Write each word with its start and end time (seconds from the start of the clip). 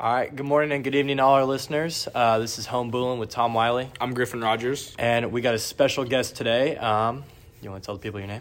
All 0.00 0.10
right, 0.14 0.34
good 0.34 0.46
morning 0.46 0.72
and 0.72 0.82
good 0.82 0.94
evening, 0.94 1.20
all 1.20 1.34
our 1.34 1.44
listeners. 1.44 2.08
Uh, 2.14 2.38
this 2.38 2.58
is 2.58 2.64
Home 2.66 2.90
Boolin 2.90 3.18
with 3.18 3.28
Tom 3.28 3.52
Wiley, 3.52 3.90
I'm 4.00 4.14
Griffin 4.14 4.40
Rogers. 4.40 4.94
and 4.98 5.30
we 5.30 5.42
got 5.42 5.54
a 5.54 5.58
special 5.58 6.04
guest 6.04 6.36
today. 6.36 6.78
Um, 6.78 7.22
you 7.60 7.70
want 7.70 7.82
to 7.82 7.86
tell 7.86 7.96
the 7.96 8.00
people 8.00 8.18
your 8.18 8.26
name? 8.28 8.40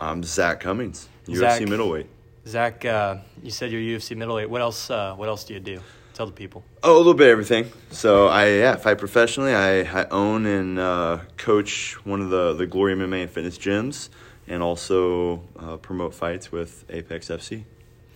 I'm 0.00 0.22
Zak 0.22 0.60
Cummings, 0.60 1.08
UFC 1.26 1.68
middleweight. 1.68 2.06
Zak, 2.46 2.84
uh, 2.84 3.16
you 3.42 3.50
said 3.50 3.72
you're 3.72 3.80
UFC 3.80 4.16
middleweight. 4.16 4.48
What 4.48 4.60
else? 4.60 4.88
Uh, 4.88 5.14
what 5.16 5.28
else 5.28 5.42
do 5.42 5.52
you 5.54 5.58
do? 5.60 5.80
Tell 6.14 6.26
the 6.26 6.32
people. 6.32 6.62
Oh, 6.84 6.96
a 6.96 6.98
little 6.98 7.14
bit 7.14 7.26
of 7.26 7.32
everything. 7.32 7.72
So 7.90 8.28
I 8.28 8.46
yeah 8.48 8.76
fight 8.76 8.98
professionally. 8.98 9.52
I, 9.52 9.80
I 9.80 10.06
own 10.10 10.46
and 10.46 10.78
uh, 10.78 11.20
coach 11.36 11.94
one 12.06 12.20
of 12.20 12.30
the 12.30 12.52
the 12.54 12.66
Glory 12.66 12.94
MMA 12.94 13.22
and 13.22 13.30
fitness 13.30 13.58
gyms, 13.58 14.10
and 14.46 14.62
also 14.62 15.42
uh, 15.58 15.76
promote 15.78 16.14
fights 16.14 16.52
with 16.52 16.84
Apex 16.88 17.28
FC. 17.28 17.64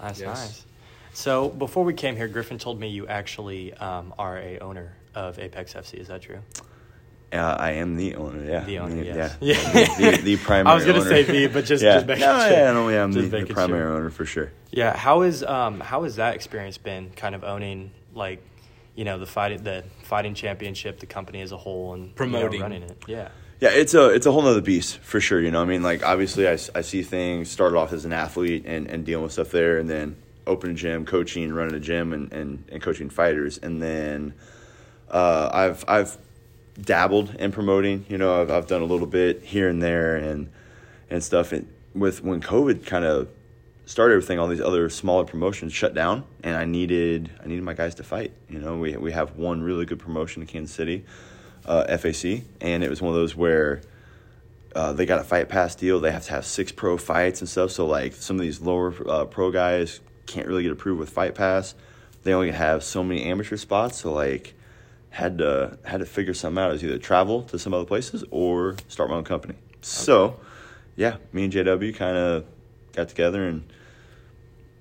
That's 0.00 0.20
Yes. 0.20 0.26
nice. 0.26 0.64
So 1.14 1.48
before 1.48 1.84
we 1.84 1.94
came 1.94 2.16
here, 2.16 2.28
Griffin 2.28 2.58
told 2.58 2.78
me 2.80 2.88
you 2.88 3.06
actually 3.06 3.72
um, 3.74 4.12
are 4.18 4.36
a 4.38 4.58
owner 4.58 4.96
of 5.14 5.38
Apex 5.38 5.72
FC. 5.74 5.94
Is 5.94 6.08
that 6.08 6.22
true? 6.22 6.40
Uh, 7.32 7.36
I 7.58 7.72
am 7.72 7.96
the 7.96 8.14
owner. 8.16 8.44
Yeah, 8.44 8.64
The 8.64 8.78
owner, 8.78 8.94
The- 8.96 9.04
yes. 9.04 9.36
Yeah, 9.40 9.56
Yeah. 9.98 10.10
the, 10.16 10.22
the 10.22 10.36
primary. 10.44 10.70
I 10.72 10.74
was 10.74 10.84
gonna 10.84 10.98
owner. 11.00 11.08
say 11.08 11.22
the, 11.24 11.46
but 11.48 11.64
just- 11.64 11.82
yeah. 11.84 11.94
just 11.94 12.06
making 12.06 12.20
no, 12.20 12.38
sure. 12.40 12.50
yeah, 12.50 12.72
no, 12.72 12.88
yeah, 12.88 13.02
I'm 13.02 13.12
Just 13.12 13.30
the, 13.30 13.42
the 13.44 13.54
primary 13.54 13.80
sure. 13.82 13.96
owner 13.96 14.10
for 14.10 14.24
sure. 14.24 14.52
Yeah. 14.70 14.96
How 14.96 15.22
is 15.22 15.42
um 15.42 15.80
how 15.80 16.02
has 16.04 16.16
that 16.16 16.34
experience 16.34 16.78
been? 16.78 17.10
Kind 17.10 17.34
of 17.34 17.42
owning 17.42 17.90
like, 18.14 18.40
you 18.94 19.04
know, 19.04 19.18
the 19.18 19.26
fighting 19.26 19.62
the 19.64 19.82
fighting 20.04 20.34
championship, 20.34 21.00
the 21.00 21.06
company 21.06 21.40
as 21.40 21.50
a 21.52 21.56
whole, 21.56 21.94
and 21.94 22.02
you 22.02 22.08
know, 22.08 22.14
Promoting. 22.14 22.60
running 22.60 22.82
it. 22.84 22.96
Yeah. 23.08 23.28
Yeah, 23.60 23.70
it's 23.70 23.94
a 23.94 24.10
it's 24.10 24.26
a 24.26 24.32
whole 24.32 24.42
nother 24.42 24.60
beast 24.60 24.98
for 24.98 25.20
sure. 25.20 25.40
You 25.40 25.50
know, 25.50 25.62
I 25.62 25.64
mean, 25.64 25.82
like 25.82 26.04
obviously, 26.04 26.46
I, 26.48 26.52
I 26.74 26.82
see 26.82 27.02
things 27.02 27.50
started 27.50 27.76
off 27.76 27.92
as 27.92 28.04
an 28.04 28.12
athlete 28.12 28.64
and, 28.66 28.86
and 28.88 29.04
dealing 29.04 29.22
with 29.24 29.32
stuff 29.32 29.50
there, 29.50 29.78
and 29.78 29.88
then 29.88 30.16
open 30.46 30.70
a 30.70 30.74
gym, 30.74 31.04
coaching, 31.04 31.52
running 31.52 31.74
a 31.74 31.80
gym, 31.80 32.12
and, 32.12 32.32
and, 32.32 32.64
and 32.70 32.82
coaching 32.82 33.10
fighters, 33.10 33.58
and 33.58 33.82
then 33.82 34.34
uh, 35.10 35.50
I've 35.52 35.84
I've 35.88 36.18
dabbled 36.80 37.34
in 37.36 37.52
promoting. 37.52 38.04
You 38.08 38.18
know, 38.18 38.40
I've 38.40 38.50
I've 38.50 38.66
done 38.66 38.82
a 38.82 38.86
little 38.86 39.06
bit 39.06 39.42
here 39.42 39.68
and 39.68 39.82
there, 39.82 40.16
and 40.16 40.50
and 41.10 41.22
stuff. 41.22 41.52
And 41.52 41.72
with 41.94 42.22
when 42.22 42.40
COVID 42.40 42.86
kind 42.86 43.04
of 43.04 43.28
started 43.86 44.14
everything, 44.14 44.38
all 44.38 44.48
these 44.48 44.60
other 44.60 44.88
smaller 44.88 45.24
promotions 45.24 45.72
shut 45.72 45.94
down, 45.94 46.24
and 46.42 46.56
I 46.56 46.64
needed 46.64 47.30
I 47.42 47.46
needed 47.46 47.64
my 47.64 47.74
guys 47.74 47.94
to 47.96 48.02
fight. 48.02 48.32
You 48.48 48.58
know, 48.58 48.76
we 48.78 48.96
we 48.96 49.12
have 49.12 49.36
one 49.36 49.62
really 49.62 49.84
good 49.84 49.98
promotion 49.98 50.42
in 50.42 50.48
Kansas 50.48 50.74
City, 50.74 51.04
uh, 51.64 51.96
FAC, 51.96 52.42
and 52.60 52.82
it 52.84 52.90
was 52.90 53.00
one 53.00 53.10
of 53.10 53.16
those 53.16 53.34
where. 53.34 53.80
Uh, 54.76 54.92
they 54.92 55.06
got 55.06 55.20
a 55.20 55.22
fight 55.22 55.48
pass 55.48 55.76
deal. 55.76 56.00
They 56.00 56.10
have 56.10 56.24
to 56.24 56.32
have 56.32 56.44
six 56.44 56.72
pro 56.72 56.98
fights 56.98 57.40
and 57.40 57.48
stuff. 57.48 57.70
So 57.70 57.86
like 57.86 58.12
some 58.12 58.34
of 58.34 58.42
these 58.42 58.60
lower 58.60 58.92
uh, 59.08 59.24
pro 59.24 59.52
guys 59.52 60.00
can't 60.26 60.46
really 60.46 60.62
get 60.62 60.72
approved 60.72 61.00
with 61.00 61.10
fight 61.10 61.34
pass. 61.34 61.74
They 62.22 62.32
only 62.32 62.52
have 62.52 62.82
so 62.82 63.02
many 63.04 63.24
amateur 63.24 63.56
spots. 63.56 64.00
So 64.00 64.12
like 64.12 64.54
had 65.10 65.38
to 65.38 65.78
had 65.84 66.00
to 66.00 66.06
figure 66.06 66.34
something 66.34 66.62
out. 66.62 66.72
Is 66.72 66.84
either 66.84 66.98
travel 66.98 67.42
to 67.44 67.58
some 67.58 67.74
other 67.74 67.84
places 67.84 68.24
or 68.30 68.76
start 68.88 69.10
my 69.10 69.16
own 69.16 69.24
company. 69.24 69.54
So 69.82 70.40
yeah, 70.96 71.16
me 71.32 71.44
and 71.44 71.52
JW 71.52 71.94
kind 71.94 72.16
of 72.16 72.44
got 72.92 73.08
together 73.08 73.46
and 73.46 73.64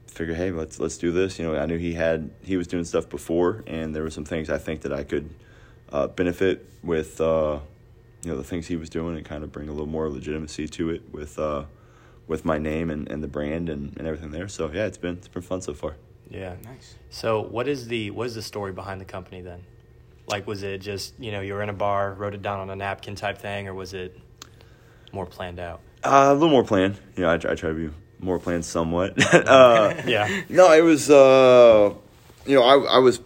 figured, 0.08 0.38
hey, 0.38 0.52
let's 0.52 0.80
let's 0.80 0.98
do 0.98 1.12
this. 1.12 1.40
You 1.40 1.46
know, 1.46 1.58
I 1.58 1.66
knew 1.66 1.78
he 1.78 1.94
had 1.94 2.32
he 2.44 2.58
was 2.58 2.68
doing 2.68 2.86
stuff 2.86 3.10
before, 3.10 3.64
and 3.68 3.96
there 3.96 4.04
were 4.04 4.12
some 4.12 4.26
things 4.26 4.50
I 4.50 4.58
think 4.58 4.82
that 4.82 4.94
I 4.94 5.04
could 5.04 5.30
uh, 5.92 6.08
benefit 6.08 6.70
with. 6.84 7.20
Uh, 7.20 7.60
you 8.24 8.32
know 8.32 8.38
the 8.38 8.44
things 8.44 8.68
he 8.68 8.76
was 8.76 8.90
doing 8.90 9.18
and 9.18 9.26
kind 9.26 9.44
of 9.44 9.52
bring 9.52 9.70
a 9.70 9.72
little 9.72 9.88
more 9.88 10.10
legitimacy 10.10 10.68
to 10.68 10.90
it 10.90 11.02
with 11.12 11.38
uh, 11.38 11.66
with 12.28 12.46
my 12.46 12.58
name 12.58 12.90
and, 12.90 13.10
and 13.10 13.24
the 13.24 13.28
brand 13.28 13.70
and, 13.70 13.98
and 13.98 14.08
everything 14.08 14.32
there. 14.32 14.48
So 14.48 14.70
yeah, 14.72 14.86
it's 14.86 14.98
been 14.98 15.16
it's 15.18 15.28
been 15.28 15.42
fun 15.42 15.62
so 15.62 15.74
far. 15.74 15.96
Yeah. 16.30 16.56
Nice. 16.64 16.96
So 17.10 17.42
what 17.42 17.68
is 17.68 17.88
the 17.88 18.12
what 18.12 18.28
is 18.28 18.36
the 18.36 18.42
story 18.42 18.72
behind 18.72 19.02
the 19.02 19.06
company 19.06 19.42
then? 19.42 19.62
Like 20.28 20.48
was 20.48 20.64
it 20.64 20.80
just, 20.80 21.20
you 21.20 21.32
know, 21.32 21.42
you 21.42 21.54
were 21.54 21.62
in 21.62 21.70
a 21.70 21.74
bar, 21.74 22.14
wrote 22.14 22.34
it 22.34 22.42
down 22.42 22.60
on 22.60 22.70
a 22.70 22.76
napkin 22.76 23.16
type 23.16 23.38
thing, 23.38 23.68
or 23.68 23.74
was 23.74 23.94
it 23.94 24.18
more 25.12 25.26
planned 25.26 25.60
out? 25.60 25.82
Uh, 26.04 26.30
a 26.32 26.34
little 26.34 26.50
more 26.50 26.64
planned. 26.64 26.98
You 27.16 27.24
know, 27.24 27.32
I, 27.32 27.38
try- 27.38 27.52
I 27.52 27.56
try 27.56 27.70
to 27.70 27.76
be 27.76 27.90
more 28.20 28.40
planned 28.40 28.66
somewhat. 28.66 29.22
uh, 29.34 29.94
Yeah. 30.06 30.42
no, 30.50 30.72
it 30.72 30.82
was 30.82 31.10
uh, 31.10 31.94
you 32.46 32.56
know 32.56 32.64
I 32.64 32.96
I 32.96 32.98
was 33.00 33.20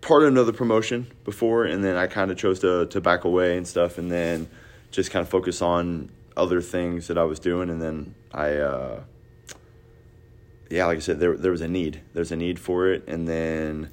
part 0.00 0.22
of 0.22 0.28
another 0.28 0.52
promotion 0.52 1.06
before, 1.24 1.64
and 1.64 1.84
then 1.84 1.96
I 1.96 2.06
kind 2.06 2.30
of 2.30 2.38
chose 2.38 2.60
to 2.60 2.86
to 2.86 3.00
back 3.00 3.24
away 3.24 3.56
and 3.56 3.66
stuff, 3.66 3.98
and 3.98 4.10
then 4.10 4.48
just 4.90 5.10
kind 5.10 5.22
of 5.22 5.28
focus 5.28 5.60
on 5.60 6.10
other 6.40 6.60
things 6.62 7.06
that 7.08 7.18
I 7.18 7.24
was 7.24 7.38
doing, 7.38 7.70
and 7.70 7.80
then 7.80 8.14
I. 8.32 8.56
Uh, 8.56 9.02
yeah, 10.70 10.86
like 10.86 10.98
I 10.98 11.00
said, 11.00 11.18
there 11.18 11.36
there 11.36 11.50
was 11.50 11.60
a 11.60 11.68
need. 11.68 12.00
There's 12.14 12.32
a 12.32 12.36
need 12.36 12.58
for 12.58 12.88
it, 12.88 13.06
and 13.08 13.26
then 13.28 13.90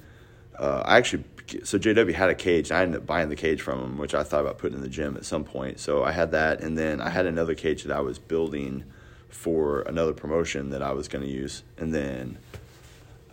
uh, 0.58 0.82
I 0.84 0.96
actually 0.96 1.24
so 1.64 1.78
JW 1.78 2.14
had 2.14 2.30
a 2.30 2.34
cage. 2.34 2.70
And 2.70 2.78
I 2.78 2.82
ended 2.82 3.00
up 3.00 3.06
buying 3.06 3.28
the 3.28 3.36
cage 3.36 3.60
from 3.60 3.80
him, 3.80 3.98
which 3.98 4.14
I 4.14 4.22
thought 4.22 4.42
about 4.42 4.58
putting 4.58 4.78
in 4.78 4.82
the 4.82 4.88
gym 4.88 5.16
at 5.16 5.24
some 5.24 5.44
point. 5.44 5.80
So 5.80 6.04
I 6.04 6.12
had 6.12 6.30
that, 6.32 6.60
and 6.60 6.78
then 6.78 7.00
I 7.00 7.10
had 7.10 7.26
another 7.26 7.54
cage 7.54 7.84
that 7.84 7.96
I 7.96 8.00
was 8.00 8.18
building 8.18 8.84
for 9.28 9.82
another 9.82 10.12
promotion 10.12 10.70
that 10.70 10.82
I 10.82 10.92
was 10.92 11.08
going 11.08 11.24
to 11.24 11.30
use, 11.30 11.62
and 11.76 11.94
then 11.94 12.38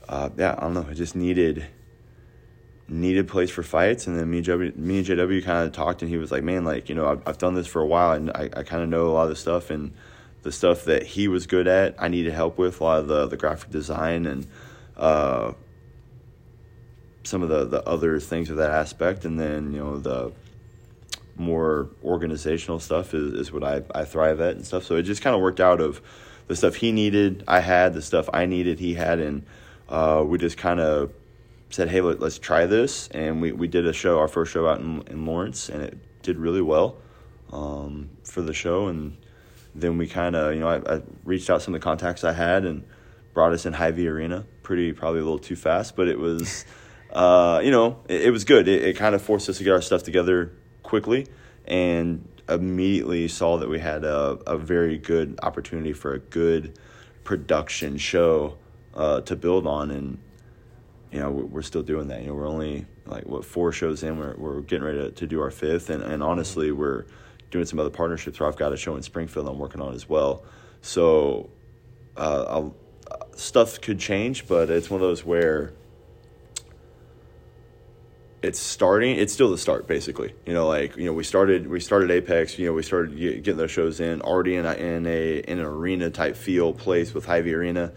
uh, 0.10 0.30
yeah, 0.38 0.56
I 0.58 0.62
don't 0.62 0.74
know. 0.74 0.86
I 0.90 0.94
just 0.94 1.16
needed 1.16 1.66
needed 2.88 3.28
place 3.28 3.50
for 3.50 3.64
fights, 3.64 4.08
and 4.08 4.18
then 4.18 4.30
me 4.30 4.38
and 4.38 4.48
JW, 4.48 4.76
me 4.76 5.00
and 5.00 5.08
JW 5.08 5.44
kind 5.44 5.66
of 5.66 5.74
talked, 5.74 6.02
and 6.02 6.10
he 6.10 6.18
was 6.18 6.32
like, 6.32 6.44
"Man, 6.44 6.64
like 6.64 6.90
you 6.90 6.96
know, 6.96 7.08
I've, 7.08 7.22
I've 7.28 7.38
done 7.38 7.56
this 7.56 7.68
for 7.68 7.82
a 7.82 7.86
while, 7.86 8.12
and 8.12 8.30
I, 8.32 8.50
I 8.56 8.64
kind 8.64 8.84
of 8.84 8.90
know 8.90 9.08
a 9.08 9.12
lot 9.12 9.24
of 9.24 9.30
the 9.30 9.36
stuff, 9.36 9.70
and 9.70 9.94
the 10.44 10.52
stuff 10.52 10.86
that 10.86 11.04
he 11.04 11.28
was 11.28 11.48
good 11.48 11.68
at, 11.68 11.96
I 11.98 12.08
needed 12.08 12.34
help 12.34 12.58
with 12.58 12.80
a 12.82 12.84
lot 12.84 13.00
of 13.00 13.08
the 13.08 13.28
the 13.28 13.38
graphic 13.38 13.72
design 13.72 14.26
and 14.26 14.48
uh, 14.98 15.54
some 17.24 17.42
of 17.42 17.50
the 17.50 17.66
the 17.66 17.84
other 17.88 18.20
things 18.20 18.50
of 18.50 18.58
that 18.58 18.72
aspect, 18.72 19.26
and 19.26 19.40
then 19.40 19.74
you 19.74 19.80
know 19.80 19.98
the 19.98 20.32
more 21.38 21.90
organizational 22.04 22.80
stuff 22.80 23.14
is, 23.14 23.34
is 23.34 23.52
what 23.52 23.64
I, 23.64 23.82
I 23.94 24.06
thrive 24.06 24.40
at 24.40 24.56
and 24.56 24.66
stuff. 24.66 24.86
So 24.86 24.96
it 24.96 25.04
just 25.04 25.22
kind 25.22 25.36
of 25.36 25.42
worked 25.42 25.60
out 25.60 25.82
of 25.82 26.02
the 26.48 26.56
stuff 26.56 26.76
he 26.76 26.92
needed, 26.92 27.44
I 27.48 27.60
had, 27.60 27.94
the 27.94 28.02
stuff 28.02 28.30
I 28.32 28.46
needed, 28.46 28.80
he 28.80 28.94
had, 28.94 29.20
and 29.20 29.46
uh, 29.90 30.24
we 30.26 30.38
just 30.38 30.58
kind 30.58 30.80
of 30.80 31.12
said, 31.70 31.90
hey, 31.90 32.02
let, 32.02 32.20
let's 32.20 32.40
try 32.40 32.66
this. 32.66 33.08
And 33.10 33.42
we, 33.42 33.52
we 33.52 33.68
did 33.68 33.86
a 33.86 33.94
show, 33.94 34.20
our 34.20 34.28
first 34.28 34.52
show 34.52 34.68
out 34.68 34.80
in, 34.80 35.04
in 35.08 35.26
Lawrence, 35.26 35.70
and 35.70 35.82
it 35.82 35.98
did 36.22 36.38
really 36.38 36.62
well 36.62 36.98
um, 37.52 38.10
for 38.24 38.42
the 38.42 38.54
show. 38.54 38.88
And 38.88 39.18
then 39.74 39.98
we 39.98 40.08
kind 40.08 40.36
of, 40.36 40.54
you 40.54 40.62
know, 40.62 40.68
I, 40.68 40.96
I 40.96 41.02
reached 41.24 41.50
out 41.50 41.62
some 41.62 41.74
of 41.74 41.82
the 41.82 41.84
contacts 41.84 42.24
I 42.24 42.34
had 42.34 42.66
and 42.66 42.84
brought 43.34 43.52
us 43.52 43.66
in 43.66 43.74
Hy-Vee 43.74 44.08
Arena. 44.08 44.46
Pretty, 44.64 44.94
probably 44.94 45.20
a 45.20 45.24
little 45.24 45.40
too 45.40 45.56
fast, 45.56 45.96
but 45.96 46.08
it 46.08 46.18
was, 46.20 46.66
uh, 47.12 47.62
you 47.64 47.72
know, 47.72 48.00
it, 48.08 48.24
it 48.24 48.32
was 48.32 48.46
good. 48.46 48.68
It, 48.68 48.84
it 48.84 48.96
kind 48.96 49.16
of 49.16 49.22
forced 49.22 49.50
us 49.50 49.58
to 49.58 49.64
get 49.64 49.74
our 49.74 49.82
stuff 49.82 50.04
together 50.04 50.52
quickly 50.84 51.28
and 51.66 52.28
immediately 52.48 53.28
saw 53.28 53.58
that 53.58 53.68
we 53.68 53.80
had 53.80 54.04
a, 54.04 54.38
a 54.46 54.58
very 54.58 54.98
good 54.98 55.40
opportunity 55.42 55.94
for 55.94 56.14
a 56.14 56.20
good 56.20 56.78
production 57.24 57.98
show 57.98 58.58
uh, 58.94 59.22
to 59.22 59.36
build 59.36 59.66
on. 59.66 59.92
And, 59.92 60.20
you 61.12 61.20
know, 61.20 61.32
we're, 61.32 61.62
still 61.62 61.84
doing 61.84 62.08
that. 62.10 62.22
You 62.22 62.28
know, 62.28 62.34
we're 62.34 62.48
only 62.48 62.86
like, 63.06 63.26
what, 63.26 63.46
four 63.46 63.72
shows 63.72 64.04
in. 64.04 64.18
We're, 64.18 64.36
we're 64.36 64.62
getting 64.62 64.86
ready 64.86 65.00
to, 65.00 65.12
to 65.12 65.28
do 65.28 65.42
our 65.42 65.52
fifth. 65.52 65.90
And, 65.90 66.04
and 66.04 66.22
honestly, 66.22 66.72
we're 66.72 67.06
doing 67.52 67.66
some 67.66 67.80
other 67.80 67.90
partnerships 67.90 68.40
where 68.40 68.50
I've 68.50 68.58
got 68.58 68.74
a 68.74 68.78
show 68.78 68.96
in 68.96 69.02
Springfield 69.02 69.48
I'm 69.48 69.60
working 69.60 69.82
on 69.82 69.94
as 69.94 70.10
well. 70.10 70.44
So, 70.82 71.50
uh, 72.18 72.70
stuff 73.36 73.80
could 73.82 74.00
change, 74.00 74.48
but 74.48 74.70
it's 74.70 74.90
one 74.90 75.02
of 75.02 75.08
those 75.08 75.24
where 75.24 75.74
it's 78.42 78.60
starting. 78.60 79.18
It's 79.18 79.34
still 79.34 79.50
the 79.50 79.58
start, 79.58 79.88
basically. 79.88 80.34
You 80.46 80.54
know, 80.54 80.68
like 80.68 80.96
you 80.98 81.06
know, 81.06 81.14
we 81.14 81.24
started 81.24 81.68
we 81.68 81.80
started 81.80 82.12
Apex. 82.12 82.58
You 82.60 82.68
know, 82.68 82.74
we 82.74 82.84
started 82.84 83.18
getting 83.18 83.58
those 83.58 83.72
shows 83.72 84.00
in 84.00 84.22
already 84.22 84.56
in 84.56 84.66
a, 84.66 84.74
in 84.74 85.06
a 85.08 85.38
in 85.40 85.60
an 85.60 85.66
arena 85.66 86.10
type 86.10 86.36
feel 86.36 86.74
place 86.74 87.14
with 87.14 87.26
Hy-Vee 87.26 87.54
Arena, 87.54 87.92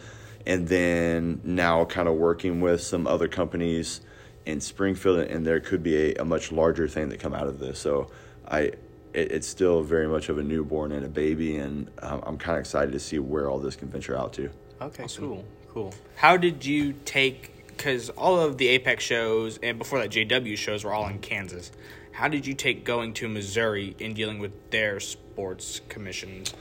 and 0.47 0.69
then 0.69 1.41
now 1.45 1.85
kind 1.85 2.09
of 2.09 2.15
working 2.15 2.61
with 2.61 2.81
some 2.81 3.07
other 3.07 3.29
companies 3.29 4.01
in 4.47 4.61
Springfield, 4.61 5.21
and 5.21 5.47
there 5.47 5.61
could 5.61 5.83
be 5.83 6.13
a, 6.13 6.23
a 6.23 6.25
much 6.25 6.53
larger 6.53 6.89
thing 6.89 7.09
that 7.11 7.21
come 7.21 7.35
out 7.35 7.47
of 7.47 7.59
this. 7.59 7.79
So 7.79 8.11
I. 8.47 8.73
It, 9.15 9.33
it's 9.33 9.49
still 9.49 9.83
very 9.83 10.07
much 10.07 10.29
of 10.29 10.37
a 10.37 10.43
newborn 10.43 10.93
and 10.93 11.03
a 11.03 11.09
baby, 11.09 11.57
and 11.57 11.91
I'm, 12.03 12.21
I'm 12.25 12.37
kind 12.37 12.59
of 12.59 12.61
excited 12.61 12.93
to 12.93 13.01
see 13.01 13.19
where 13.19 13.49
all 13.49 13.59
this 13.59 13.75
can 13.75 13.89
venture 13.89 14.15
out 14.15 14.35
to. 14.35 14.51
Okay, 14.83 15.07
cool. 15.17 15.47
Cool. 15.69 15.95
How 16.17 16.37
did 16.37 16.65
you 16.65 16.95
take? 17.05 17.67
Because 17.69 18.11
all 18.11 18.41
of 18.41 18.59
the 18.59 18.69
Apex 18.69 19.05
shows 19.05 19.59
and 19.63 19.79
before 19.79 20.01
that 20.01 20.11
JW 20.11 20.57
shows 20.57 20.85
were 20.85 20.93
all 20.93 21.07
in 21.09 21.21
Kansas. 21.21 21.71
How 22.11 22.27
did 22.27 22.47
you 22.47 22.55
take 22.55 22.85
going 22.85 23.15
to 23.15 23.29
Missouri 23.29 23.95
and 24.01 24.15
dealing 24.15 24.41
with 24.41 24.71
their 24.71 24.99
sports 24.99 25.81
commissions 25.89 26.53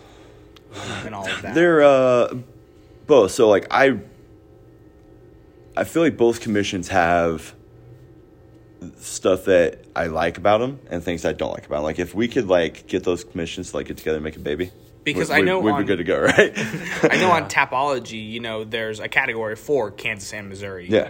and 1.03 1.15
all 1.15 1.27
of 1.27 1.41
that? 1.41 1.55
They're 1.55 1.81
uh, 1.81 2.35
both. 3.07 3.31
So 3.31 3.49
like 3.49 3.65
I, 3.71 3.99
I 5.75 5.83
feel 5.83 6.03
like 6.03 6.17
both 6.17 6.41
commissions 6.41 6.89
have 6.89 7.53
stuff 8.99 9.45
that 9.45 9.85
I 9.95 10.07
like 10.07 10.37
about 10.37 10.59
them 10.59 10.79
and 10.89 11.03
things 11.03 11.25
I 11.25 11.33
don't 11.33 11.51
like 11.51 11.65
about. 11.65 11.77
'em. 11.79 11.83
Like 11.83 11.99
if 11.99 12.13
we 12.13 12.27
could 12.27 12.47
like 12.47 12.87
get 12.87 13.03
those 13.03 13.23
commissions 13.23 13.71
to 13.71 13.77
like 13.77 13.87
get 13.87 13.97
together 13.97 14.17
and 14.17 14.23
make 14.23 14.35
a 14.35 14.39
baby, 14.39 14.71
Because 15.03 15.31
I 15.31 15.41
know 15.41 15.59
we'd 15.59 15.71
on- 15.71 15.81
be 15.81 15.87
good 15.87 15.97
to 15.97 16.03
go, 16.03 16.19
right? 16.19 16.51
I 17.03 17.17
know 17.17 17.31
on 17.31 17.49
Tapology, 17.49 18.29
you 18.29 18.39
know, 18.39 18.63
there's 18.63 18.99
a 18.99 19.07
category 19.07 19.55
for 19.55 19.89
Kansas 19.91 20.31
and 20.33 20.47
Missouri. 20.49 20.87
yeah. 20.89 21.09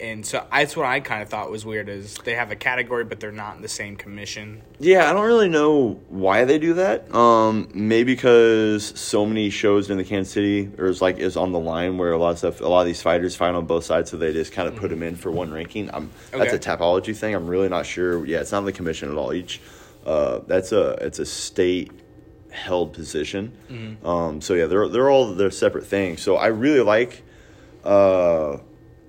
And 0.00 0.24
so 0.24 0.44
that's 0.50 0.76
what 0.76 0.86
I 0.86 1.00
kind 1.00 1.22
of 1.22 1.28
thought 1.28 1.50
was 1.50 1.64
weird 1.64 1.88
is 1.88 2.14
they 2.24 2.34
have 2.34 2.50
a 2.50 2.56
category, 2.56 3.04
but 3.04 3.20
they're 3.20 3.32
not 3.32 3.56
in 3.56 3.62
the 3.62 3.68
same 3.68 3.96
commission. 3.96 4.62
Yeah, 4.78 5.08
I 5.10 5.12
don't 5.12 5.26
really 5.26 5.48
know 5.48 6.00
why 6.08 6.44
they 6.44 6.58
do 6.58 6.74
that. 6.74 7.14
Um, 7.14 7.68
maybe 7.74 8.14
because 8.14 8.98
so 8.98 9.26
many 9.26 9.50
shows 9.50 9.90
in 9.90 9.96
the 9.98 10.04
Kansas 10.04 10.32
City 10.32 10.70
or 10.78 10.86
is 10.86 11.02
like 11.02 11.18
is 11.18 11.36
on 11.36 11.52
the 11.52 11.58
line 11.58 11.98
where 11.98 12.12
a 12.12 12.18
lot 12.18 12.30
of 12.30 12.38
stuff, 12.38 12.60
a 12.60 12.66
lot 12.66 12.80
of 12.80 12.86
these 12.86 13.02
fighters 13.02 13.36
fight 13.36 13.54
on 13.54 13.66
both 13.66 13.84
sides, 13.84 14.10
so 14.10 14.16
they 14.16 14.32
just 14.32 14.52
kind 14.52 14.68
of 14.68 14.76
put 14.76 14.90
them 14.90 15.02
in 15.02 15.16
for 15.16 15.30
one 15.30 15.52
ranking. 15.52 15.90
I'm 15.92 16.10
that's 16.30 16.52
a 16.52 16.58
tapology 16.58 17.16
thing. 17.16 17.34
I'm 17.34 17.46
really 17.46 17.68
not 17.68 17.86
sure. 17.86 18.24
Yeah, 18.24 18.40
it's 18.40 18.52
not 18.52 18.62
the 18.62 18.72
commission 18.72 19.10
at 19.10 19.16
all. 19.16 19.32
Each 19.32 19.60
uh, 20.06 20.40
that's 20.46 20.72
a 20.72 20.92
it's 21.00 21.18
a 21.18 21.26
state 21.26 21.92
held 22.50 22.92
position. 22.92 23.52
Um, 24.04 24.40
so 24.40 24.54
yeah, 24.54 24.66
they're 24.66 24.88
they're 24.88 25.10
all 25.10 25.34
they're 25.34 25.50
separate 25.50 25.86
things. 25.86 26.22
So 26.22 26.36
I 26.36 26.48
really 26.48 26.80
like 26.80 27.22
uh, 27.84 28.58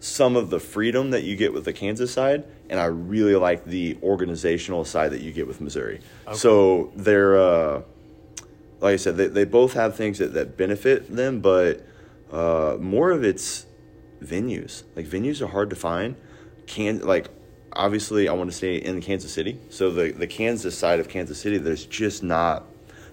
some 0.01 0.35
of 0.35 0.49
the 0.49 0.59
freedom 0.59 1.11
that 1.11 1.23
you 1.23 1.35
get 1.35 1.53
with 1.53 1.63
the 1.63 1.71
Kansas 1.73 2.11
side, 2.11 2.43
and 2.69 2.79
I 2.79 2.85
really 2.85 3.35
like 3.35 3.65
the 3.65 3.97
organizational 4.01 4.83
side 4.83 5.11
that 5.11 5.21
you 5.21 5.31
get 5.31 5.47
with 5.47 5.61
Missouri. 5.61 6.01
So 6.33 6.91
they're, 6.95 7.39
uh, 7.39 7.81
like 8.79 8.93
I 8.93 8.95
said, 8.95 9.15
they, 9.15 9.27
they 9.27 9.45
both 9.45 9.73
have 9.73 9.95
things 9.95 10.17
that, 10.17 10.33
that 10.33 10.57
benefit 10.57 11.15
them, 11.15 11.39
but 11.39 11.85
uh, 12.31 12.77
more 12.79 13.11
of 13.11 13.23
it's 13.23 13.67
venues. 14.23 14.83
Like 14.95 15.05
venues 15.05 15.39
are 15.39 15.47
hard 15.47 15.69
to 15.69 15.75
find. 15.75 16.15
Can 16.65 17.01
like 17.01 17.29
obviously 17.73 18.27
I 18.27 18.33
want 18.33 18.49
to 18.49 18.57
stay 18.57 18.77
in 18.77 19.01
Kansas 19.01 19.31
City, 19.31 19.59
so 19.69 19.91
the 19.91 20.11
the 20.11 20.27
Kansas 20.27 20.77
side 20.77 20.99
of 20.99 21.09
Kansas 21.09 21.39
City, 21.39 21.57
there's 21.57 21.85
just 21.85 22.23
not 22.23 22.65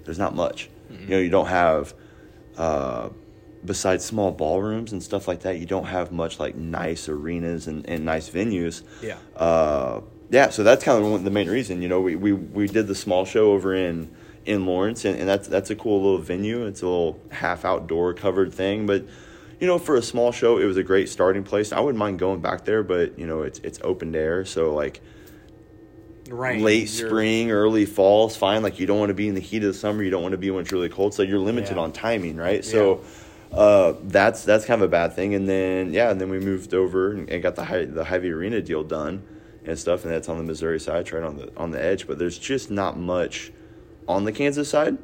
there's 0.05 0.19
not 0.19 0.35
much. 0.35 0.70
You 1.02 1.08
know, 1.08 1.19
you 1.19 1.31
don't 1.31 1.49
have. 1.49 1.93
Uh, 2.56 3.11
besides 3.65 4.05
small 4.05 4.31
ballrooms 4.33 4.93
and 4.93 5.03
stuff 5.03 5.27
like 5.29 5.41
that, 5.41 5.59
you 5.59 5.67
don't 5.67 5.87
have 5.87 6.13
much 6.13 6.39
like 6.39 6.55
nice 6.55 7.09
arenas 7.09 7.67
and, 7.67 7.89
and 7.89 8.05
nice 8.05 8.31
venues. 8.31 8.83
Yeah. 9.03 9.17
Uh, 9.37 10.01
yeah, 10.31 10.51
so 10.51 10.63
that's 10.63 10.85
kind 10.85 11.03
of 11.05 11.11
one- 11.11 11.25
the 11.25 11.31
main 11.31 11.49
reason. 11.49 11.81
You 11.83 11.89
know, 11.89 12.01
we, 12.01 12.15
we, 12.17 12.33
we 12.33 12.67
did 12.69 12.87
the 12.87 12.95
small 12.95 13.25
show 13.25 13.53
over 13.53 13.75
in 13.75 14.11
in 14.47 14.65
Lawrence, 14.65 15.05
and, 15.05 15.19
and 15.19 15.29
that's 15.29 15.49
that's 15.49 15.71
a 15.71 15.75
cool 15.77 16.03
little 16.03 16.19
venue. 16.19 16.67
It's 16.67 16.83
a 16.83 16.87
little 16.87 17.21
half 17.31 17.65
outdoor 17.65 18.15
covered 18.15 18.53
thing, 18.55 18.87
but 18.87 19.05
you 19.61 19.67
know, 19.67 19.79
for 19.79 19.97
a 19.97 20.03
small 20.03 20.31
show, 20.33 20.59
it 20.59 20.65
was 20.65 20.77
a 20.77 20.83
great 20.85 21.09
starting 21.09 21.43
place. 21.45 21.73
I 21.73 21.81
wouldn't 21.81 21.99
mind 21.99 22.19
going 22.19 22.41
back 22.41 22.65
there, 22.65 22.83
but 22.83 23.19
you 23.19 23.27
know, 23.27 23.43
it's 23.43 23.59
it's 23.61 23.79
open 23.83 24.15
air, 24.15 24.45
so 24.45 24.75
like 24.75 25.01
Right. 26.31 26.61
late 26.61 26.91
You're- 26.99 27.09
spring, 27.09 27.51
early 27.51 27.87
fall 27.87 28.27
is 28.27 28.37
fine. 28.37 28.63
Like 28.63 28.79
you 28.79 28.87
don't 28.87 28.99
want 28.99 29.09
to 29.11 29.15
be 29.15 29.29
in 29.29 29.35
the 29.35 29.41
heat 29.41 29.63
of 29.65 29.73
the 29.73 29.79
summer. 29.79 30.03
You 30.03 30.11
don't 30.11 30.23
want 30.23 30.33
to 30.33 30.39
be 30.39 30.51
when 30.51 30.61
it's 30.61 30.73
really 30.73 30.91
cold. 30.91 31.15
So 31.15 31.23
you're 31.23 31.39
limited 31.39 31.77
Yeah. 31.77 31.83
on 31.83 31.93
timing, 31.93 32.37
right? 32.37 32.63
So 32.65 33.01
uh, 33.53 33.95
that's 34.05 34.45
that's 34.45 34.65
kind 34.65 34.81
of 34.83 34.89
a 34.89 34.91
bad 34.91 35.15
thing. 35.15 35.35
And 35.35 35.49
then 35.49 35.93
yeah, 35.93 36.11
and 36.11 36.21
then 36.21 36.31
we 36.31 36.39
moved 36.39 36.75
over 36.75 37.12
and, 37.12 37.29
and 37.31 37.43
got 37.43 37.56
the 37.56 37.65
high, 37.65 37.85
the 37.85 38.05
Hy-Vee 38.05 38.31
Arena 38.31 38.61
deal 38.61 38.85
done 38.85 39.27
and 39.65 39.79
stuff. 39.79 40.05
And 40.05 40.12
that's 40.12 40.29
on 40.29 40.39
the 40.39 40.45
Missouri 40.45 40.81
side, 40.81 41.11
right 41.12 41.23
on 41.23 41.37
the 41.37 41.53
on 41.56 41.71
the 41.71 41.83
edge. 41.83 42.06
But 42.06 42.19
there's 42.19 42.39
just 42.39 42.71
not 42.71 42.99
much 42.99 43.53
on 44.06 44.25
the 44.25 44.33
Kansas 44.33 44.69
side. 44.69 44.99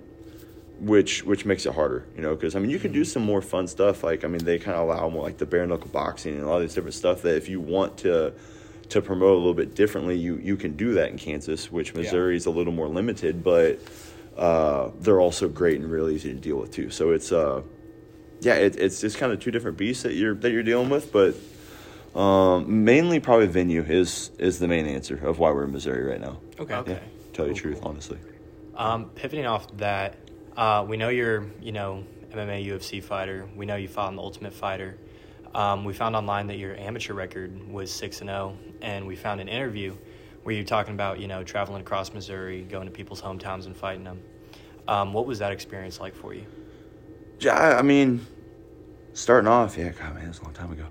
Which 0.81 1.23
which 1.23 1.47
makes 1.47 1.67
it 1.67 1.75
harder, 1.75 2.05
you 2.17 2.21
know, 2.23 2.35
because 2.35 2.57
I 2.57 2.59
mean 2.59 2.69
you 2.69 2.81
could 2.81 2.93
do 2.93 3.05
some 3.05 3.23
more 3.23 3.41
fun 3.41 3.69
stuff. 3.69 4.03
Like 4.03 4.25
I 4.25 4.29
mean 4.29 4.45
they 4.45 4.59
kind 4.59 4.77
of 4.77 4.89
allow 4.89 5.09
more 5.09 5.23
like 5.23 5.39
the 5.39 5.47
bare 5.47 5.65
knuckle 5.67 5.89
boxing 5.89 6.35
and 6.35 6.45
all 6.45 6.59
this 6.59 6.75
different 6.75 6.95
stuff 6.95 7.23
that 7.23 7.37
if 7.37 7.49
you 7.49 7.61
want 7.61 7.97
to 7.99 8.35
to 8.89 9.01
promote 9.01 9.35
a 9.35 9.39
little 9.39 9.55
bit 9.55 9.75
differently, 9.75 10.17
you 10.19 10.37
you 10.39 10.57
can 10.57 10.77
do 10.77 10.95
that 10.95 11.11
in 11.11 11.17
Kansas, 11.17 11.71
which 11.71 11.95
Missouri 11.95 12.37
is 12.37 12.47
a 12.47 12.51
little 12.51 12.73
more 12.73 12.89
limited, 12.89 13.45
but 13.45 13.79
uh, 14.37 14.91
they're 15.01 15.21
also 15.21 15.49
great 15.49 15.81
and 15.81 15.91
really 15.91 16.17
easy 16.17 16.35
to 16.35 16.41
deal 16.41 16.57
with 16.57 16.73
too. 16.73 16.91
So 16.91 17.13
it's 17.13 17.31
uh, 17.33 17.63
yeah, 18.41 18.55
it, 18.55 18.77
it's 18.77 19.01
just 19.01 19.19
kind 19.19 19.33
of 19.33 19.41
two 19.41 19.51
different 19.51 19.77
beasts 19.77 20.03
that 20.03 20.15
you're 20.15 20.35
that 20.37 20.51
you're 20.51 20.63
dealing 20.63 20.91
with, 20.91 21.13
but 21.13 21.35
um, 22.19 22.85
mainly 22.85 23.21
probably 23.21 23.47
venue 23.47 23.83
is 23.83 24.31
is 24.39 24.59
the 24.59 24.69
main 24.69 24.87
answer 24.87 25.17
of 25.27 25.39
why 25.39 25.51
we're 25.51 25.65
in 25.65 25.73
Missouri 25.73 26.03
right 26.05 26.21
now. 26.21 26.39
Okay. 26.59 26.75
Okay. 26.75 26.93
Yeah, 26.93 26.99
tell 27.33 27.47
you 27.47 27.55
the 27.55 27.61
Cool, 27.61 27.71
truth, 27.73 27.81
cool. 27.81 27.91
honestly. 27.91 28.19
Um, 28.77 29.11
pivoting 29.15 29.47
off 29.47 29.75
that, 29.77 30.17
uh, 30.57 30.85
we 30.89 30.97
know 30.97 31.09
you're, 31.09 31.47
you 31.61 31.73
know, 31.73 32.05
MMA 32.33 32.67
UFC 32.67 33.03
fighter. 33.03 33.49
We 33.55 33.67
know 33.67 33.77
you 33.77 33.87
fought 33.89 34.11
in 34.11 34.17
the 34.17 34.23
Ultimate 34.23 34.53
Fighter. 34.53 34.99
Um, 35.55 35.85
we 35.85 35.93
found 35.93 36.17
online 36.17 36.49
that 36.49 36.59
your 36.59 36.75
amateur 36.77 37.15
record 37.15 37.71
was 37.71 37.93
six 37.93 38.21
and 38.21 38.29
zero, 38.29 38.57
and 38.83 39.07
we 39.07 39.15
found 39.15 39.41
an 39.41 39.49
interview 39.49 39.95
where 40.43 40.55
you're 40.55 40.65
talking 40.65 40.95
about, 40.95 41.21
you 41.21 41.29
know, 41.29 41.45
traveling 41.45 41.81
across 41.81 42.13
Missouri, 42.13 42.63
going 42.63 42.87
to 42.87 42.91
people's 42.91 43.23
hometowns 43.23 43.67
and 43.67 43.77
fighting 43.77 44.03
them. 44.03 44.21
Um, 44.89 45.13
what 45.13 45.25
was 45.27 45.39
that 45.39 45.53
experience 45.53 46.01
like 46.01 46.15
for 46.15 46.35
you? 46.35 46.45
Yeah, 47.41 47.77
I 47.79 47.83
mean, 47.83 48.27
starting 49.13 49.49
off, 49.49 49.77
yeah, 49.77 49.91
God, 49.91 50.15
man, 50.15 50.29
it's 50.29 50.39
a 50.39 50.45
long 50.45 50.55
time 50.55 50.73
ago. 50.73 50.87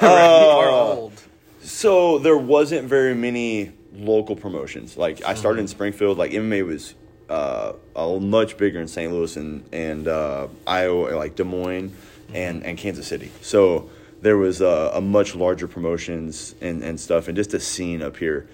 Are 0.06 0.70
old. 0.70 1.22
So 1.60 2.18
there 2.18 2.36
wasn't 2.36 2.88
very 2.88 3.14
many 3.14 3.72
local 3.94 4.36
promotions. 4.36 4.96
Like 4.96 5.24
I 5.24 5.34
started 5.34 5.60
in 5.60 5.68
Springfield. 5.68 6.18
Like 6.18 6.32
MMA 6.32 6.66
was 6.66 6.94
uh, 7.28 7.72
a 7.96 8.20
much 8.20 8.56
bigger 8.56 8.80
in 8.80 8.88
St. 8.88 9.12
Louis 9.12 9.36
and 9.36 9.68
and 9.72 10.08
uh, 10.08 10.48
Iowa, 10.66 11.16
like 11.16 11.36
Des 11.36 11.44
Moines 11.44 11.94
and 12.32 12.64
and 12.64 12.76
Kansas 12.76 13.06
City. 13.06 13.30
So 13.40 13.88
there 14.20 14.36
was 14.36 14.60
uh, 14.62 14.92
a 14.94 15.00
much 15.00 15.34
larger 15.34 15.68
promotions 15.68 16.54
and 16.60 16.82
and 16.82 16.98
stuff, 16.98 17.28
and 17.28 17.36
just 17.36 17.54
a 17.54 17.60
scene 17.60 18.02
up 18.02 18.16
here. 18.16 18.48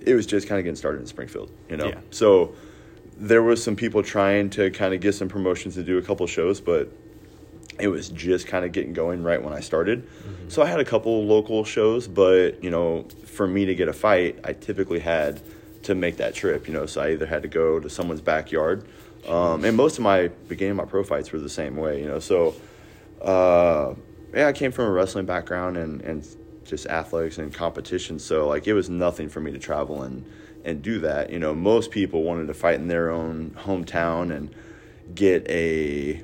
It 0.00 0.14
was 0.14 0.26
just 0.26 0.48
kind 0.48 0.58
of 0.58 0.64
getting 0.64 0.76
started 0.76 1.00
in 1.00 1.06
Springfield, 1.06 1.50
you 1.68 1.76
know. 1.76 1.88
Yeah. 1.88 2.00
So 2.10 2.54
there 3.18 3.42
was 3.42 3.62
some 3.62 3.76
people 3.76 4.02
trying 4.02 4.48
to 4.50 4.70
kind 4.70 4.94
of 4.94 5.00
get 5.00 5.14
some 5.14 5.28
promotions 5.28 5.74
to 5.74 5.82
do 5.82 5.98
a 5.98 6.02
couple 6.02 6.26
shows, 6.26 6.60
but 6.60 6.88
it 7.80 7.88
was 7.88 8.08
just 8.08 8.46
kind 8.46 8.64
of 8.64 8.72
getting 8.72 8.92
going 8.92 9.22
right 9.22 9.42
when 9.42 9.52
I 9.52 9.60
started. 9.60 10.08
So 10.48 10.62
I 10.62 10.66
had 10.66 10.80
a 10.80 10.84
couple 10.84 11.24
local 11.26 11.64
shows, 11.64 12.08
but 12.08 12.62
you 12.62 12.70
know, 12.70 13.06
for 13.26 13.46
me 13.46 13.66
to 13.66 13.74
get 13.74 13.88
a 13.88 13.92
fight, 13.92 14.38
I 14.44 14.52
typically 14.52 15.00
had 15.00 15.40
to 15.82 15.94
make 15.94 16.16
that 16.18 16.34
trip. 16.34 16.66
You 16.68 16.74
know, 16.74 16.86
so 16.86 17.00
I 17.02 17.12
either 17.12 17.26
had 17.26 17.42
to 17.42 17.48
go 17.48 17.80
to 17.80 17.90
someone's 17.90 18.20
backyard, 18.20 18.86
um, 19.26 19.64
and 19.64 19.76
most 19.76 19.98
of 19.98 20.04
my 20.04 20.28
beginning 20.48 20.72
of 20.72 20.76
my 20.76 20.84
pro 20.84 21.02
fights 21.02 21.32
were 21.32 21.38
the 21.40 21.48
same 21.48 21.76
way. 21.76 22.00
You 22.00 22.08
know, 22.08 22.18
so 22.20 22.54
uh, 23.20 23.94
yeah, 24.34 24.48
I 24.48 24.52
came 24.52 24.72
from 24.72 24.86
a 24.86 24.90
wrestling 24.90 25.26
background 25.26 25.76
and 25.76 26.00
and 26.02 26.26
just 26.64 26.86
athletics 26.86 27.38
and 27.38 27.52
competition. 27.52 28.18
So 28.18 28.46
like 28.48 28.66
it 28.66 28.74
was 28.74 28.88
nothing 28.88 29.28
for 29.28 29.40
me 29.40 29.52
to 29.52 29.58
travel 29.58 30.02
and 30.02 30.24
and 30.64 30.82
do 30.82 30.98
that. 31.00 31.30
You 31.30 31.38
know, 31.38 31.54
most 31.54 31.90
people 31.90 32.22
wanted 32.22 32.46
to 32.48 32.54
fight 32.54 32.76
in 32.76 32.88
their 32.88 33.10
own 33.10 33.50
hometown 33.58 34.34
and 34.34 34.54
get 35.14 35.48
a 35.48 36.22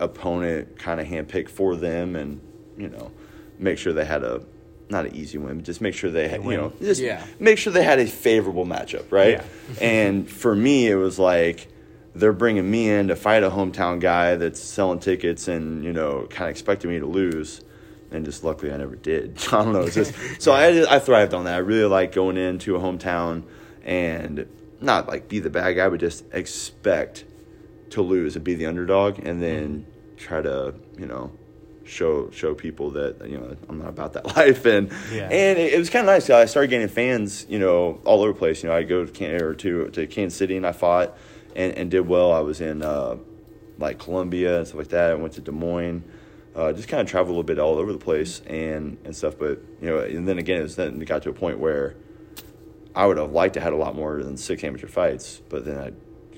opponent 0.00 0.78
kind 0.78 1.00
of 1.00 1.06
handpicked 1.06 1.48
for 1.48 1.76
them 1.76 2.16
and 2.16 2.40
you 2.76 2.88
know 2.88 3.12
make 3.58 3.78
sure 3.78 3.92
they 3.92 4.04
had 4.04 4.24
a 4.24 4.42
not 4.90 5.06
an 5.06 5.14
easy 5.14 5.38
win 5.38 5.56
but 5.56 5.64
just 5.64 5.80
make 5.80 5.94
sure 5.94 6.10
they 6.10 6.26
had 6.28 6.42
you 6.44 6.56
know 6.56 6.72
just 6.80 7.00
Yeah. 7.00 7.24
make 7.38 7.58
sure 7.58 7.72
they 7.72 7.84
had 7.84 8.00
a 8.00 8.06
favorable 8.06 8.66
matchup 8.66 9.10
right 9.12 9.34
Yeah. 9.38 9.44
and 9.80 10.28
for 10.28 10.54
me 10.54 10.88
it 10.88 10.96
was 10.96 11.18
like 11.18 11.68
they're 12.14 12.32
bringing 12.32 12.68
me 12.68 12.90
in 12.90 13.08
to 13.08 13.16
fight 13.16 13.44
a 13.44 13.50
hometown 13.50 14.00
guy 14.00 14.34
that's 14.34 14.60
selling 14.60 14.98
tickets 14.98 15.46
and 15.46 15.84
you 15.84 15.92
know 15.92 16.26
kind 16.28 16.44
of 16.48 16.50
expecting 16.50 16.90
me 16.90 16.98
to 16.98 17.06
lose 17.06 17.60
and 18.14 18.24
just 18.24 18.44
luckily 18.44 18.72
I 18.72 18.76
never 18.76 18.96
did. 18.96 19.38
I 19.52 19.62
don't 19.64 19.72
know. 19.72 19.82
It's 19.82 19.94
just 19.94 20.14
so 20.40 20.52
I 20.52 20.94
I 20.96 20.98
thrived 20.98 21.34
on 21.34 21.44
that. 21.44 21.54
I 21.54 21.58
really 21.58 21.88
like 21.88 22.12
going 22.12 22.36
into 22.36 22.76
a 22.76 22.78
hometown 22.78 23.42
and 23.84 24.46
not 24.80 25.08
like 25.08 25.28
be 25.28 25.38
the 25.40 25.50
bad 25.50 25.72
guy, 25.72 25.88
but 25.88 26.00
just 26.00 26.24
expect 26.32 27.24
to 27.90 28.02
lose 28.02 28.34
and 28.36 28.44
be 28.44 28.54
the 28.54 28.66
underdog, 28.66 29.18
and 29.18 29.42
then 29.42 29.86
try 30.16 30.40
to 30.42 30.74
you 30.98 31.06
know 31.06 31.30
show 31.84 32.30
show 32.30 32.54
people 32.54 32.90
that 32.92 33.28
you 33.28 33.36
know 33.38 33.56
I'm 33.68 33.78
not 33.78 33.88
about 33.90 34.14
that 34.14 34.26
life. 34.36 34.64
And 34.64 34.90
Yeah. 35.12 35.24
and 35.30 35.58
it, 35.58 35.74
it 35.74 35.78
was 35.78 35.90
kind 35.90 36.08
of 36.08 36.12
nice. 36.14 36.28
I 36.30 36.46
started 36.46 36.68
getting 36.68 36.88
fans, 36.88 37.46
you 37.48 37.58
know, 37.58 38.00
all 38.04 38.22
over 38.22 38.32
the 38.32 38.38
place. 38.38 38.62
You 38.62 38.68
know, 38.70 38.74
I 38.76 38.82
go 38.84 39.04
to 39.04 39.12
Can 39.12 39.40
or 39.42 39.54
to 39.54 39.88
to 39.90 40.06
Kansas 40.06 40.38
City 40.38 40.56
and 40.56 40.66
I 40.66 40.72
fought 40.72 41.16
and, 41.54 41.72
and 41.74 41.90
did 41.90 42.08
well. 42.08 42.32
I 42.32 42.40
was 42.40 42.60
in 42.60 42.82
uh, 42.82 43.16
like 43.78 43.98
Columbia 43.98 44.58
and 44.58 44.66
stuff 44.66 44.78
like 44.78 44.88
that. 44.88 45.10
I 45.10 45.14
went 45.14 45.34
to 45.34 45.40
Des 45.40 45.52
Moines. 45.52 46.02
Uh, 46.54 46.72
just 46.72 46.88
kind 46.88 47.00
of 47.00 47.08
traveled 47.08 47.30
a 47.30 47.32
little 47.32 47.42
bit 47.42 47.58
all 47.58 47.78
over 47.78 47.92
the 47.92 47.98
place 47.98 48.40
and, 48.46 48.96
and 49.04 49.16
stuff, 49.16 49.34
but 49.38 49.60
you 49.80 49.88
know, 49.88 49.98
and 49.98 50.28
then 50.28 50.38
again, 50.38 50.60
it 50.60 50.62
was 50.62 50.76
then 50.76 51.02
it 51.02 51.04
got 51.06 51.22
to 51.22 51.30
a 51.30 51.32
point 51.32 51.58
where 51.58 51.96
I 52.94 53.06
would 53.06 53.16
have 53.16 53.32
liked 53.32 53.54
to 53.54 53.60
have 53.60 53.72
had 53.72 53.72
a 53.72 53.82
lot 53.82 53.96
more 53.96 54.22
than 54.22 54.36
six 54.36 54.62
amateur 54.62 54.86
fights, 54.86 55.40
but 55.48 55.64
then 55.64 55.78
I 55.78 55.90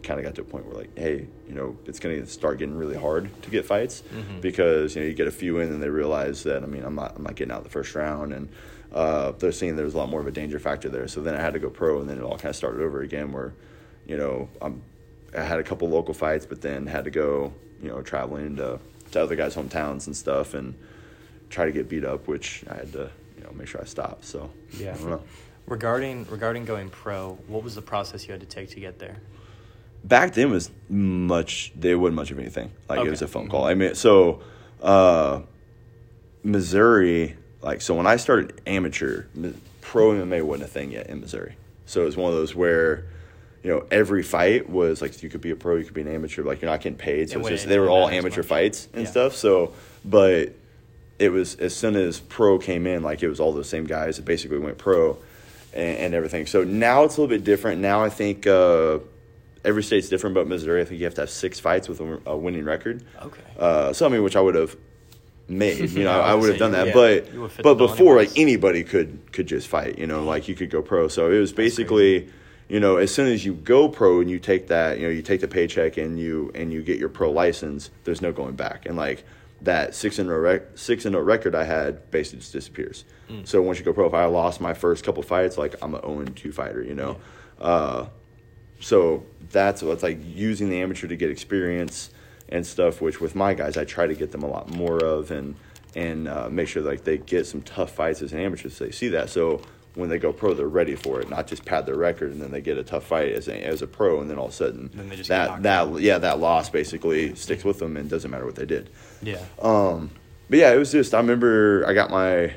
kind 0.03 0.19
of 0.19 0.25
got 0.25 0.35
to 0.37 0.41
a 0.41 0.45
point 0.45 0.65
where 0.67 0.75
like, 0.77 0.97
hey, 0.97 1.27
you 1.47 1.55
know, 1.55 1.77
it's 1.85 1.99
going 1.99 2.19
to 2.19 2.27
start 2.27 2.59
getting 2.59 2.77
really 2.77 2.97
hard 2.97 3.29
to 3.43 3.51
get 3.51 3.67
fights 3.67 4.03
because 4.41 4.95
you 4.95 5.03
know 5.03 5.09
you 5.09 5.15
get 5.15 5.27
a 5.27 5.33
few 5.33 5.59
in 5.59 5.71
and 5.71 5.83
they 5.83 5.89
realize 5.91 6.45
that 6.45 6.63
I 6.63 6.67
mean 6.67 6.85
I'm 6.85 6.95
not 6.95 7.17
I'm 7.17 7.25
not 7.25 7.35
getting 7.35 7.53
out 7.53 7.65
the 7.65 7.71
first 7.71 7.95
round 7.95 8.33
and 8.33 8.49
uh, 8.93 9.33
they're 9.33 9.53
seeing 9.53 9.77
there's 9.77 9.95
a 9.95 9.99
lot 9.99 10.09
more 10.09 10.21
of 10.21 10.27
a 10.27 10.31
danger 10.31 10.59
factor 10.59 10.89
there. 10.89 11.09
So 11.09 11.21
then 11.21 11.35
I 11.35 11.41
had 11.41 11.53
to 11.55 11.59
go 11.59 11.69
pro 11.69 12.01
and 12.01 12.09
then 12.09 12.17
it 12.19 12.23
all 12.23 12.37
kind 12.37 12.47
of 12.47 12.57
started 12.57 12.81
over 12.81 13.03
again 13.03 13.33
where, 13.33 13.53
you 14.07 14.17
know, 14.17 14.49
I'm 14.63 14.81
I 15.37 15.43
had 15.43 15.59
a 15.59 15.63
couple 15.65 15.91
local 15.91 16.15
fights, 16.15 16.47
but 16.47 16.63
then 16.63 16.87
had 16.87 17.05
to 17.05 17.11
go 17.11 17.53
you 17.83 17.89
know 17.89 18.01
traveling 18.01 18.57
to 18.57 18.81
to 19.17 19.23
other 19.23 19.37
guys' 19.37 19.55
hometowns 19.57 20.07
and 20.07 20.17
stuff 20.17 20.55
and 20.55 20.75
try 21.51 21.65
to 21.65 21.73
get 21.73 21.89
beat 21.89 22.05
up, 22.05 22.29
which 22.29 22.65
I 22.71 22.75
had 22.75 22.93
to 22.93 23.11
you 23.37 23.45
know 23.45 23.51
make 23.53 23.69
sure 23.69 23.81
I 23.81 23.85
stopped. 23.85 24.25
So 24.25 24.51
Yeah. 24.79 24.95
I 24.95 24.99
don't 24.99 25.11
know. 25.11 25.23
Regarding 25.67 26.27
regarding 26.31 26.65
going 26.65 26.91
pro, 26.91 27.39
what 27.49 27.65
was 27.65 27.75
the 27.75 27.83
process 27.83 28.27
you 28.27 28.33
had 28.33 28.41
to 28.41 28.47
take 28.47 28.71
to 28.71 28.81
get 28.81 28.99
there? 28.99 29.17
back 30.05 30.35
then 30.35 30.51
was 30.51 30.71
much 30.89 31.73
there 31.75 31.99
wasn't 31.99 32.15
much 32.15 32.31
of 32.31 32.39
anything 32.39 32.71
like 32.89 33.05
it 33.05 33.11
was 33.11 33.23
a 33.23 33.27
phone 33.27 33.49
call 33.49 33.65
i 33.65 33.75
mean 33.75 33.93
so 33.95 34.41
uh 34.81 35.41
missouri 36.45 37.35
like 37.67 37.81
so 37.81 37.95
when 37.95 38.07
I 38.07 38.17
started 38.17 38.61
amateur, 38.67 39.25
pro 39.81 40.13
MMA 40.13 40.43
wasn't 40.43 40.71
a 40.71 40.73
thing 40.73 40.93
yet 40.93 41.09
in 41.09 41.21
Missouri. 41.21 41.57
So 41.85 42.03
it 42.03 42.05
was 42.05 42.17
one 42.17 42.31
of 42.31 42.39
those 42.39 42.55
where, 42.55 43.07
you 43.63 43.71
know, 43.71 43.85
every 43.91 44.23
fight 44.23 44.69
was 44.69 45.03
like 45.03 45.23
you 45.23 45.29
could 45.29 45.41
be 45.41 45.51
a 45.51 45.57
pro, 45.57 45.77
you 45.77 45.85
could 45.85 45.95
be 45.95 46.03
an 46.03 46.09
amateur, 46.09 46.43
like 46.45 46.63
you're 46.63 46.71
not 46.71 46.81
getting 46.81 46.99
paid. 46.99 47.31
So 47.31 47.39
It 47.39 47.41
it's 47.41 47.49
just 47.49 47.69
they 47.69 47.79
were 47.79 47.89
all 47.89 48.05
wouldn't 48.05 48.13
matter 48.13 48.19
as 48.19 48.25
amateur 48.37 48.43
fights 48.43 48.89
and 48.93 49.05
Yeah. 49.05 49.11
stuff. 49.11 49.35
So, 49.35 49.73
but 50.05 50.53
it 51.19 51.31
was 51.31 51.57
as 51.57 51.75
soon 51.75 51.97
as 51.97 52.21
pro 52.21 52.59
came 52.59 52.87
in, 52.87 53.03
like 53.03 53.23
it 53.23 53.29
was 53.29 53.41
all 53.41 53.53
those 53.53 53.69
same 53.69 53.85
guys 53.85 54.17
that 54.17 54.25
basically 54.25 54.59
went 54.59 54.79
pro 54.79 55.19
and, 55.73 55.99
and 55.99 56.15
everything. 56.15 56.47
So 56.47 56.63
now 56.65 57.05
it's 57.05 57.17
a 57.17 57.21
little 57.21 57.35
bit 57.35 57.45
different. 57.45 57.81
Now 57.81 58.05
I 58.05 58.09
think 58.11 58.47
uh, 58.47 58.99
every 59.65 59.83
state's 59.83 60.09
different, 60.09 60.35
but 60.35 60.47
Missouri, 60.47 60.83
I 60.83 60.85
think 60.85 61.01
you 61.01 61.07
have 61.07 61.15
to 61.15 61.23
have 61.23 61.31
six 61.31 61.59
fights 61.59 61.89
with 61.89 62.01
a, 62.01 62.21
a 62.27 62.37
winning 62.37 62.65
record. 62.65 63.03
Okay. 63.23 63.43
Uh, 63.59 63.93
so 63.93 64.07
I 64.07 64.11
mean, 64.11 64.23
which 64.23 64.37
I 64.37 64.41
would 64.41 64.55
have 64.55 64.77
made. 65.49 65.91
You 65.91 66.05
know, 66.05 66.11
I 66.21 66.33
I 66.33 66.35
would 66.35 66.51
have 66.51 66.59
done 66.59 66.73
that. 66.73 66.89
yeah, 66.89 66.93
but 66.93 67.33
you 67.33 67.41
would 67.41 67.51
fit 67.53 67.63
but 67.63 67.75
before, 67.75 68.17
like 68.17 68.39
anybody 68.39 68.85
could 68.85 69.33
could 69.33 69.47
just 69.47 69.67
fight. 69.69 69.99
You 69.99 70.07
know, 70.07 70.23
like 70.25 70.47
you 70.49 70.55
could 70.55 70.71
go 70.71 70.83
pro. 70.83 71.09
So 71.09 71.31
it 71.33 71.39
was 71.41 71.53
basically. 71.53 72.29
You 72.69 72.81
know, 72.81 72.97
as 72.97 73.15
soon 73.15 73.29
as 73.29 73.45
you 73.45 73.55
go 73.55 73.89
pro 73.89 74.21
and 74.21 74.29
you 74.29 74.39
take 74.39 74.69
that, 74.69 74.99
you 74.99 75.05
know, 75.05 75.11
you 75.11 75.23
take 75.23 75.41
the 75.41 75.49
paycheck 75.49 75.97
and 75.97 76.19
you 76.19 76.51
and 76.55 76.73
you 76.73 76.83
get 76.83 76.99
your 76.99 77.09
pro 77.09 77.31
license, 77.31 77.91
there's 78.05 78.21
no 78.21 78.33
going 78.33 78.57
back. 78.57 78.87
And 78.87 78.97
like 78.97 79.25
that 79.63 79.95
six 79.95 80.19
and 80.19 80.29
rec- 80.29 80.77
six 80.77 81.05
and 81.05 81.15
zero 81.15 81.25
record 81.25 81.55
I 81.55 81.65
had 81.65 82.11
basically 82.11 82.41
just 82.41 82.53
disappears. 82.53 83.05
Mm. 83.29 83.47
So 83.47 83.63
once 83.63 83.79
you 83.79 83.85
go 83.85 83.93
pro, 83.93 84.07
if 84.07 84.15
I 84.15 84.25
lost 84.27 84.61
my 84.61 84.75
first 84.75 85.05
couple 85.05 85.23
fights, 85.23 85.57
like 85.57 85.77
I'm 85.83 85.95
an 85.95 86.03
0 86.03 86.25
2 86.25 86.53
fighter, 86.53 86.83
you 86.83 86.95
know. 86.95 87.19
Uh, 87.61 88.07
so 88.81 89.25
that's 89.51 89.83
what's 89.83 90.03
like 90.03 90.19
using 90.25 90.69
the 90.69 90.81
amateur 90.81 91.07
to 91.07 91.17
get 91.17 91.31
experience 91.31 92.11
and 92.49 92.67
stuff. 92.67 93.01
Which 93.01 93.21
with 93.21 93.35
my 93.35 93.55
guys, 93.55 93.77
I 93.77 93.85
try 93.85 94.07
to 94.07 94.15
get 94.15 94.33
them 94.33 94.43
a 94.43 94.49
lot 94.49 94.71
more 94.71 94.99
of 94.99 95.31
and 95.31 95.57
and 95.95 96.29
uh, 96.29 96.49
make 96.51 96.69
sure 96.69 96.83
like 96.83 97.05
they 97.05 97.19
get 97.19 97.47
some 97.47 97.63
tough 97.63 97.93
fights 97.93 98.23
as 98.23 98.33
an 98.33 98.41
amateur. 98.41 98.69
So 98.69 98.85
they 98.85 98.91
see 98.91 99.09
that. 99.09 99.31
So 99.31 99.63
when 99.97 100.09
they 100.09 100.19
go 100.19 100.33
pro, 100.33 100.55
they're 100.55 100.69
ready 100.69 100.95
for 100.95 101.21
it, 101.21 101.29
not 101.29 101.47
just 101.49 101.65
pad 101.65 101.87
their 101.87 101.97
record 101.97 102.31
and 102.31 102.41
then 102.41 102.51
they 102.53 102.61
get 102.61 102.79
a 102.79 102.85
tough 102.85 103.05
fight 103.05 103.33
as 103.33 103.49
a, 103.49 103.61
as 103.67 103.83
a 103.83 103.87
pro, 103.87 104.21
and 104.21 104.31
then 104.31 104.39
all 104.39 104.45
of 104.47 104.53
a 104.53 104.55
sudden 104.55 104.91
Then 104.95 105.09
they 105.09 105.17
just 105.17 105.29
that 105.31 105.63
that 105.65 105.89
out. 105.89 106.01
yeah 106.01 106.19
that 106.19 106.39
loss 106.39 106.71
basically 106.71 107.35
sticks 107.35 107.65
with 107.65 107.79
them 107.81 107.97
and 107.97 108.09
doesn't 108.09 108.31
matter 108.31 108.45
what 108.47 108.55
they 108.57 108.67
did. 108.67 108.91
Yeah. 109.23 109.41
Um, 109.61 110.11
but 110.49 110.59
yeah, 110.61 110.73
it 110.73 110.79
was 110.79 110.93
just 110.93 111.13
I 111.15 111.19
remember 111.19 111.85
I 111.89 111.93
got 111.95 112.11
my 112.11 112.53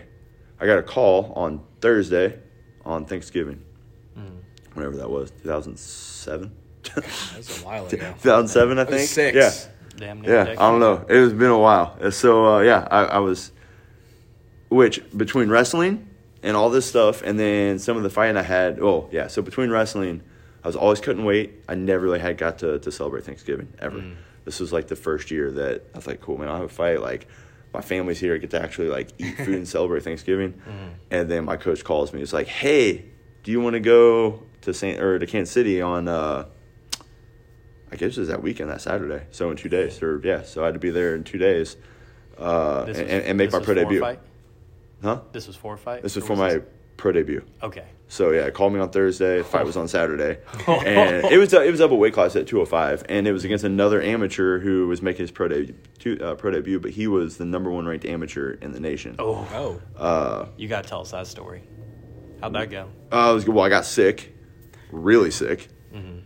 I 0.61 0.65
got 0.65 0.77
a 0.77 0.83
call 0.83 1.33
on 1.35 1.61
Thursday 1.81 2.37
on 2.85 3.05
Thanksgiving, 3.05 3.63
Mm. 4.17 4.31
whenever 4.73 4.97
that 4.97 5.09
was, 5.09 5.31
two 5.31 5.47
thousand 5.47 5.79
seven. 5.79 6.51
That's 6.95 7.61
a 7.61 7.65
while 7.65 7.85
ago. 7.87 7.97
2007, 8.21 8.79
I 8.79 8.83
think. 8.85 9.09
six. 9.09 9.35
Yeah, 9.37 9.51
Damn 9.97 10.21
near 10.21 10.33
yeah. 10.33 10.51
I 10.51 10.69
don't 10.71 10.79
know. 10.79 11.05
It 11.07 11.19
was 11.19 11.33
been 11.33 11.49
a 11.51 11.57
while. 11.57 12.11
So 12.11 12.55
uh, 12.55 12.59
yeah, 12.61 12.87
I, 12.91 13.03
I 13.05 13.17
was, 13.19 13.51
which 14.69 15.01
between 15.15 15.49
wrestling 15.49 16.07
and 16.43 16.55
all 16.55 16.69
this 16.69 16.85
stuff, 16.85 17.21
and 17.21 17.39
then 17.39 17.79
some 17.79 17.97
of 17.97 18.03
the 18.03 18.09
fighting 18.09 18.37
I 18.37 18.41
had. 18.43 18.79
Oh 18.79 19.09
yeah, 19.11 19.27
so 19.27 19.41
between 19.41 19.69
wrestling, 19.69 20.21
I 20.63 20.67
was 20.67 20.75
always 20.75 20.99
cutting 20.99 21.25
weight. 21.25 21.63
I 21.67 21.75
never 21.75 22.03
really 22.03 22.19
had 22.19 22.37
got 22.37 22.59
to, 22.59 22.79
to 22.79 22.91
celebrate 22.91 23.23
Thanksgiving 23.25 23.73
ever. 23.79 23.99
Mm. 23.99 24.15
This 24.45 24.59
was 24.59 24.71
like 24.73 24.87
the 24.87 24.95
first 24.95 25.31
year 25.31 25.51
that 25.51 25.83
I 25.93 25.97
was 25.97 26.07
like, 26.07 26.21
cool 26.21 26.37
man, 26.37 26.47
I 26.47 26.55
have 26.55 26.65
a 26.65 26.69
fight. 26.69 27.01
Like 27.01 27.27
my 27.73 27.81
family's 27.81 28.19
here. 28.19 28.33
I 28.35 28.37
get 28.37 28.49
to 28.51 28.61
actually 28.61 28.87
like 28.89 29.09
eat 29.19 29.37
food 29.37 29.55
and 29.55 29.67
celebrate 29.67 30.03
Thanksgiving. 30.03 30.53
Mm. 30.67 30.89
And 31.11 31.29
then 31.31 31.45
my 31.45 31.57
coach 31.57 31.83
calls 31.83 32.13
me. 32.13 32.21
It's 32.21 32.33
like, 32.33 32.47
hey, 32.47 33.05
do 33.43 33.51
you 33.51 33.59
want 33.61 33.73
to 33.73 33.79
go 33.79 34.43
to 34.61 34.73
Saint 34.73 35.01
or 35.01 35.17
to 35.19 35.25
Kansas 35.25 35.51
City 35.53 35.81
on? 35.81 36.07
Uh, 36.07 36.45
I 37.91 37.95
guess 37.95 38.15
it 38.15 38.19
was 38.19 38.27
that 38.29 38.43
weekend, 38.43 38.69
that 38.69 38.81
Saturday. 38.81 39.25
So 39.31 39.49
in 39.49 39.57
two 39.57 39.69
days, 39.69 40.01
or 40.03 40.21
yeah, 40.23 40.43
so 40.43 40.61
I 40.61 40.65
had 40.67 40.75
to 40.75 40.79
be 40.79 40.91
there 40.91 41.15
in 41.15 41.23
two 41.23 41.39
days, 41.39 41.75
uh, 42.37 42.85
and, 42.87 42.87
was- 42.89 42.99
and 42.99 43.37
make 43.37 43.51
my 43.51 43.59
pro 43.59 43.73
debut. 43.73 43.99
Fight? 43.99 44.19
Huh? 45.01 45.21
This 45.31 45.47
was 45.47 45.55
for 45.55 45.73
a 45.75 45.77
fight. 45.77 46.03
This 46.03 46.15
was 46.15 46.23
Or 46.25 46.27
for 46.27 46.35
my 46.35 46.53
this- 46.55 46.63
pro 46.97 47.11
debut. 47.13 47.43
Okay. 47.63 47.85
So 48.11 48.31
yeah, 48.31 48.49
called 48.49 48.73
me 48.73 48.79
on 48.79 48.89
Thursday. 48.89 49.43
Fight 49.43 49.65
was 49.65 49.77
on 49.77 49.87
Saturday, 49.87 50.39
and 50.67 51.25
it 51.31 51.37
was 51.37 51.53
it 51.53 51.69
was 51.69 51.79
up 51.79 51.91
a 51.91 51.95
weight 51.95 52.13
class 52.13 52.35
at 52.35 52.47
205, 52.47 53.03
and 53.07 53.27
it 53.27 53.31
was 53.31 53.45
against 53.45 53.63
another 53.63 54.01
amateur 54.01 54.57
who 54.59 54.87
was 54.87 55.01
making 55.03 55.21
his 55.21 55.29
pro 55.31 55.47
debut, 55.47 56.17
uh, 56.19 56.33
pro 56.33 56.49
debut, 56.49 56.79
but 56.79 56.89
he 56.89 57.05
was 57.05 57.37
the 57.37 57.45
number 57.45 57.69
one 57.69 57.85
ranked 57.85 58.05
amateur 58.05 58.53
in 58.61 58.71
the 58.71 58.79
nation. 58.79 59.15
Oh, 59.19 59.47
Oh. 59.53 60.01
Uh, 60.03 60.47
you 60.57 60.67
got 60.67 60.83
to 60.85 60.89
tell 60.89 61.01
us 61.01 61.11
that 61.11 61.27
story. 61.27 61.61
How'd 62.41 62.53
that 62.53 62.71
go? 62.71 62.89
Uh, 63.11 63.29
it 63.29 63.33
was 63.35 63.43
good. 63.45 63.53
Well, 63.53 63.63
I 63.63 63.69
got 63.69 63.85
sick, 63.85 64.33
really 64.91 65.29
sick. 65.29 65.67
Mhm. 65.93 66.21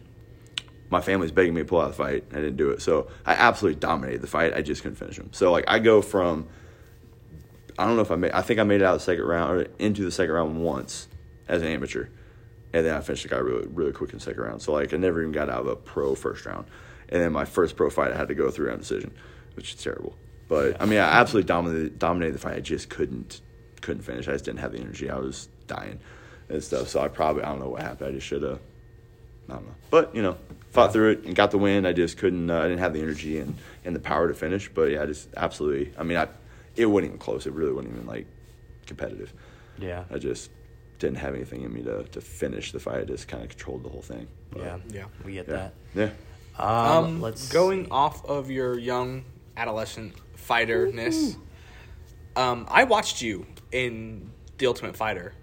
My 0.89 1.01
family's 1.01 1.31
begging 1.31 1.53
me 1.53 1.61
to 1.61 1.65
pull 1.65 1.81
out 1.81 1.89
the 1.89 1.95
fight. 1.95 2.23
I 2.31 2.35
didn't 2.35 2.55
do 2.57 2.69
it, 2.69 2.81
so 2.81 3.07
I 3.25 3.33
absolutely 3.33 3.79
dominated 3.81 4.21
the 4.21 4.27
fight. 4.27 4.53
I 4.53 4.61
just 4.61 4.83
couldn't 4.83 4.95
finish 4.97 5.17
him. 5.17 5.29
So 5.33 5.51
like 5.51 5.65
I 5.67 5.79
go 5.79 6.01
from, 6.01 6.47
I 7.77 7.85
don't 7.85 7.95
know 7.95 8.01
if 8.01 8.11
I 8.11 8.15
made. 8.15 8.31
I 8.31 8.41
think 8.41 8.59
I 8.59 8.63
made 8.63 8.81
it 8.81 8.83
out 8.83 8.95
of 8.95 8.99
the 8.99 9.05
second 9.05 9.25
round 9.25 9.51
or 9.51 9.67
into 9.79 10.03
the 10.03 10.11
second 10.11 10.33
round 10.33 10.63
once 10.63 11.07
as 11.47 11.61
an 11.61 11.67
amateur, 11.67 12.07
and 12.73 12.85
then 12.85 12.95
I 12.95 13.01
finished 13.01 13.23
the 13.23 13.29
guy 13.29 13.37
really 13.37 13.67
really 13.67 13.91
quick 13.91 14.11
in 14.11 14.17
the 14.17 14.23
second 14.23 14.41
round. 14.41 14.61
So 14.61 14.73
like 14.73 14.93
I 14.93 14.97
never 14.97 15.21
even 15.21 15.31
got 15.31 15.49
out 15.49 15.61
of 15.61 15.67
a 15.67 15.75
pro 15.75 16.15
first 16.15 16.45
round, 16.45 16.65
and 17.09 17.21
then 17.21 17.31
my 17.31 17.45
first 17.45 17.75
pro 17.75 17.89
fight 17.89 18.11
I 18.11 18.17
had 18.17 18.27
to 18.27 18.35
go 18.35 18.51
through 18.51 18.67
round 18.67 18.81
decision, 18.81 19.13
which 19.55 19.73
is 19.73 19.83
terrible. 19.83 20.15
But 20.47 20.81
I 20.81 20.85
mean 20.85 20.99
I 20.99 21.19
absolutely 21.19 21.47
dominated 21.47 21.99
dominated 21.99 22.33
the 22.35 22.39
fight. 22.39 22.55
I 22.55 22.59
just 22.59 22.89
couldn't 22.89 23.41
couldn't 23.81 24.03
finish. 24.03 24.27
I 24.27 24.33
just 24.33 24.45
didn't 24.45 24.59
have 24.59 24.71
the 24.71 24.79
energy. 24.79 25.09
I 25.09 25.17
was 25.17 25.49
dying 25.67 25.99
and 26.49 26.63
stuff. 26.63 26.89
So 26.89 27.01
I 27.01 27.07
probably 27.07 27.43
I 27.43 27.49
don't 27.49 27.59
know 27.59 27.69
what 27.69 27.81
happened. 27.81 28.09
I 28.09 28.11
just 28.13 28.27
should 28.27 28.43
have. 28.43 28.59
I 29.49 29.53
don't 29.53 29.65
know. 29.65 29.75
But 29.89 30.15
you 30.15 30.21
know, 30.21 30.37
fought 30.71 30.93
through 30.93 31.11
it 31.11 31.23
and 31.25 31.35
got 31.35 31.51
the 31.51 31.57
win. 31.57 31.85
I 31.85 31.93
just 31.93 32.17
couldn't. 32.17 32.49
Uh, 32.49 32.59
I 32.59 32.63
didn't 32.63 32.79
have 32.79 32.93
the 32.93 33.01
energy 33.01 33.39
and, 33.39 33.55
and 33.83 33.95
the 33.95 33.99
power 33.99 34.27
to 34.27 34.33
finish. 34.33 34.69
But 34.73 34.91
yeah, 34.91 35.03
I 35.03 35.05
just 35.05 35.29
absolutely. 35.35 35.93
I 35.97 36.03
mean, 36.03 36.17
I 36.17 36.27
it 36.75 36.85
wasn't 36.85 37.07
even 37.09 37.19
close. 37.19 37.45
It 37.45 37.53
really 37.53 37.71
wasn't 37.73 37.93
even 37.95 38.07
like 38.07 38.27
competitive. 38.85 39.33
Yeah. 39.77 40.03
I 40.11 40.17
just 40.17 40.49
didn't 40.99 41.17
have 41.17 41.35
anything 41.35 41.61
in 41.63 41.73
me 41.73 41.81
to, 41.83 42.03
to 42.03 42.21
finish 42.21 42.71
the 42.71 42.79
fight. 42.79 42.99
I 42.99 43.03
just 43.03 43.27
kind 43.27 43.43
of 43.43 43.49
controlled 43.49 43.83
the 43.83 43.89
whole 43.89 44.01
thing. 44.01 44.27
But, 44.51 44.61
Yeah. 44.61 44.77
Yeah. 44.89 45.05
We 45.25 45.33
get 45.33 45.47
Yeah. 45.47 45.53
that. 45.53 45.73
Yeah. 45.95 46.09
Um, 46.57 47.05
Um, 47.05 47.21
let's 47.21 47.51
going 47.51 47.91
off 47.91 48.23
of 48.25 48.49
your 48.51 48.77
young 48.77 49.25
adolescent 49.57 50.13
fighterness. 50.35 51.35
Um, 52.35 52.65
I 52.69 52.83
watched 52.83 53.21
you 53.21 53.45
in 53.71 54.31
The 54.57 54.67
Ultimate 54.67 54.95
Fighter. 54.95 55.33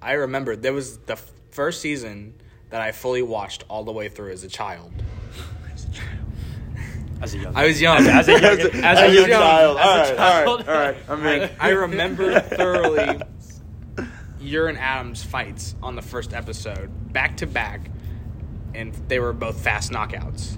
I 0.00 0.12
remember 0.12 0.54
there 0.56 0.72
was 0.72 0.98
the 0.98 1.14
f- 1.14 1.30
first 1.50 1.80
season 1.80 2.34
that 2.70 2.80
I 2.80 2.92
fully 2.92 3.22
watched 3.22 3.64
all 3.68 3.84
the 3.84 3.92
way 3.92 4.08
through 4.08 4.32
as 4.32 4.44
a 4.44 4.48
child. 4.48 4.92
As 7.24 7.34
a 7.34 7.38
young. 7.38 7.56
I 7.56 7.66
was 7.66 7.80
young. 7.80 8.06
As 8.06 8.28
a 8.28 8.32
as 8.34 8.58
a, 8.64 8.74
As 8.86 8.98
a 9.00 9.14
young 9.14 9.28
child. 9.28 9.78
As 9.78 10.10
a 10.10 10.12
All 10.12 10.18
right, 10.18 10.46
all 10.46 10.56
child. 10.58 10.66
right, 10.66 10.68
all 10.68 10.74
right. 10.76 10.96
I 11.08 11.38
mean- 11.38 11.50
I 11.60 11.68
remember 11.70 12.40
thoroughly 12.40 13.20
your 14.40 14.68
and 14.68 14.78
Adam's 14.78 15.22
fights 15.24 15.74
on 15.82 15.96
the 15.96 16.02
first 16.02 16.32
episode, 16.34 16.90
back 17.12 17.36
to 17.38 17.46
back, 17.46 17.90
and 18.74 18.92
they 19.08 19.18
were 19.18 19.32
both 19.32 19.60
fast 19.60 19.90
knockouts. 19.90 20.56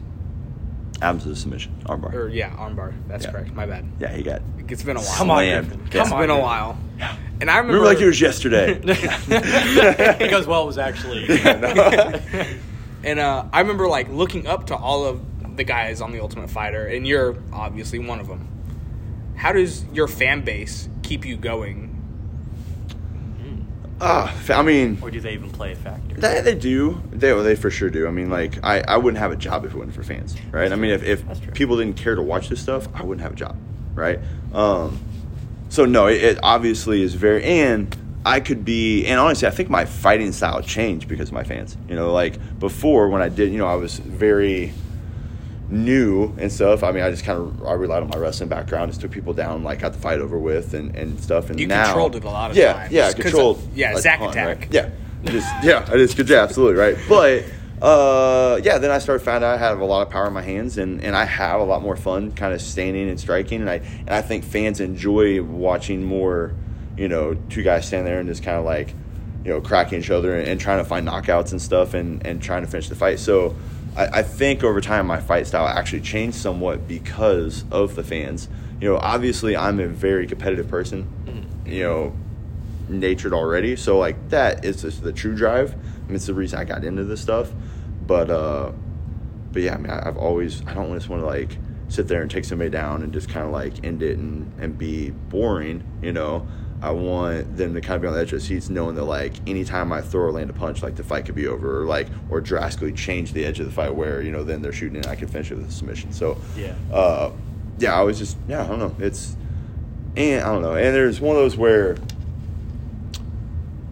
Adams 1.03 1.27
a 1.27 1.37
submission. 1.37 1.75
Armbar. 1.85 2.13
Or 2.15 2.29
yeah, 2.29 2.51
armbar. 2.57 2.95
That's 3.07 3.25
Yeah. 3.27 3.33
correct. 3.33 3.53
My 3.53 3.67
bad. 3.67 3.85
yeah, 4.01 4.13
he 4.15 4.23
got. 4.23 4.41
It's 4.69 4.83
been 4.83 4.97
a 4.97 5.01
while. 5.01 5.15
Come 5.17 5.31
on, 5.31 5.39
Slammed. 5.45 5.69
Griffin. 5.69 5.89
Yeah. 5.93 6.01
It's 6.01 6.11
Come 6.11 6.21
been 6.21 6.31
on, 6.31 6.39
a 6.39 6.43
while. 6.43 6.79
And 7.41 7.51
I 7.51 7.59
remember, 7.59 7.75
Remember 7.81 7.87
like 7.95 8.01
it 8.03 8.07
was 8.07 8.19
yesterday. 8.21 8.75
he 10.19 10.29
goes, 10.31 10.47
well, 10.47 10.63
it 10.63 10.67
was 10.67 10.79
actually. 10.79 11.27
and 13.05 13.19
uh, 13.21 13.45
I 13.53 13.61
remember 13.61 13.87
like 13.89 14.09
looking 14.09 14.47
up 14.47 14.69
to 14.69 14.77
all 14.77 15.05
of 15.05 15.21
the 15.57 15.65
guys 15.65 16.01
on 16.01 16.13
the 16.13 16.21
Ultimate 16.21 16.51
Fighter, 16.51 16.87
and 16.87 17.07
you're 17.07 17.37
obviously 17.53 17.99
one 17.99 18.21
of 18.21 18.29
them. 18.29 18.49
How 19.37 19.53
does 19.53 19.85
your 19.93 20.09
fan 20.09 20.43
base 20.43 20.89
keep 21.03 21.25
you 21.25 21.37
going? 21.37 21.93
Ah, 23.99 24.35
I 24.51 24.63
mean, 24.63 24.99
or 25.01 25.11
do 25.11 25.21
they 25.21 25.33
even 25.33 25.51
play 25.51 25.73
a 25.73 25.77
factor? 25.77 26.17
They, 26.17 26.43
they 26.43 26.55
do. 26.55 27.03
They 27.13 27.33
they 27.43 27.57
for 27.57 27.71
sure 27.71 27.89
do. 27.89 28.07
I 28.07 28.11
mean, 28.11 28.29
like 28.29 28.63
I, 28.63 28.81
I 28.81 28.99
wouldn't 28.99 29.19
have 29.19 29.33
a 29.33 29.37
job 29.37 29.65
if 29.65 29.73
it 29.73 29.77
wasn't 29.77 29.95
for 29.95 30.03
fans, 30.03 30.37
right? 30.51 30.71
I 30.71 30.77
mean, 30.77 30.91
if, 30.91 31.03
if 31.03 31.55
people 31.55 31.79
didn't 31.79 31.97
care 31.97 32.15
to 32.15 32.21
watch 32.21 32.51
this 32.51 32.61
stuff, 32.61 32.89
I 32.95 33.03
wouldn't 33.03 33.23
have 33.23 33.33
a 33.33 33.37
job, 33.37 33.57
right? 33.95 34.19
Um, 34.53 35.01
so 35.71 35.87
no, 35.87 36.09
it, 36.09 36.23
it 36.23 36.39
obviously 36.43 37.01
is 37.03 37.15
very 37.15 37.43
and 37.45 37.97
I 38.27 38.41
could 38.41 38.67
be 38.67 39.07
and 39.07 39.19
honestly, 39.19 39.49
I 39.49 39.51
think 39.51 39.71
my 39.71 39.87
fighting 39.87 40.33
style 40.33 40.61
changed 40.61 41.09
because 41.09 41.29
of 41.29 41.35
my 41.35 41.45
fans. 41.45 41.79
You 41.89 41.97
know, 41.97 42.13
like 42.13 42.59
before 42.59 43.09
when 43.09 43.23
I 43.23 43.31
did, 43.31 43.51
you 43.51 43.57
know, 43.59 43.67
I 43.67 43.77
was 43.77 43.99
very 43.99 44.75
new 45.69 46.33
and 46.39 46.51
stuff. 46.53 46.83
I 46.83 46.93
mean, 46.93 47.03
I 47.03 47.11
just 47.11 47.25
kind 47.25 47.39
of 47.39 47.65
I 47.67 47.73
relied 47.73 48.03
on 48.03 48.09
my 48.09 48.19
wrestling 48.19 48.49
background, 48.49 48.91
just 48.91 49.01
took 49.01 49.11
people 49.11 49.33
down, 49.33 49.65
like 49.65 49.81
got 49.81 49.93
the 49.93 49.99
fight 49.99 50.21
over 50.21 50.39
with 50.39 50.75
and, 50.75 50.95
and 50.97 51.19
stuff. 51.21 51.51
And 51.51 51.59
You 51.59 51.67
now, 51.67 51.87
controlled 51.87 52.17
it 52.17 52.25
a 52.25 52.31
lot 52.31 52.51
of 52.51 52.57
yeah, 52.57 52.73
times. 52.73 52.93
yeah, 52.93 53.13
controlled. 53.13 53.59
uh, 53.59 53.61
yeah, 53.75 53.97
Zack 53.97 54.21
Attack. 54.21 54.61
right? 54.61 54.69
Yeah, 54.73 54.91
just 55.25 55.49
yeah, 55.65 55.85
I 55.91 55.97
just 55.97 56.17
good 56.17 56.27
job, 56.27 56.49
absolutely 56.49 56.77
right. 56.77 56.97
But 57.09 57.45
uh, 57.83 58.61
yeah, 58.63 58.79
then 58.79 58.91
I 58.91 58.99
started 58.99 59.25
finding 59.25 59.49
out 59.49 59.55
I 59.55 59.59
have 59.59 59.81
a 59.81 59.85
lot 59.85 60.03
of 60.07 60.11
power 60.11 60.27
in 60.29 60.33
my 60.33 60.43
hands, 60.43 60.79
and, 60.79 61.03
and 61.03 61.15
I 61.17 61.25
have 61.25 61.61
a 61.61 61.65
lot 61.65 61.83
more 61.83 61.97
fun, 61.97 62.33
kind 62.33 62.55
of 62.55 62.63
standing 62.63 63.09
and 63.09 63.19
striking, 63.19 63.61
and 63.61 63.69
I 63.69 63.77
and 63.77 64.11
I 64.11 64.23
think 64.23 64.45
fans 64.45 64.81
enjoy 64.81 65.43
watching 65.43 66.03
more, 66.05 66.55
you 66.97 67.09
know, 67.09 67.35
two 67.51 67.63
guys 67.63 67.87
stand 67.87 68.07
there 68.07 68.19
and 68.21 68.29
just 68.29 68.43
kind 68.43 68.57
of 68.57 68.65
like, 68.65 68.95
you 69.45 69.51
know, 69.51 69.61
cracking 69.61 69.99
each 69.99 70.11
other 70.11 70.39
and, 70.39 70.49
and 70.49 70.61
trying 70.61 70.79
to 70.79 70.85
find 70.85 71.07
knockouts 71.07 71.51
and 71.53 71.61
stuff, 71.61 71.93
and 71.95 72.25
and 72.27 72.41
trying 72.43 72.63
to 72.63 72.69
finish 72.71 72.89
the 72.89 72.95
fight. 72.95 73.19
So. 73.19 73.55
I, 73.97 74.19
I 74.19 74.23
think 74.23 74.63
over 74.63 74.81
time 74.81 75.07
my 75.07 75.21
fight 75.21 75.47
style 75.47 75.67
actually 75.67 76.03
changed 76.03 76.37
somewhat 76.37 76.87
because 76.87 77.65
of 77.71 77.95
the 77.97 78.05
fans. 78.05 78.49
You 78.81 78.91
know, 78.91 78.99
obviously 78.99 79.57
I'm 79.57 79.81
a 79.81 79.89
very 79.89 80.27
competitive 80.27 80.69
person, 80.69 81.09
you 81.67 81.83
know, 81.83 82.17
natured 82.89 83.33
already. 83.33 83.77
So 83.77 83.99
like 83.99 84.29
that 84.29 84.65
is 84.65 84.83
just 84.83 85.03
the 85.03 85.13
true 85.13 85.35
drive. 85.35 85.73
I 85.73 86.07
mean, 86.07 86.17
it's 86.17 86.27
the 86.27 86.35
reason 86.35 86.59
I 86.59 86.65
got 86.65 86.85
into 86.85 87.05
this 87.05 87.21
stuff. 87.21 87.51
But 88.07 88.31
uh, 88.31 88.73
but 89.53 89.63
yeah, 89.63 89.75
I 89.75 89.79
mean, 89.79 89.91
I, 89.91 90.07
I've 90.07 90.17
always 90.17 90.65
I 90.67 90.75
don't 90.75 90.95
just 90.95 91.09
want 91.09 91.23
to 91.23 91.27
like 91.27 91.59
sit 91.89 92.09
there 92.09 92.21
and 92.21 92.31
take 92.31 92.45
somebody 92.45 92.71
down 92.71 93.03
and 93.03 93.13
just 93.13 93.29
kind 93.29 93.47
of 93.47 93.53
like 93.53 93.85
end 93.85 94.03
it 94.03 94.19
and 94.19 94.53
and 94.61 94.77
be 94.79 95.11
boring. 95.11 95.83
You 96.03 96.13
know, 96.13 96.47
I 96.83 96.91
want 96.91 97.57
them 97.57 97.75
to 97.75 97.81
kind 97.81 97.97
of 97.97 98.03
be 98.03 98.09
on 98.09 98.15
the 98.15 98.21
edge 98.21 98.27
of 98.27 98.31
their 98.33 98.41
seats, 98.41 98.69
knowing 98.69 98.95
that 98.97 99.05
like 99.05 99.33
anytime 99.47 99.93
I 99.93 100.01
throw 100.03 100.23
or 100.25 100.33
land 100.33 100.51
a 100.51 100.53
punch, 100.53 100.83
like 100.83 100.95
the 100.97 101.03
fight 101.05 101.25
could 101.27 101.35
be 101.35 101.47
over, 101.47 101.83
or 101.83 101.85
like 101.87 102.07
or 102.31 102.41
drastically 102.41 102.93
change 102.93 103.33
the 103.33 103.45
edge 103.45 103.61
of 103.61 103.67
the 103.67 103.73
fight, 103.73 103.95
where 103.95 104.21
you 104.23 104.31
know 104.31 104.45
then 104.45 104.63
they're 104.63 104.73
shooting 104.73 104.97
and 104.97 105.07
I 105.07 105.17
can 105.17 105.29
finish 105.29 105.51
it 105.51 105.57
with 105.57 105.69
a 105.69 105.73
submission. 105.73 106.13
So 106.13 106.39
Yeah. 106.57 106.75
uh, 106.93 107.33
yeah, 107.79 107.99
I 107.99 108.03
was 108.03 108.19
just 108.19 108.37
yeah, 108.49 108.63
I 108.65 108.67
don't 108.69 108.79
know, 108.79 108.95
it's 108.99 109.37
and 110.17 110.43
I 110.45 110.53
don't 110.53 110.63
know, 110.63 110.75
and 110.75 110.95
there's 110.95 111.21
one 111.21 111.37
of 111.37 111.43
those 111.43 111.57
where 111.57 111.97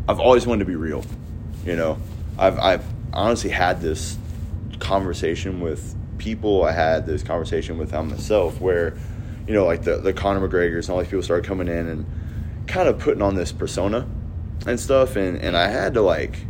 I've 0.08 0.20
always 0.20 0.46
wanted 0.46 0.60
to 0.60 0.64
be 0.70 0.76
real, 0.76 1.04
you 1.64 1.76
know, 1.76 1.98
I've 2.38 2.58
I've 2.58 2.84
honestly 3.12 3.50
had 3.50 3.80
this 3.80 4.18
conversation 4.78 5.60
with 5.60 5.94
people. 6.18 6.64
I 6.64 6.72
had 6.72 7.06
this 7.06 7.22
conversation 7.22 7.78
with 7.78 7.94
um, 7.94 8.10
myself 8.10 8.60
where, 8.60 8.94
you 9.46 9.54
know, 9.54 9.64
like 9.64 9.82
the 9.82 9.96
the 9.96 10.12
Conor 10.12 10.46
McGregor's 10.46 10.88
and 10.88 10.94
all 10.94 11.00
these 11.00 11.08
people 11.08 11.22
started 11.22 11.46
coming 11.46 11.68
in 11.68 11.88
and 11.88 12.06
kind 12.66 12.88
of 12.88 12.98
putting 12.98 13.22
on 13.22 13.34
this 13.34 13.52
persona 13.52 14.06
and 14.66 14.78
stuff, 14.78 15.16
and 15.16 15.36
and 15.38 15.56
I 15.56 15.68
had 15.68 15.94
to 15.94 16.02
like 16.02 16.46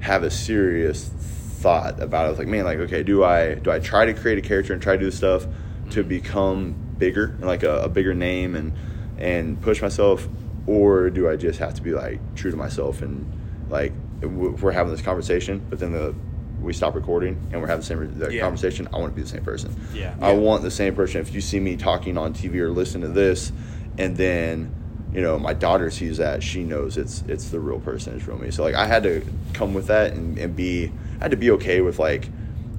have 0.00 0.22
a 0.22 0.30
serious 0.30 1.04
thought 1.04 2.00
about 2.00 2.24
it. 2.24 2.26
I 2.26 2.30
was 2.30 2.38
like, 2.38 2.48
man, 2.48 2.64
like 2.64 2.78
okay, 2.78 3.02
do 3.02 3.24
I 3.24 3.54
do 3.54 3.70
I 3.70 3.78
try 3.78 4.04
to 4.06 4.14
create 4.14 4.38
a 4.38 4.42
character 4.42 4.72
and 4.72 4.82
try 4.82 4.96
to 4.96 5.02
do 5.04 5.10
stuff 5.10 5.46
to 5.90 6.00
mm-hmm. 6.00 6.08
become 6.08 6.74
bigger 6.98 7.24
and 7.24 7.44
like 7.44 7.62
a, 7.62 7.82
a 7.82 7.88
bigger 7.88 8.14
name 8.14 8.54
and 8.54 8.72
and 9.18 9.60
push 9.60 9.80
myself, 9.80 10.28
or 10.66 11.10
do 11.10 11.28
I 11.28 11.36
just 11.36 11.58
have 11.58 11.74
to 11.74 11.82
be 11.82 11.92
like 11.92 12.20
true 12.34 12.50
to 12.50 12.56
myself 12.56 13.02
and 13.02 13.30
like 13.70 13.92
we're 14.22 14.72
having 14.72 14.92
this 14.92 15.02
conversation, 15.02 15.64
but 15.68 15.78
then 15.78 15.92
the 15.92 16.14
we 16.60 16.72
stop 16.72 16.94
recording 16.94 17.38
and 17.52 17.60
we're 17.60 17.66
having 17.66 17.80
the 17.80 17.86
same 17.86 18.18
the 18.18 18.32
Yeah. 18.32 18.40
conversation. 18.40 18.88
I 18.92 18.98
want 18.98 19.12
to 19.12 19.16
be 19.16 19.22
the 19.22 19.28
same 19.28 19.44
person. 19.44 19.74
Yeah. 19.92 20.14
I 20.20 20.32
Yeah. 20.32 20.38
want 20.38 20.62
the 20.62 20.70
same 20.70 20.94
person. 20.94 21.20
If 21.20 21.34
you 21.34 21.40
see 21.40 21.60
me 21.60 21.76
talking 21.76 22.16
on 22.16 22.32
TV 22.32 22.60
or 22.60 22.70
listen 22.70 23.02
to 23.02 23.08
this, 23.08 23.52
and 23.98 24.16
then 24.16 24.74
you 25.14 25.22
know 25.22 25.38
my 25.38 25.54
daughter 25.54 25.90
sees 25.90 26.18
that, 26.18 26.42
she 26.42 26.64
knows 26.64 26.96
it's 26.96 27.22
it's 27.28 27.50
the 27.50 27.60
real 27.60 27.78
person, 27.78 28.16
it's 28.16 28.26
real 28.26 28.36
me. 28.36 28.50
So 28.50 28.64
like 28.64 28.74
I 28.74 28.86
had 28.86 29.04
to 29.04 29.24
come 29.52 29.72
with 29.72 29.86
that 29.86 30.12
and, 30.12 30.36
and 30.38 30.56
be 30.56 30.90
I 31.20 31.24
had 31.24 31.30
to 31.30 31.36
be 31.36 31.52
okay 31.52 31.80
with 31.80 31.98
like 31.98 32.28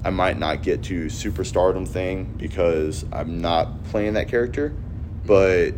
I 0.04 0.10
might 0.10 0.38
not 0.38 0.62
get 0.62 0.84
to 0.84 1.06
superstardom 1.06 1.88
thing 1.88 2.34
because 2.36 3.04
I'm 3.10 3.40
not 3.40 3.84
playing 3.84 4.14
that 4.14 4.28
character, 4.28 4.68
mm-hmm. 4.70 5.26
but 5.26 5.68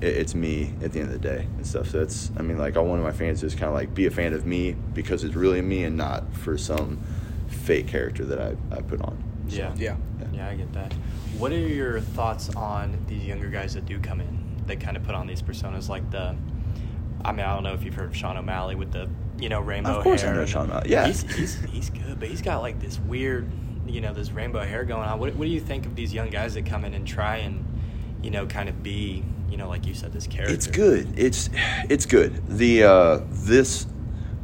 it, 0.00 0.16
it's 0.16 0.34
me 0.36 0.72
at 0.82 0.92
the 0.92 1.00
end 1.00 1.12
of 1.12 1.20
the 1.20 1.28
day 1.28 1.46
and 1.56 1.66
stuff. 1.66 1.88
So 1.88 2.00
it's 2.00 2.30
I 2.36 2.42
mean 2.42 2.56
like 2.56 2.76
I 2.76 2.80
wanted 2.80 3.02
my 3.02 3.12
fans 3.12 3.40
to 3.40 3.46
just 3.46 3.58
kind 3.58 3.68
of 3.68 3.74
like 3.74 3.92
be 3.92 4.06
a 4.06 4.10
fan 4.10 4.32
of 4.32 4.46
me 4.46 4.76
because 4.94 5.24
it's 5.24 5.34
really 5.34 5.62
me 5.62 5.82
and 5.82 5.96
not 5.96 6.32
for 6.32 6.56
some 6.56 7.00
fake 7.48 7.88
character 7.88 8.24
that 8.24 8.40
I, 8.40 8.56
I 8.76 8.82
put 8.82 9.02
on. 9.02 9.20
So, 9.48 9.56
Yeah. 9.56 9.74
Yeah. 9.76 9.96
Yeah, 10.32 10.48
I 10.48 10.54
get 10.54 10.72
that. 10.74 10.92
What 11.38 11.50
are 11.50 11.58
your 11.58 12.00
thoughts 12.00 12.54
on 12.54 12.96
these 13.08 13.24
younger 13.24 13.48
guys 13.48 13.74
that 13.74 13.84
do 13.84 13.98
come 13.98 14.20
in 14.20 14.49
that 14.70 14.80
kind 14.80 14.96
of 14.96 15.02
put 15.02 15.14
on 15.14 15.26
these 15.26 15.42
personas 15.42 15.88
like 15.88 16.10
the 16.10 16.34
I 17.22 17.32
mean, 17.32 17.44
I 17.44 17.52
don't 17.54 17.64
know 17.64 17.74
if 17.74 17.84
you've 17.84 17.94
heard 17.94 18.08
of 18.08 18.16
Sean 18.16 18.38
O'Malley 18.38 18.76
with 18.76 18.92
the, 18.92 19.06
you 19.38 19.50
know, 19.50 19.60
rainbow 19.60 19.98
Of 19.98 20.02
course 20.04 20.22
I 20.22 20.28
hair 20.28 20.36
know 20.36 20.46
Sean 20.46 20.70
O'Malley. 20.70 20.88
Yeah. 20.90 21.06
He's, 21.06 21.20
he's, 21.34 21.60
he's 21.66 21.90
good, 21.90 22.18
but 22.18 22.28
he's 22.30 22.40
got 22.40 22.62
like 22.62 22.80
this 22.80 22.98
weird, 22.98 23.46
you 23.86 24.00
know, 24.00 24.14
this 24.14 24.30
rainbow 24.30 24.60
hair 24.60 24.84
going 24.84 25.06
on. 25.06 25.18
What, 25.18 25.34
what 25.34 25.44
do 25.44 25.50
you 25.50 25.60
think 25.60 25.84
of 25.84 25.94
these 25.94 26.14
young 26.14 26.30
guys 26.30 26.54
that 26.54 26.64
come 26.64 26.82
in 26.86 26.94
and 26.94 27.06
try 27.06 27.36
and, 27.38 27.62
you 28.22 28.30
know, 28.30 28.46
kind 28.46 28.70
of 28.70 28.82
be, 28.82 29.22
you 29.50 29.58
know, 29.58 29.68
like 29.68 29.86
you 29.86 29.92
said, 29.92 30.14
this 30.14 30.26
character? 30.26 30.54
It's 30.54 30.66
good. 30.66 31.18
It's 31.18 31.50
it's 31.90 32.06
good. 32.06 32.46
The 32.48 32.84
uh, 32.84 33.20
this 33.28 33.86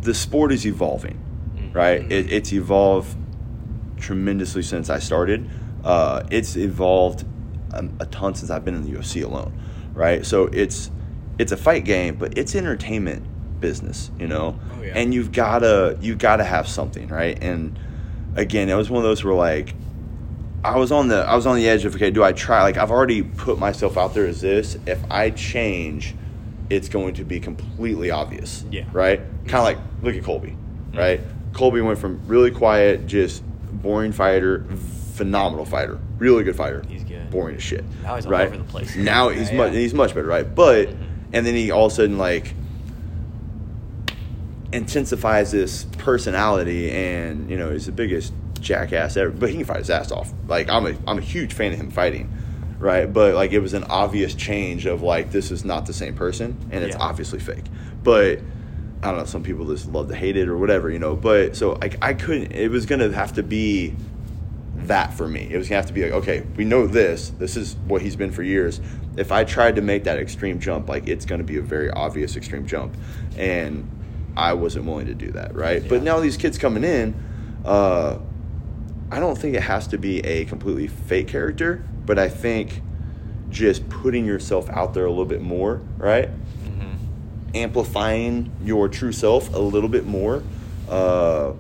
the 0.03 0.13
sport 0.13 0.53
is 0.53 0.67
evolving, 0.67 1.19
Mhm. 1.57 1.75
right? 1.75 2.13
It, 2.13 2.31
it's 2.31 2.53
evolved 2.53 3.17
tremendously 3.97 4.63
since 4.63 4.91
I 4.91 4.99
started. 4.99 5.49
Uh, 5.83 6.25
it's 6.31 6.57
evolved 6.57 7.25
um, 7.73 7.97
a 8.01 8.07
ton 8.07 8.35
since 8.35 8.51
I've 8.51 8.65
been 8.67 8.75
in 8.75 8.83
the 8.83 8.99
UFC 8.99 9.25
alone, 9.25 9.59
right? 9.97 10.25
So 10.25 10.45
it's 10.45 10.91
it's 11.39 11.51
a 11.51 11.57
fight 11.57 11.85
game, 11.85 12.15
but 12.17 12.39
it's 12.39 12.55
entertainment 12.55 13.27
business, 13.61 14.11
you 14.19 14.29
know. 14.29 14.59
Oh, 14.73 14.83
yeah. 14.83 14.93
And 14.95 15.13
you've 15.13 15.33
gotta 15.33 15.99
you've 16.01 16.19
gotta 16.19 16.45
have 16.45 16.69
something, 16.69 17.09
right? 17.09 17.37
And 17.43 17.79
again, 18.37 18.69
it 18.69 18.75
was 18.75 18.89
one 18.89 18.99
of 18.99 19.05
those 19.05 19.25
where 19.25 19.35
like 19.35 19.75
I 20.63 20.77
was 20.77 20.93
on 20.93 21.09
the 21.09 21.17
I 21.17 21.35
was 21.35 21.47
on 21.47 21.57
the 21.57 21.69
edge 21.69 21.85
of 21.85 21.95
okay, 21.97 22.11
do 22.11 22.23
I 22.23 22.33
try? 22.33 22.63
Like 22.63 22.77
I've 22.77 22.91
already 22.91 23.23
put 23.23 23.59
myself 23.59 23.97
out 23.97 24.15
there 24.15 24.27
as 24.27 24.41
this. 24.41 24.79
If 24.87 25.01
I 25.11 25.31
change, 25.31 26.15
it's 26.71 26.89
going 26.89 27.15
to 27.15 27.25
be 27.25 27.41
completely 27.41 28.11
obvious. 28.11 28.65
Yeah. 28.71 28.85
Right. 28.93 29.21
Kind 29.47 29.55
of 29.55 29.65
like 29.65 29.79
look 30.03 30.15
at 30.15 30.23
Colby. 30.23 30.57
Right. 30.95 31.21
Colby 31.53 31.81
went 31.81 31.99
from 31.99 32.21
really 32.27 32.51
quiet, 32.51 33.07
just 33.07 33.43
boring 33.73 34.13
fighter, 34.13 34.67
phenomenal 35.15 35.65
fighter, 35.65 35.99
really 36.19 36.45
good 36.45 36.57
fighter. 36.57 36.83
He's 36.89 37.05
good. 37.05 37.31
Boring 37.31 37.57
as 37.57 37.63
shit. 37.63 37.85
Now 38.03 38.17
he's 38.17 38.27
all 38.27 38.33
right? 38.33 38.47
over 38.49 38.57
the 38.59 38.65
place. 38.65 38.97
Now 38.97 39.29
he's 39.29 39.51
Yeah, 39.51 39.57
much 39.59 39.73
yeah. 39.73 39.79
he's 39.81 39.95
much 39.95 40.15
better, 40.15 40.27
right? 40.27 40.55
But 40.55 40.89
Mhm. 40.89 40.97
and 41.33 41.47
then 41.47 41.55
he 41.55 41.71
all 41.71 41.87
of 41.87 41.93
a 41.93 41.95
sudden 41.95 42.19
like 42.19 42.55
intensifies 44.73 45.53
this 45.53 45.85
personality 45.99 46.91
and 46.91 47.49
you 47.49 47.57
know 47.57 47.71
he's 47.71 47.87
the 47.87 47.93
biggest 47.93 48.33
jackass 48.61 49.17
ever 49.17 49.31
but 49.31 49.49
he 49.49 49.57
can 49.57 49.65
fight 49.65 49.79
his 49.79 49.89
ass 49.91 50.11
off 50.11 50.33
like 50.49 50.69
i'm 50.69 50.87
a 50.87 50.95
i'm 51.07 51.19
a 51.19 51.23
huge 51.23 51.53
fan 51.53 51.73
of 51.73 51.79
him 51.79 51.91
fighting 51.91 52.29
right 52.79 53.13
but 53.13 53.35
like 53.35 53.53
it 53.53 53.61
was 53.61 53.75
an 53.75 53.85
obvious 53.85 54.35
change 54.35 54.85
of 54.85 55.03
like 55.03 55.31
this 55.31 55.51
is 55.53 55.65
not 55.65 55.87
the 55.87 55.93
same 55.93 56.15
person 56.15 56.57
and 56.73 56.85
it's 56.85 56.97
Yeah. 56.97 57.03
obviously 57.03 57.39
fake 57.39 57.65
but 58.03 58.41
i 59.03 59.09
don't 59.11 59.19
know 59.19 59.25
some 59.25 59.43
people 59.45 59.65
just 59.67 59.87
love 59.93 60.09
to 60.09 60.17
hate 60.17 60.37
it 60.37 60.49
or 60.49 60.59
whatever 60.59 60.91
you 60.91 60.99
know 60.99 61.15
but 61.15 61.55
so 61.57 61.75
like 61.75 61.97
i 62.03 62.13
couldn't 62.13 62.51
it 62.53 62.69
was 62.71 62.87
gonna 62.87 63.13
have 63.13 63.35
to 63.35 63.43
be 63.45 63.95
that 64.89 65.15
for 65.15 65.29
me. 65.29 65.49
It 65.51 65.57
was 65.57 65.69
gonna 65.69 65.77
have 65.77 65.87
to 65.87 65.93
be 65.93 66.03
like, 66.03 66.13
okay, 66.13 66.45
we 66.57 66.65
know 66.65 66.87
this. 66.87 67.31
This 67.31 67.57
is 67.57 67.77
what 67.87 68.03
he's 68.03 68.17
been 68.17 68.33
for 68.33 68.43
years. 68.43 68.81
If 69.17 69.33
I 69.33 69.45
tried 69.45 69.77
to 69.77 69.83
make 69.83 70.05
that 70.05 70.19
extreme 70.19 70.61
jump, 70.61 70.89
like 70.89 71.09
it's 71.09 71.25
gonna 71.25 71.45
be 71.45 71.57
a 71.57 71.63
very 71.63 71.91
obvious 71.91 72.37
extreme 72.37 72.67
jump, 72.67 72.97
and 73.37 73.89
I 74.37 74.53
wasn't 74.53 74.85
willing 74.87 75.07
to 75.07 75.15
do 75.15 75.31
that, 75.33 75.55
right? 75.55 75.87
But 75.87 76.03
now 76.03 76.21
these 76.21 76.37
kids 76.37 76.59
coming 76.59 76.85
in, 76.85 77.15
uh, 77.65 78.19
I 79.11 79.21
don't 79.21 79.37
think 79.39 79.55
it 79.55 79.63
has 79.63 79.87
to 79.89 79.99
be 79.99 80.21
a 80.21 80.45
completely 80.45 80.89
fake 80.89 81.29
character, 81.29 81.83
but 82.05 82.19
I 82.19 82.29
think 82.29 82.83
just 83.49 83.89
putting 83.89 84.25
yourself 84.27 84.69
out 84.71 84.93
there 84.95 85.07
a 85.07 85.11
little 85.11 85.25
bit 85.25 85.41
more, 85.41 85.81
right? 85.97 86.29
Mm-hmm. 86.29 87.57
amplifying 87.57 88.51
your 88.63 88.89
true 88.89 89.13
self 89.13 89.55
a 89.55 89.59
little 89.59 89.89
bit 89.89 90.05
more. 90.07 90.43
Uh, 90.89 91.53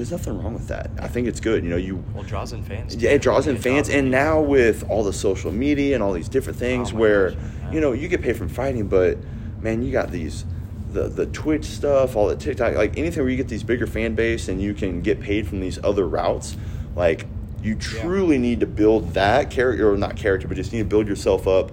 there's 0.00 0.10
nothing 0.12 0.42
wrong 0.42 0.54
with 0.54 0.68
that. 0.68 0.90
I 0.98 1.08
think 1.08 1.28
it's 1.28 1.40
good. 1.40 1.62
You 1.62 1.68
know, 1.70 1.76
you 1.76 2.02
Well, 2.14 2.24
it 2.24 2.28
draws 2.28 2.52
in 2.54 2.62
fans. 2.62 2.96
yeah, 2.96 3.10
it 3.10 3.20
draws 3.20 3.46
in 3.46 3.56
It 3.56 3.62
fans, 3.62 3.88
draws 3.88 3.94
in 3.94 3.98
and 4.06 4.10
now 4.10 4.40
with 4.40 4.88
all 4.88 5.04
the 5.04 5.12
social 5.12 5.52
media 5.52 5.94
and 5.94 6.02
all 6.02 6.12
these 6.14 6.28
different 6.28 6.58
things, 6.58 6.92
Oh 6.92 6.96
where 6.96 7.30
gosh, 7.30 7.38
yeah. 7.64 7.72
you 7.72 7.80
know 7.80 7.92
you 7.92 8.08
get 8.08 8.22
paid 8.22 8.36
from 8.36 8.48
fighting, 8.48 8.88
but 8.88 9.18
man, 9.60 9.82
you 9.82 9.92
got 9.92 10.10
these 10.10 10.44
the 10.92 11.08
the 11.08 11.26
Twitch 11.26 11.64
stuff, 11.66 12.16
all 12.16 12.28
the 12.28 12.36
TikTok, 12.36 12.74
like 12.76 12.96
anything 12.98 13.22
where 13.22 13.30
you 13.30 13.36
get 13.36 13.48
these 13.48 13.62
bigger 13.62 13.86
fan 13.86 14.14
base 14.14 14.48
and 14.48 14.60
you 14.62 14.72
can 14.74 15.02
get 15.02 15.20
paid 15.20 15.46
from 15.46 15.60
these 15.60 15.78
other 15.84 16.08
routes. 16.08 16.56
Like 16.96 17.26
you 17.62 17.74
truly 17.74 18.38
need 18.38 18.60
to 18.60 18.66
build 18.66 19.12
that 19.14 19.50
character, 19.50 19.92
or 19.92 19.96
not 19.98 20.16
character, 20.16 20.48
but 20.48 20.56
just 20.56 20.72
need 20.72 20.78
to 20.78 20.84
build 20.86 21.06
yourself 21.06 21.46
up 21.46 21.70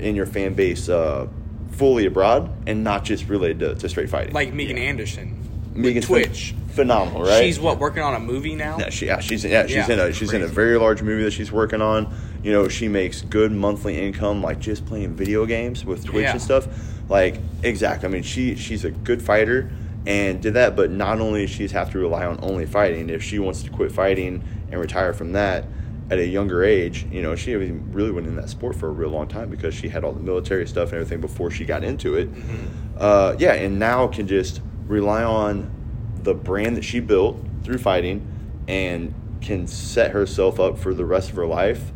in 0.00 0.16
your 0.16 0.24
fan 0.26 0.54
base 0.54 0.88
uh, 0.88 1.26
fully 1.72 2.06
abroad 2.06 2.50
and 2.66 2.82
not 2.82 3.04
just 3.04 3.28
related 3.28 3.58
to, 3.60 3.74
to 3.74 3.88
straight 3.88 4.08
fighting. 4.08 4.32
Like 4.32 4.54
Megan 4.54 4.78
Yeah. 4.78 4.84
Anderson. 4.84 5.42
Megan's 5.74 6.08
with 6.08 6.24
Twitch. 6.26 6.54
Phenomenal, 6.76 7.22
right? 7.22 7.42
She's 7.42 7.58
what 7.58 7.78
working 7.80 8.02
on 8.02 8.14
a 8.14 8.20
movie 8.20 8.54
now. 8.54 8.78
Yeah, 8.78 8.90
she, 8.90 9.06
yeah, 9.06 9.18
she's 9.18 9.44
yeah, 9.44 9.66
she's 9.66 9.74
Yeah, 9.76 9.90
in 9.92 9.98
a 9.98 10.12
she's 10.12 10.32
in 10.32 10.42
a 10.42 10.46
very 10.46 10.78
large 10.78 11.02
movie 11.02 11.24
that 11.24 11.32
she's 11.32 11.50
working 11.50 11.82
on. 11.82 12.14
You 12.44 12.52
know, 12.52 12.68
she 12.68 12.86
makes 12.86 13.22
good 13.22 13.50
monthly 13.50 13.98
income 14.00 14.42
like 14.42 14.60
just 14.60 14.86
playing 14.86 15.14
video 15.16 15.46
games 15.46 15.84
with 15.84 16.04
Twitch 16.04 16.22
Yeah. 16.24 16.32
and 16.32 16.42
stuff. 16.42 16.68
Like 17.08 17.40
exactly. 17.64 18.08
I 18.08 18.12
mean, 18.12 18.22
she 18.22 18.54
she's 18.54 18.84
a 18.84 18.90
good 18.90 19.20
fighter 19.22 19.70
and 20.06 20.40
did 20.40 20.54
that, 20.54 20.76
but 20.76 20.90
not 20.92 21.20
only 21.20 21.46
does 21.46 21.50
she's 21.56 21.72
have 21.72 21.90
to 21.92 21.98
rely 21.98 22.24
on 22.26 22.38
only 22.42 22.66
fighting. 22.66 23.10
If 23.10 23.22
she 23.24 23.40
wants 23.40 23.62
to 23.64 23.70
quit 23.70 23.90
fighting 23.90 24.44
and 24.70 24.80
retire 24.80 25.12
from 25.12 25.32
that 25.32 25.64
at 26.08 26.18
a 26.20 26.26
younger 26.26 26.62
age, 26.62 27.04
you 27.10 27.20
know, 27.20 27.34
she 27.34 27.54
really 27.56 28.12
went 28.12 28.28
in 28.28 28.36
that 28.36 28.48
sport 28.48 28.76
for 28.76 28.86
a 28.88 28.92
real 28.92 29.08
long 29.10 29.26
time 29.26 29.50
because 29.50 29.74
she 29.74 29.88
had 29.88 30.04
all 30.04 30.12
the 30.12 30.20
military 30.20 30.64
stuff 30.68 30.90
and 30.90 31.00
everything 31.00 31.20
before 31.20 31.50
she 31.50 31.64
got 31.64 31.82
into 31.82 32.14
it. 32.14 32.28
Uh, 32.96 33.34
yeah, 33.40 33.54
and 33.54 33.78
now 33.80 34.06
can 34.06 34.28
just 34.28 34.60
rely 34.86 35.24
on 35.24 35.68
the 36.26 36.34
brand 36.34 36.76
that 36.76 36.82
she 36.84 36.98
built 37.00 37.38
through 37.62 37.78
fighting 37.78 38.26
and 38.68 39.14
can 39.40 39.66
set 39.68 40.10
herself 40.10 40.58
up 40.58 40.76
for 40.76 40.92
the 40.92 41.04
rest 41.04 41.30
of 41.30 41.36
her 41.36 41.46
life 41.46 41.92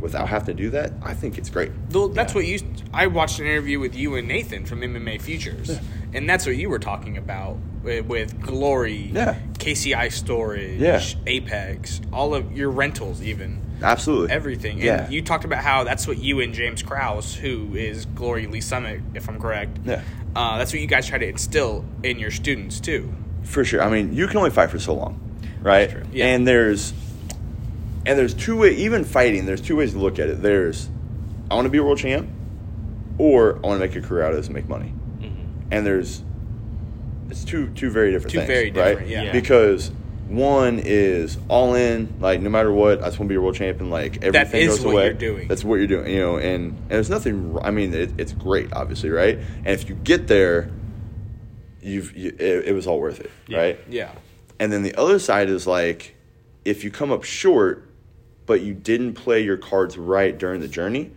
without 0.00 0.28
having 0.30 0.56
to 0.56 0.62
do 0.62 0.70
that, 0.70 0.90
I 1.02 1.12
think 1.12 1.36
it's 1.36 1.50
great. 1.50 1.70
Well, 1.92 2.08
that's 2.08 2.32
Yeah. 2.32 2.36
what 2.38 2.46
you. 2.46 2.58
I 2.94 3.06
watched 3.06 3.38
an 3.38 3.44
interview 3.46 3.78
with 3.78 3.94
you 3.94 4.14
and 4.16 4.26
Nathan 4.26 4.64
from 4.64 4.80
MMA 4.82 5.18
Futures, 5.18 5.78
and 6.14 6.28
that's 6.28 6.46
what 6.46 6.56
you 6.56 6.70
were 6.70 6.78
talking 6.78 7.18
about 7.18 7.58
with, 7.82 8.06
with 8.06 8.40
Glory. 8.40 9.10
Yeah. 9.12 9.34
KCI 9.58 10.08
storage, 10.08 10.80
Yeah. 10.80 11.02
Apex, 11.26 12.00
all 12.14 12.34
of 12.34 12.56
your 12.56 12.70
rentals, 12.70 13.20
even 13.22 13.60
Absolutely. 13.82 14.30
everything. 14.34 14.76
And 14.76 14.84
Yeah. 14.84 15.10
you 15.10 15.20
talked 15.20 15.44
about 15.44 15.62
how 15.62 15.84
that's 15.84 16.08
what 16.08 16.16
you 16.16 16.40
and 16.40 16.54
James 16.54 16.82
Krause, 16.82 17.34
who 17.34 17.74
is 17.74 18.06
Glory 18.06 18.46
Lee's 18.46 18.64
Summit, 18.64 19.02
if 19.14 19.28
I'm 19.28 19.38
correct. 19.38 19.80
Yeah. 19.84 20.00
Uh, 20.34 20.56
that's 20.56 20.72
what 20.72 20.80
you 20.80 20.86
guys 20.86 21.06
try 21.08 21.18
to 21.18 21.28
instill 21.28 21.84
in 22.02 22.18
your 22.18 22.30
students 22.30 22.80
too. 22.80 23.12
For 23.42 23.64
sure. 23.64 23.82
I 23.82 23.90
mean, 23.90 24.14
you 24.14 24.26
can 24.26 24.36
only 24.38 24.50
fight 24.50 24.70
for 24.70 24.78
so 24.78 24.94
long, 24.94 25.20
right? 25.60 25.90
That's 25.90 25.92
true. 25.92 26.04
Yeah. 26.12 26.26
And 26.26 26.46
there's 26.46 26.92
and 28.06 28.18
there's 28.18 28.34
two 28.34 28.56
way 28.56 28.74
even 28.76 29.04
fighting. 29.04 29.46
There's 29.46 29.60
two 29.60 29.76
ways 29.76 29.92
to 29.92 29.98
look 29.98 30.18
at 30.18 30.28
it. 30.28 30.42
There's 30.42 30.88
I 31.50 31.54
want 31.54 31.66
to 31.66 31.70
be 31.70 31.78
a 31.78 31.82
world 31.82 31.98
champ, 31.98 32.28
or 33.18 33.56
I 33.56 33.60
want 33.60 33.80
to 33.80 33.86
make 33.86 33.96
a 33.96 34.00
career 34.06 34.22
out 34.24 34.30
of 34.30 34.36
this 34.36 34.46
and 34.46 34.54
make 34.54 34.68
money. 34.68 34.92
Mm-hmm. 35.20 35.68
And 35.72 35.86
there's 35.86 36.22
it's 37.28 37.44
two 37.44 37.68
two 37.70 37.90
very 37.90 38.12
different 38.12 38.32
Two 38.32 38.38
things, 38.38 38.48
very 38.48 38.70
right? 38.70 38.90
different, 38.90 39.08
yeah. 39.08 39.22
Yeah. 39.24 39.32
Because 39.32 39.90
one 40.28 40.78
is 40.78 41.38
all 41.48 41.74
in, 41.74 42.14
like 42.20 42.40
no 42.40 42.50
matter 42.50 42.72
what, 42.72 43.02
I 43.02 43.06
just 43.06 43.18
want 43.18 43.28
to 43.28 43.32
be 43.32 43.34
a 43.34 43.40
world 43.40 43.56
champion. 43.56 43.90
Like 43.90 44.22
everything 44.22 44.62
is 44.62 44.76
goes 44.76 44.84
what 44.84 44.92
away. 44.92 45.04
you're 45.06 45.14
doing. 45.14 45.48
That's 45.48 45.64
what 45.64 45.76
you're 45.76 45.88
doing, 45.88 46.12
you 46.12 46.20
know. 46.20 46.36
And, 46.36 46.72
and 46.72 46.88
there's 46.88 47.10
nothing. 47.10 47.58
I 47.62 47.72
mean, 47.72 47.92
it, 47.92 48.12
it's 48.18 48.32
great, 48.32 48.72
obviously, 48.72 49.10
right? 49.10 49.38
And 49.38 49.68
if 49.68 49.88
you 49.88 49.96
get 49.96 50.28
there, 50.28 50.70
you've 51.82 52.16
you, 52.16 52.34
it, 52.38 52.68
it 52.68 52.74
was 52.74 52.86
all 52.86 53.00
worth 53.00 53.20
it, 53.20 53.30
Yeah. 53.46 53.58
right? 53.58 53.80
Yeah. 53.88 54.12
And 54.58 54.72
then 54.72 54.82
the 54.82 54.94
other 54.96 55.18
side 55.18 55.48
is 55.48 55.66
like, 55.66 56.14
if 56.64 56.84
you 56.84 56.90
come 56.90 57.10
up 57.10 57.24
short, 57.24 57.88
but 58.46 58.60
you 58.60 58.74
didn't 58.74 59.14
play 59.14 59.42
your 59.42 59.56
cards 59.56 59.96
right 59.96 60.36
during 60.36 60.60
the 60.60 60.68
journey, 60.68 61.12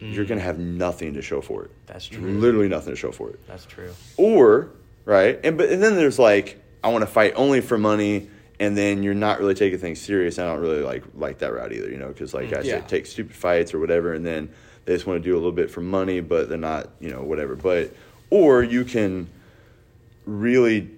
you're 0.00 0.24
gonna 0.26 0.40
mm. 0.40 0.44
have 0.44 0.58
nothing 0.58 1.14
to 1.14 1.22
show 1.22 1.40
for 1.40 1.64
it. 1.64 1.70
That's 1.86 2.06
true. 2.06 2.20
Literally 2.20 2.68
nothing 2.68 2.92
to 2.92 2.96
show 2.96 3.10
for 3.12 3.30
it. 3.30 3.46
That's 3.46 3.64
true. 3.64 3.90
Or 4.16 4.70
right, 5.06 5.40
and 5.42 5.56
but 5.56 5.70
and 5.70 5.82
then 5.82 5.96
there's 5.96 6.18
like, 6.18 6.62
I 6.82 6.88
want 6.88 7.02
to 7.02 7.06
fight 7.06 7.32
only 7.36 7.62
for 7.62 7.78
money, 7.78 8.28
and 8.60 8.76
then 8.76 9.02
you're 9.02 9.14
not 9.14 9.38
really 9.38 9.54
taking 9.54 9.78
things 9.78 10.00
serious. 10.00 10.38
I 10.38 10.44
don't 10.44 10.60
really 10.60 10.82
like 10.82 11.04
like 11.14 11.38
that 11.38 11.54
route 11.54 11.72
either, 11.72 11.88
you 11.88 11.96
know, 11.96 12.08
because 12.08 12.34
like 12.34 12.48
mm. 12.50 12.58
I 12.58 12.60
Yeah. 12.62 12.80
said, 12.80 12.88
take 12.88 13.06
stupid 13.06 13.34
fights 13.34 13.72
or 13.72 13.78
whatever, 13.78 14.12
and 14.12 14.26
then 14.26 14.50
they 14.84 14.94
just 14.94 15.06
want 15.06 15.22
to 15.22 15.26
do 15.26 15.34
a 15.34 15.38
little 15.38 15.52
bit 15.52 15.70
for 15.70 15.80
money, 15.80 16.20
but 16.20 16.48
they're 16.50 16.58
not, 16.58 16.90
you 17.00 17.10
know, 17.10 17.22
whatever. 17.22 17.56
But 17.56 17.94
or 18.28 18.62
you 18.62 18.84
can 18.84 19.30
really 20.24 20.90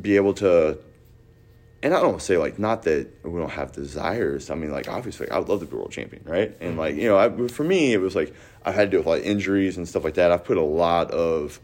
be 0.00 0.16
able 0.16 0.34
to 0.34 0.78
and 1.82 1.92
I 1.92 2.00
don't 2.00 2.22
say 2.22 2.38
like 2.38 2.58
not 2.58 2.84
that 2.84 3.08
we 3.24 3.38
don't 3.38 3.50
have 3.50 3.72
desires. 3.72 4.48
I 4.48 4.54
mean, 4.54 4.70
like 4.70 4.88
obviously, 4.88 5.28
I 5.30 5.38
would 5.38 5.50
love 5.50 5.60
to 5.60 5.66
be 5.66 5.76
world 5.76 5.90
champion, 5.92 6.22
right? 6.24 6.56
And 6.60 6.78
like 6.78 6.96
you 6.96 7.08
know, 7.08 7.18
I, 7.18 7.48
for 7.48 7.62
me, 7.62 7.92
it 7.92 7.98
was 8.00 8.14
like 8.16 8.34
I've 8.64 8.74
had 8.74 8.90
to 8.90 8.96
deal 8.96 9.00
with 9.00 9.06
like 9.06 9.22
injuries 9.24 9.76
and 9.76 9.86
stuff 9.86 10.02
like 10.02 10.14
that. 10.14 10.32
I've 10.32 10.44
put 10.44 10.56
a 10.56 10.62
lot 10.62 11.10
of 11.10 11.60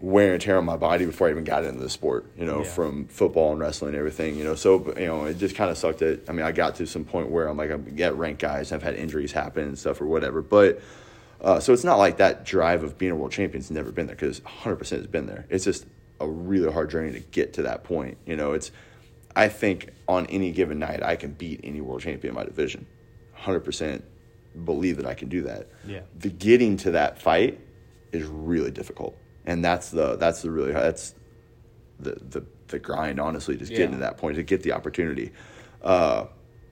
wear 0.00 0.32
and 0.32 0.40
tear 0.42 0.56
on 0.56 0.64
my 0.64 0.76
body 0.78 1.04
before 1.04 1.26
I 1.26 1.30
even 1.32 1.44
got 1.44 1.64
into 1.64 1.80
the 1.80 1.90
sport. 1.90 2.24
You 2.38 2.46
know, 2.46 2.58
Yeah. 2.62 2.64
from 2.70 3.08
football 3.08 3.50
and 3.52 3.60
wrestling 3.60 3.90
and 3.90 3.98
everything. 3.98 4.36
You 4.36 4.44
know, 4.44 4.54
so 4.54 4.94
you 4.98 5.04
know, 5.06 5.26
it 5.26 5.36
just 5.36 5.54
kind 5.54 5.70
of 5.70 5.76
sucked. 5.76 5.98
That 5.98 6.26
I 6.30 6.32
mean, 6.32 6.46
I 6.46 6.52
got 6.52 6.76
to 6.76 6.86
some 6.86 7.04
point 7.04 7.28
where 7.30 7.46
I'm 7.46 7.58
like, 7.58 7.70
I 7.70 7.76
get 7.76 8.16
ranked 8.16 8.40
guys. 8.40 8.72
I've 8.72 8.82
had 8.82 8.94
injuries 8.94 9.32
happen 9.32 9.64
and 9.64 9.78
stuff 9.78 10.00
or 10.00 10.06
whatever, 10.06 10.40
but. 10.40 10.80
Uh, 11.38 11.60
so 11.60 11.74
it's 11.74 11.84
not 11.84 11.96
like 11.98 12.16
that 12.16 12.46
drive 12.46 12.82
of 12.82 12.96
being 12.96 13.12
a 13.12 13.14
world 13.14 13.30
champion's 13.30 13.70
never 13.70 13.92
been 13.92 14.06
there 14.06 14.16
because 14.16 14.40
100% 14.40 14.78
has 14.96 15.06
been 15.06 15.26
there. 15.26 15.44
It's 15.50 15.66
just 15.66 15.84
a 16.20 16.28
really 16.28 16.72
hard 16.72 16.90
journey 16.90 17.12
to 17.12 17.20
get 17.20 17.54
to 17.54 17.62
that 17.62 17.84
point. 17.84 18.18
You 18.26 18.36
know, 18.36 18.52
it's 18.52 18.70
I 19.34 19.48
think 19.48 19.90
on 20.08 20.26
any 20.26 20.52
given 20.52 20.78
night 20.78 21.02
I 21.02 21.16
can 21.16 21.32
beat 21.32 21.60
any 21.62 21.80
world 21.80 22.02
champion 22.02 22.32
in 22.32 22.34
my 22.34 22.44
division. 22.44 22.86
100% 23.38 24.02
believe 24.64 24.96
that 24.96 25.06
I 25.06 25.14
can 25.14 25.28
do 25.28 25.42
that. 25.42 25.68
Yeah. 25.86 26.00
The 26.18 26.30
getting 26.30 26.78
to 26.78 26.92
that 26.92 27.20
fight 27.20 27.60
is 28.12 28.24
really 28.24 28.70
difficult. 28.70 29.16
And 29.44 29.64
that's 29.64 29.90
the 29.90 30.16
that's 30.16 30.42
the 30.42 30.50
really 30.50 30.72
that's 30.72 31.14
the 32.00 32.18
the 32.30 32.44
the 32.68 32.78
grind 32.78 33.20
honestly 33.20 33.56
just 33.56 33.70
getting 33.70 33.92
to 33.92 33.98
that 33.98 34.16
point 34.16 34.36
to 34.36 34.42
get 34.42 34.62
the 34.62 34.72
opportunity. 34.72 35.32
Uh 35.82 36.26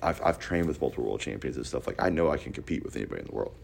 I've, 0.04 0.20
I've 0.22 0.38
trained 0.38 0.66
with 0.66 0.80
multiple 0.80 1.04
world 1.04 1.20
champions 1.20 1.56
and 1.56 1.66
stuff 1.66 1.86
like 1.86 1.96
I 2.00 2.10
know 2.10 2.30
I 2.30 2.36
can 2.36 2.52
compete 2.52 2.84
with 2.84 2.94
anybody 2.96 3.22
in 3.22 3.26
the 3.26 3.34
world. 3.34 3.54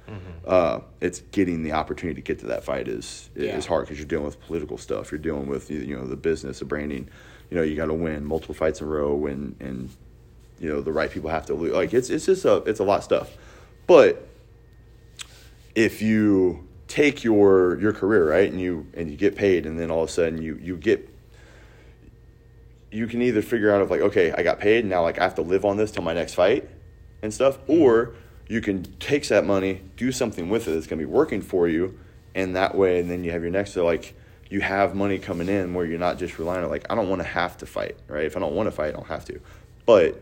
Uh, 0.46 0.80
it's 1.00 1.20
getting 1.32 1.62
the 1.62 1.72
opportunity 1.72 2.20
to 2.20 2.24
get 2.24 2.38
to 2.40 2.46
that 2.46 2.64
fight 2.64 2.88
is 2.88 3.30
Yeah. 3.36 3.56
is 3.56 3.66
hard 3.66 3.84
because 3.84 3.98
you're 3.98 4.06
dealing 4.08 4.24
with 4.26 4.40
political 4.40 4.78
stuff. 4.78 5.12
You're 5.12 5.18
dealing 5.20 5.46
with 5.46 5.70
you 5.70 5.96
know 5.96 6.06
the 6.06 6.16
business, 6.16 6.58
the 6.60 6.64
branding. 6.64 7.08
You 7.50 7.56
know 7.56 7.62
you 7.62 7.76
got 7.76 7.86
to 7.86 7.94
win 7.94 8.24
multiple 8.24 8.54
fights 8.54 8.80
in 8.80 8.86
a 8.86 8.90
row, 8.90 9.26
and 9.26 9.54
and 9.60 9.90
you 10.58 10.68
know 10.68 10.80
the 10.80 10.92
right 10.92 11.10
people 11.10 11.30
have 11.30 11.46
to 11.46 11.54
lose. 11.54 11.72
Like 11.72 11.92
it's 11.94 12.10
it's 12.10 12.26
just 12.26 12.44
a 12.44 12.56
it's 12.66 12.80
a 12.80 12.84
lot 12.84 12.98
of 12.98 13.04
stuff. 13.04 13.30
But 13.86 14.26
if 15.74 16.02
you 16.02 16.66
take 16.88 17.22
your 17.22 17.78
your 17.80 17.92
career 17.92 18.28
right 18.30 18.50
and 18.50 18.60
you 18.60 18.86
and 18.94 19.10
you 19.10 19.16
get 19.16 19.36
paid, 19.36 19.66
and 19.66 19.78
then 19.78 19.90
all 19.90 20.02
of 20.02 20.08
a 20.08 20.12
sudden 20.12 20.40
you 20.42 20.58
you 20.62 20.76
get 20.76 21.08
you 22.92 23.06
can 23.06 23.22
either 23.22 23.42
figure 23.42 23.70
out 23.72 23.80
of 23.80 23.90
like 23.90 24.00
okay 24.00 24.32
i 24.32 24.42
got 24.42 24.58
paid 24.58 24.84
now 24.84 25.02
like 25.02 25.18
i 25.18 25.22
have 25.22 25.34
to 25.34 25.42
live 25.42 25.64
on 25.64 25.76
this 25.76 25.90
till 25.90 26.02
my 26.02 26.12
next 26.14 26.34
fight 26.34 26.68
and 27.22 27.32
stuff 27.32 27.58
or 27.68 28.14
you 28.48 28.60
can 28.60 28.82
take 28.98 29.26
that 29.28 29.44
money 29.44 29.80
do 29.96 30.10
something 30.10 30.48
with 30.48 30.66
it 30.66 30.72
that's 30.72 30.86
going 30.86 30.98
to 30.98 31.06
be 31.06 31.10
working 31.10 31.40
for 31.40 31.68
you 31.68 31.96
and 32.34 32.56
that 32.56 32.74
way 32.74 32.98
and 33.00 33.10
then 33.10 33.22
you 33.24 33.30
have 33.30 33.42
your 33.42 33.50
next 33.50 33.72
so 33.72 33.84
like 33.84 34.14
you 34.48 34.60
have 34.60 34.94
money 34.96 35.18
coming 35.18 35.48
in 35.48 35.72
where 35.74 35.86
you're 35.86 35.98
not 35.98 36.18
just 36.18 36.38
relying 36.38 36.64
on 36.64 36.70
like 36.70 36.84
i 36.90 36.94
don't 36.96 37.08
want 37.08 37.20
to 37.22 37.28
have 37.28 37.56
to 37.56 37.66
fight 37.66 37.96
right? 38.08 38.24
If 38.24 38.36
i 38.36 38.40
don't 38.40 38.54
want 38.54 38.66
to 38.66 38.72
fight 38.72 38.88
i 38.88 38.92
don't 38.92 39.06
have 39.06 39.24
to. 39.26 39.40
But 39.86 40.20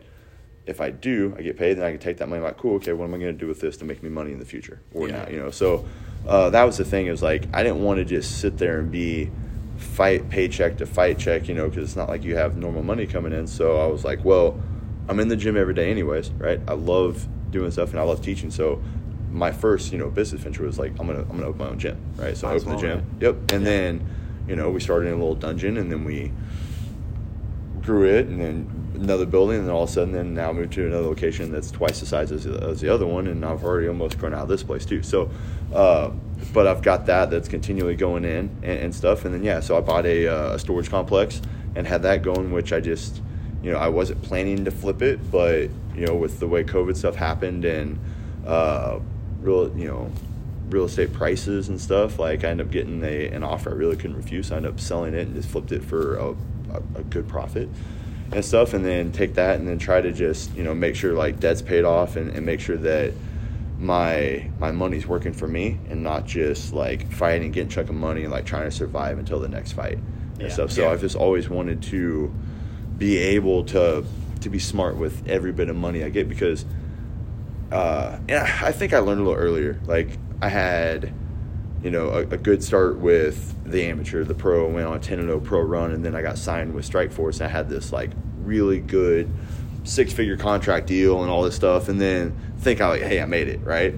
if 0.67 0.83
i 0.83 0.91
do 0.91 1.35
i 1.39 1.41
get 1.43 1.57
paid 1.57 1.75
then 1.75 1.85
i 1.85 1.91
can 1.91 1.99
take 2.01 2.19
that 2.19 2.29
money 2.29 2.43
like 2.43 2.59
cool 2.59 2.75
okay 2.77 2.93
what 2.93 3.05
am 3.07 3.15
i 3.15 3.19
going 3.19 3.33
to 3.33 3.39
do 3.39 3.47
with 3.47 3.61
this 3.61 3.79
to 3.79 3.87
make 3.87 4.03
me 4.03 4.11
money 4.11 4.33
in 4.33 4.39
the 4.39 4.45
future 4.45 4.81
or 4.93 5.09
Yeah. 5.09 5.21
not 5.21 5.33
you 5.33 5.39
know? 5.39 5.51
So 5.51 5.87
uh, 6.27 6.51
that 6.51 6.65
was 6.65 6.77
the 6.77 6.85
thing 6.85 7.07
is 7.07 7.23
like 7.23 7.45
i 7.55 7.63
didn't 7.63 7.83
want 7.83 7.97
to 7.99 8.05
just 8.05 8.41
sit 8.41 8.59
there 8.59 8.81
and 8.81 8.91
be 8.91 9.31
fight 9.79 10.29
paycheck 10.29 10.77
to 10.79 10.87
fight 10.87 11.19
check, 11.19 11.49
you 11.49 11.55
know, 11.55 11.69
because 11.69 11.85
it's 11.85 11.97
not 11.97 12.09
like 12.09 12.25
you 12.25 12.37
have 12.37 12.57
normal 12.57 12.83
money 12.83 13.07
coming 13.07 13.33
in. 13.33 13.47
So 13.47 13.81
I 13.81 13.87
was 13.87 14.05
like, 14.05 14.25
well, 14.25 14.61
I'm 15.09 15.21
in 15.21 15.29
the 15.29 15.37
gym 15.37 15.57
every 15.57 15.75
day, 15.75 15.91
anyways, 15.91 16.31
right? 16.33 16.61
I 16.69 16.75
love 16.75 17.27
doing 17.51 17.71
stuff 17.71 17.91
and 17.91 18.01
I 18.01 18.03
love 18.03 18.23
teaching. 18.23 18.51
So 18.51 18.83
my 19.31 19.53
first, 19.53 19.93
you 19.93 19.99
know, 19.99 20.11
business 20.11 20.43
venture 20.43 20.65
was 20.65 20.79
like, 20.79 20.93
I'm 20.99 21.07
gonna 21.07 21.21
I'm 21.21 21.29
gonna 21.29 21.47
open 21.47 21.59
my 21.59 21.69
own 21.69 21.79
gym, 21.79 21.99
right? 22.17 22.37
So 22.37 22.49
I 22.49 22.55
opened 22.55 22.73
the 22.73 22.81
gym. 22.81 23.07
Yep. 23.21 23.53
And 23.53 23.65
then, 23.65 24.07
you 24.49 24.57
know, 24.57 24.71
we 24.71 24.81
started 24.81 25.07
in 25.07 25.15
a 25.15 25.17
little 25.17 25.35
dungeon 25.35 25.77
and 25.77 25.91
then 25.91 26.05
we 26.05 26.33
grew 27.83 28.07
it 28.07 28.27
and 28.27 28.41
then 28.41 28.89
another 28.97 29.25
building 29.25 29.61
and 29.61 29.67
then 29.67 29.75
all 29.75 29.85
of 29.85 29.89
a 29.89 29.93
sudden 29.93 30.13
then 30.13 30.35
now 30.35 30.53
moved 30.53 30.73
to 30.73 30.87
another 30.87 31.07
location 31.07 31.51
that's 31.51 31.71
twice 31.71 32.01
the 32.01 32.07
size 32.07 32.33
as, 32.33 32.47
as 32.47 32.81
the 32.81 32.93
other 32.93 33.07
one 33.07 33.27
and 33.29 33.45
I've 33.45 33.65
already 33.65 33.89
almost 33.89 34.19
grown 34.19 34.35
out 34.35 34.43
of 34.43 34.49
this 34.49 34.63
place 34.63 34.85
too 34.85 35.03
so 35.03 35.31
uh, 35.73 36.11
but 36.53 36.67
I've 36.67 36.83
got 36.83 37.07
that 37.07 37.31
that's 37.31 37.49
continually 37.49 37.97
going 37.97 38.25
in 38.25 38.51
and, 38.63 38.79
and 38.79 38.95
stuff. 38.95 39.25
And 39.25 39.35
then 39.35 39.43
yeah 39.43 39.61
so 39.61 39.77
I 39.77 39.81
bought 39.81 40.07
a, 40.07 40.29
uh, 40.29 40.55
a 40.55 40.59
storage 40.59 40.91
complex 40.91 41.41
and 41.75 41.87
had 41.87 42.03
that 42.03 42.23
going 42.23 42.53
which 42.53 42.73
I 42.73 42.81
just 42.81 43.21
you 43.63 43.73
know 43.73 43.79
I 43.79 43.89
wasn't 43.89 44.23
planning 44.23 44.65
to 44.65 44.71
flip 44.71 45.03
it 45.03 45.31
but 45.31 45.69
you 45.95 46.07
know 46.07 46.15
with 46.15 46.41
the 46.41 46.47
way 46.47 46.65
COVID 46.65 46.97
stuff 46.97 47.17
happened 47.17 47.65
and 47.65 47.99
uh, 48.47 48.99
real 49.41 49.77
you 49.77 49.89
know 49.89 50.13
real 50.71 50.85
estate 50.85 51.13
prices 51.13 51.69
and 51.69 51.81
stuff 51.81 52.19
like 52.19 52.45
I 52.45 52.49
ended 52.49 52.67
up 52.67 52.73
getting 52.73 53.03
a, 53.03 53.29
an 53.29 53.43
offer 53.43 53.71
I 53.71 53.75
really 53.75 53.97
couldn't 53.97 54.17
refuse. 54.17 54.49
So 54.49 54.55
I 54.55 54.59
ended 54.59 54.73
up 54.73 54.81
selling 54.81 55.15
it 55.15 55.27
and 55.27 55.35
just 55.35 55.49
flipped 55.49 55.73
it 55.73 55.83
for 55.83 56.17
a, 56.17 56.29
a, 56.73 56.83
a 56.97 57.03
good 57.05 57.29
profit 57.29 57.69
and 58.33 58.45
stuff 58.45 58.75
and 58.75 58.85
then 58.85 59.11
take 59.13 59.35
that 59.35 59.59
and 59.59 59.67
then 59.67 59.79
try 59.79 60.01
to 60.01 60.13
just 60.13 60.55
you 60.55 60.63
know 60.63 60.75
make 60.75 60.95
sure 60.95 61.15
like 61.15 61.41
debt's 61.41 61.63
paid 61.63 61.85
off 61.85 62.17
and, 62.17 62.31
and 62.31 62.45
make 62.45 62.61
sure 62.61 62.77
that 62.77 63.13
my 63.79 64.51
my 64.59 64.73
money's 64.73 65.07
working 65.07 65.33
for 65.33 65.47
me 65.47 65.79
and 65.89 66.03
not 66.03 66.27
just 66.27 66.73
like 66.73 67.11
fighting 67.13 67.53
getting 67.53 67.69
a 67.69 67.71
chunk 67.71 67.89
of 67.89 67.95
money 67.95 68.23
and 68.25 68.33
like 68.33 68.45
trying 68.45 68.65
to 68.65 68.71
survive 68.73 69.19
until 69.19 69.39
the 69.39 69.49
next 69.49 69.73
fight 69.73 69.99
and 69.99 70.41
Yeah. 70.41 70.49
stuff 70.49 70.73
so 70.73 70.83
Yeah. 70.83 70.91
I've 70.91 71.01
just 71.01 71.15
always 71.15 71.49
wanted 71.49 71.83
to 71.85 72.35
be 72.97 73.17
able 73.19 73.65
to 73.67 74.05
to 74.41 74.49
be 74.51 74.59
smart 74.59 74.97
with 74.97 75.29
every 75.29 75.53
bit 75.53 75.69
of 75.69 75.77
money 75.77 76.03
I 76.03 76.09
get 76.09 76.29
because 76.29 76.65
uh, 77.71 78.19
and 78.29 78.39
I 78.39 78.69
I 78.69 78.73
think 78.73 78.93
I 78.95 78.99
learned 78.99 79.21
a 79.21 79.25
little 79.25 79.39
earlier. 79.39 79.79
Like 79.87 80.09
I 80.41 80.49
had, 80.49 81.13
you 81.83 81.91
know, 81.91 82.09
a, 82.09 82.21
a 82.21 82.37
good 82.39 82.63
start 82.65 82.99
with 82.99 83.55
the 83.65 83.85
amateur, 83.85 84.25
the 84.25 84.35
pro, 84.35 84.67
went 84.69 84.87
on 84.87 84.97
a 84.97 85.01
ten 85.01 85.19
and 85.19 85.29
zero 85.29 85.39
pro 85.39 85.61
run, 85.61 85.91
and 85.93 86.03
then 86.05 86.15
I 86.17 86.23
got 86.23 86.39
signed 86.39 86.73
with 86.75 86.89
Strikeforce. 86.91 87.35
And 87.41 87.43
I 87.43 87.49
had 87.49 87.69
this 87.69 87.93
like 87.93 88.11
really 88.43 88.81
good 88.81 89.29
six 89.89 90.13
figure 90.13 90.37
contract 90.37 90.87
deal 90.87 91.23
and 91.23 91.31
all 91.31 91.43
this 91.43 91.55
stuff, 91.55 91.89
and 91.89 92.01
then 92.01 92.37
think 92.59 92.81
I 92.81 92.89
like, 92.89 93.03
hey, 93.03 93.21
I 93.21 93.27
made 93.27 93.49
it 93.49 93.61
right. 93.65 93.95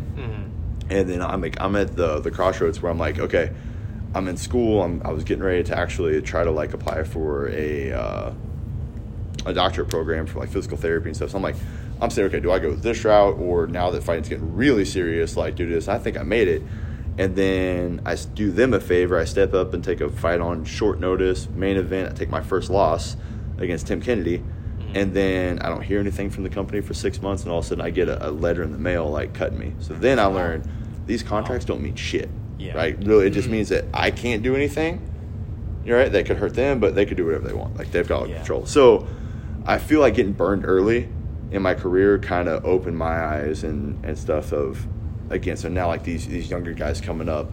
And 0.88 1.08
then 1.08 1.22
I'm 1.22 1.40
like, 1.40 1.60
I'm 1.60 1.76
at 1.76 1.96
the 1.96 2.20
the 2.20 2.30
crossroads 2.30 2.80
where 2.80 2.90
I'm 2.90 2.98
like, 2.98 3.18
okay, 3.18 3.52
I'm 4.14 4.28
in 4.28 4.36
school. 4.36 4.82
I'm 4.82 5.02
I 5.04 5.12
was 5.12 5.24
getting 5.24 5.44
ready 5.44 5.62
to 5.64 5.78
actually 5.78 6.20
try 6.22 6.44
to 6.44 6.50
like 6.50 6.72
apply 6.74 7.04
for 7.04 7.48
a. 7.50 7.92
Uh, 7.92 8.32
a 9.46 9.54
doctorate 9.54 9.88
program 9.88 10.26
for 10.26 10.38
like 10.38 10.50
physical 10.50 10.76
therapy 10.76 11.08
and 11.08 11.16
stuff. 11.16 11.30
So 11.30 11.36
I'm 11.36 11.42
like, 11.42 11.56
I'm 12.00 12.10
saying, 12.10 12.28
okay, 12.28 12.40
do 12.40 12.52
I 12.52 12.58
go 12.58 12.74
this 12.74 13.04
route 13.04 13.38
or 13.38 13.66
now 13.66 13.90
that 13.90 14.02
fighting's 14.02 14.28
getting 14.28 14.54
really 14.54 14.84
serious, 14.84 15.36
like 15.36 15.56
do 15.56 15.66
this? 15.66 15.88
I 15.88 15.98
think 15.98 16.18
I 16.18 16.22
made 16.22 16.48
it. 16.48 16.62
And 17.18 17.34
then 17.36 18.02
I 18.06 18.16
do 18.16 18.50
them 18.50 18.72
a 18.72 18.80
favor. 18.80 19.18
I 19.18 19.24
step 19.24 19.52
up 19.52 19.74
and 19.74 19.82
take 19.82 20.00
a 20.00 20.08
fight 20.08 20.40
on 20.40 20.64
short 20.64 21.00
notice, 21.00 21.48
main 21.48 21.76
event. 21.76 22.12
I 22.12 22.14
take 22.14 22.30
my 22.30 22.40
first 22.40 22.70
loss 22.70 23.16
against 23.58 23.86
Tim 23.86 24.00
Kennedy. 24.00 24.42
And 24.94 25.14
then 25.14 25.58
I 25.60 25.68
don't 25.68 25.82
hear 25.82 26.00
anything 26.00 26.30
from 26.30 26.42
the 26.44 26.50
company 26.50 26.80
for 26.80 26.94
six 26.94 27.20
months. 27.22 27.42
And 27.44 27.52
all 27.52 27.58
of 27.58 27.64
a 27.64 27.68
sudden 27.68 27.84
I 27.84 27.90
get 27.90 28.08
a, 28.08 28.28
a 28.28 28.30
letter 28.30 28.62
in 28.62 28.72
the 28.72 28.78
mail 28.78 29.08
like 29.10 29.34
cutting 29.34 29.58
me. 29.58 29.74
So 29.80 29.94
then 29.94 30.18
I 30.18 30.24
learned 30.26 30.68
these 31.06 31.22
contracts 31.22 31.64
don't 31.64 31.80
mean 31.80 31.94
shit. 31.96 32.28
Yeah. 32.58 32.74
Right? 32.76 32.96
Really, 33.02 33.26
it 33.26 33.30
just 33.30 33.46
mm-hmm. 33.46 33.52
means 33.56 33.68
that 33.70 33.84
I 33.94 34.10
can't 34.10 34.42
do 34.42 34.54
anything 34.54 35.00
You're 35.84 35.98
right. 35.98 36.12
They 36.12 36.22
could 36.24 36.36
hurt 36.36 36.54
them, 36.54 36.78
but 36.78 36.94
they 36.94 37.06
could 37.06 37.16
do 37.16 37.24
whatever 37.24 37.48
they 37.48 37.54
want. 37.54 37.76
Like 37.76 37.90
they've 37.90 38.06
got 38.06 38.20
all 38.20 38.28
Yeah. 38.28 38.36
control. 38.36 38.66
So 38.66 39.06
I 39.64 39.78
feel 39.78 40.00
like 40.00 40.14
getting 40.14 40.32
burned 40.32 40.64
early 40.66 41.08
in 41.50 41.62
my 41.62 41.74
career 41.74 42.18
kind 42.18 42.48
of 42.48 42.64
opened 42.64 42.96
my 42.98 43.24
eyes 43.24 43.64
and, 43.64 44.04
and 44.04 44.18
stuff 44.18 44.52
of 44.52 44.86
again. 45.30 45.56
So 45.56 45.68
now 45.68 45.88
like 45.88 46.04
these 46.04 46.26
these 46.28 46.50
younger 46.50 46.72
guys 46.74 47.00
coming 47.00 47.28
up, 47.28 47.50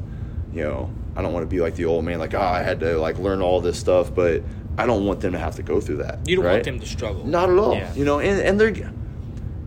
you 0.54 0.64
know, 0.64 0.92
I 1.16 1.22
don't 1.22 1.34
want 1.34 1.44
to 1.44 1.48
be 1.50 1.62
like 1.62 1.76
the 1.76 1.86
old 1.86 2.04
man. 2.06 2.20
Like 2.20 2.34
oh, 2.34 2.42
I 2.42 2.62
had 2.64 2.80
to 2.82 2.98
like 2.98 3.18
learn 3.18 3.42
all 3.42 3.62
this 3.62 3.80
stuff, 3.80 4.14
but 4.14 4.44
I 4.78 4.86
don't 4.86 5.06
want 5.06 5.22
them 5.22 5.32
to 5.34 5.40
have 5.40 5.56
to 5.56 5.64
go 5.64 5.80
through 5.82 5.98
that. 5.98 6.20
You 6.28 6.36
don't 6.38 6.46
right? 6.46 6.52
want 6.54 6.64
them 6.66 6.80
to 6.80 6.86
struggle. 6.86 7.26
Not 7.26 7.50
at 7.50 7.58
all. 7.58 7.74
Yeah. 7.76 7.94
You 7.96 8.06
know, 8.06 8.20
and, 8.20 8.40
and 8.42 8.60
they're 8.60 8.92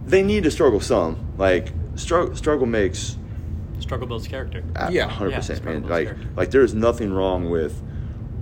they 0.07 0.23
need 0.23 0.44
to 0.44 0.51
struggle 0.51 0.81
some. 0.81 1.35
Like 1.38 1.73
struggle 1.96 2.35
struggle 2.37 2.66
makes 2.66 3.16
Struggle 3.81 4.07
builds 4.07 4.29
character. 4.29 4.62
yeah, 4.77 4.88
Yeah. 4.90 5.09
hundred 5.09 5.31
Yeah, 5.31 5.37
percent, 5.38 5.59
struggle 5.61 5.81
man. 5.81 5.90
Like 5.90 6.07
character. 6.09 6.29
like 6.37 6.51
there's 6.51 6.75
nothing 6.75 7.12
wrong 7.12 7.49
with 7.51 7.81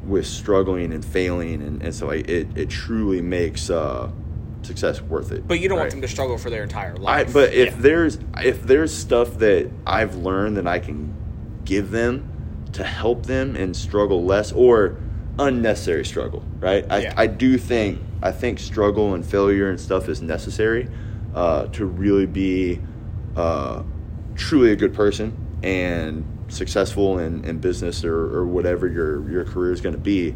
with 0.04 0.26
struggling 0.26 0.92
and 0.92 1.04
failing 1.04 1.62
and, 1.62 1.82
and 1.82 1.94
so 1.94 2.06
like 2.08 2.28
it, 2.28 2.48
it 2.56 2.68
truly 2.70 3.20
makes 3.20 3.70
uh 3.70 4.10
success 4.62 5.00
worth 5.00 5.30
it. 5.32 5.46
But 5.46 5.60
you 5.60 5.68
don't 5.68 5.78
want 5.78 5.90
them 5.92 6.00
to 6.02 6.08
struggle 6.08 6.36
for 6.38 6.50
their 6.50 6.62
entire 6.64 6.92
I, 6.96 6.98
life. 6.98 7.32
but 7.32 7.52
if 7.54 7.68
Yeah. 7.74 7.80
there's 7.80 8.18
if 8.38 8.62
there's 8.64 8.92
stuff 8.92 9.38
that 9.38 9.70
I've 9.86 10.16
learned 10.16 10.56
that 10.56 10.66
I 10.66 10.80
can 10.80 11.14
give 11.64 11.90
them 11.92 12.28
to 12.72 12.82
help 12.84 13.26
them 13.26 13.54
and 13.56 13.74
struggle 13.76 14.24
less 14.24 14.50
or 14.52 14.96
unnecessary 15.38 16.04
struggle, 16.04 16.44
right? 16.58 16.84
I, 16.90 16.98
Yeah. 17.02 17.14
I 17.16 17.26
do 17.26 17.58
think 17.58 18.00
I 18.22 18.32
think 18.32 18.58
struggle 18.58 19.14
and 19.14 19.24
failure 19.24 19.70
and 19.70 19.78
stuff 19.78 20.08
is 20.08 20.20
necessary 20.20 20.88
uh, 21.34 21.66
to 21.66 21.86
really 21.86 22.26
be 22.26 22.80
uh, 23.36 23.82
truly 24.34 24.72
a 24.72 24.76
good 24.76 24.92
person 24.92 25.36
and 25.62 26.24
successful 26.48 27.18
in, 27.18 27.44
in 27.44 27.58
business 27.58 28.04
or, 28.04 28.36
or 28.36 28.46
whatever 28.46 28.88
your 28.88 29.30
your 29.30 29.44
career 29.44 29.72
is 29.72 29.80
going 29.80 29.94
to 29.94 30.00
be. 30.00 30.34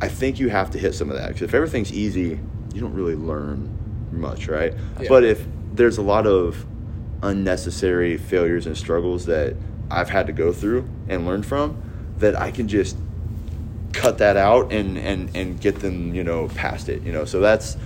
I 0.00 0.08
think 0.08 0.40
you 0.40 0.48
have 0.48 0.70
to 0.70 0.78
hit 0.78 0.94
some 0.94 1.10
of 1.10 1.16
that 1.16 1.28
because 1.28 1.42
if 1.42 1.54
everything's 1.54 1.92
easy, 1.92 2.40
you 2.72 2.80
don't 2.80 2.94
really 2.94 3.16
learn 3.16 3.76
much, 4.12 4.48
right? 4.48 4.72
Yeah. 5.00 5.08
But 5.08 5.24
if 5.24 5.46
there's 5.72 5.98
a 5.98 6.02
lot 6.02 6.26
of 6.26 6.64
unnecessary 7.22 8.16
failures 8.16 8.66
and 8.66 8.76
struggles 8.76 9.26
that 9.26 9.54
I've 9.90 10.08
had 10.08 10.26
to 10.28 10.32
go 10.32 10.52
through 10.52 10.88
and 11.08 11.26
learn 11.26 11.42
from, 11.42 11.82
that 12.16 12.38
I 12.38 12.50
can 12.50 12.66
just 12.66 12.96
cut 13.92 14.18
that 14.18 14.36
out 14.36 14.72
and 14.72 14.96
and 14.98 15.34
and 15.36 15.60
get 15.60 15.80
them 15.80 16.14
you 16.14 16.24
know 16.24 16.48
past 16.48 16.88
it 16.88 17.02
you 17.02 17.12
know? 17.12 17.24
So 17.24 17.40
that's 17.40 17.76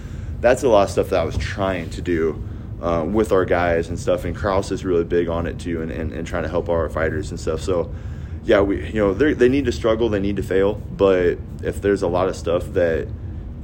that's 0.41 0.63
a 0.63 0.69
lot 0.69 0.85
of 0.85 0.91
stuff 0.91 1.11
that 1.11 1.21
I 1.21 1.25
was 1.25 1.37
trying 1.39 1.91
to 1.91 2.03
do 2.03 2.43
uh, 2.83 3.05
with 3.05 3.33
our 3.33 3.45
guys 3.45 3.89
and 3.89 3.99
stuff 3.99 4.25
and 4.25 4.37
Krause 4.37 4.71
is 4.71 4.85
really 4.85 5.05
big 5.05 5.29
on 5.29 5.47
it 5.47 5.59
too 5.59 5.81
and, 5.81 5.91
and, 5.91 6.13
and 6.13 6.27
trying 6.27 6.43
to 6.43 6.49
help 6.49 6.69
our 6.69 6.89
fighters 6.89 7.31
and 7.31 7.41
stuff. 7.41 7.61
So 7.61 7.95
yeah 8.45 8.61
we 8.61 8.87
you 8.87 9.01
know 9.01 9.15
they 9.15 9.33
they 9.33 9.49
need 9.49 9.65
to 9.65 9.73
struggle 9.73 10.09
they 10.09 10.21
need 10.21 10.37
to 10.37 10.43
fail 10.43 10.75
but 10.75 11.39
if 11.63 11.81
there's 11.81 12.03
a 12.03 12.09
lot 12.09 12.29
of 12.29 12.37
stuff 12.37 12.65
that 12.75 13.09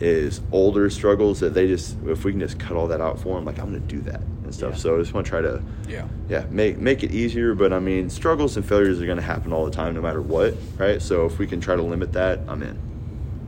is 0.01 0.41
older 0.53 0.89
struggles 0.89 1.41
that 1.41 1.53
they 1.53 1.67
just 1.67 1.97
if 2.07 2.25
we 2.25 2.33
can 2.33 2.41
just 2.41 2.59
cut 2.59 2.77
all 2.77 2.87
that 2.87 3.01
out 3.01 3.21
for 3.21 3.37
them 3.37 3.45
like 3.45 3.59
I'm 3.59 3.67
gonna 3.67 3.81
do 3.81 4.01
that 4.03 4.23
and 4.51 4.55
stuff 4.55 4.73
Yeah. 4.73 4.79
so 4.79 4.97
I 4.97 4.99
just 5.01 5.15
want 5.15 5.27
to 5.27 5.31
try 5.31 5.41
to 5.41 5.63
yeah. 5.89 6.07
yeah, 6.29 6.45
make 6.51 6.79
make 6.79 7.03
it 7.05 7.13
easier. 7.13 7.55
But 7.55 7.73
I 7.73 7.79
mean, 7.79 8.11
struggles 8.11 8.57
and 8.57 8.67
failures 8.67 9.01
are 9.01 9.07
going 9.07 9.19
to 9.19 9.23
happen 9.25 9.53
all 9.53 9.65
the 9.65 9.71
time, 9.71 9.95
no 9.95 10.03
matter 10.03 10.21
what, 10.21 10.55
right? 10.77 11.01
So 11.01 11.25
if 11.27 11.39
we 11.39 11.47
can 11.47 11.61
try 11.61 11.77
to 11.77 11.83
limit 11.83 12.13
that, 12.15 12.41
I'm 12.49 12.63
in. 12.63 12.79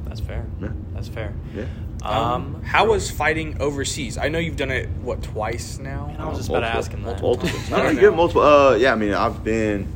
That's 0.06 0.20
fair. 0.20 0.46
Yeah. 0.60 0.68
That's 0.94 1.08
fair. 1.08 1.34
Yeah. 1.54 1.64
Um, 2.02 2.62
how 2.64 2.86
was 2.90 3.10
fighting 3.10 3.60
overseas? 3.60 4.18
I 4.18 4.28
know 4.28 4.38
you've 4.38 4.56
done 4.56 4.70
it 4.70 4.88
what 5.02 5.22
twice 5.22 5.78
now. 5.78 6.14
I 6.18 6.26
was 6.28 6.38
just 6.38 6.48
about 6.48 6.60
to 6.60 6.66
ask 6.66 6.90
him 6.90 7.02
that. 7.04 7.20
Multiple. 7.22 7.48
I 7.48 7.52
I 7.52 7.68
don't 7.70 7.86
don't 7.86 7.94
know. 7.96 8.00
get 8.00 8.14
multiple. 8.14 8.42
Uh, 8.42 8.74
yeah, 8.76 8.92
I 8.92 8.96
mean, 8.96 9.12
I've 9.14 9.42
been 9.44 9.86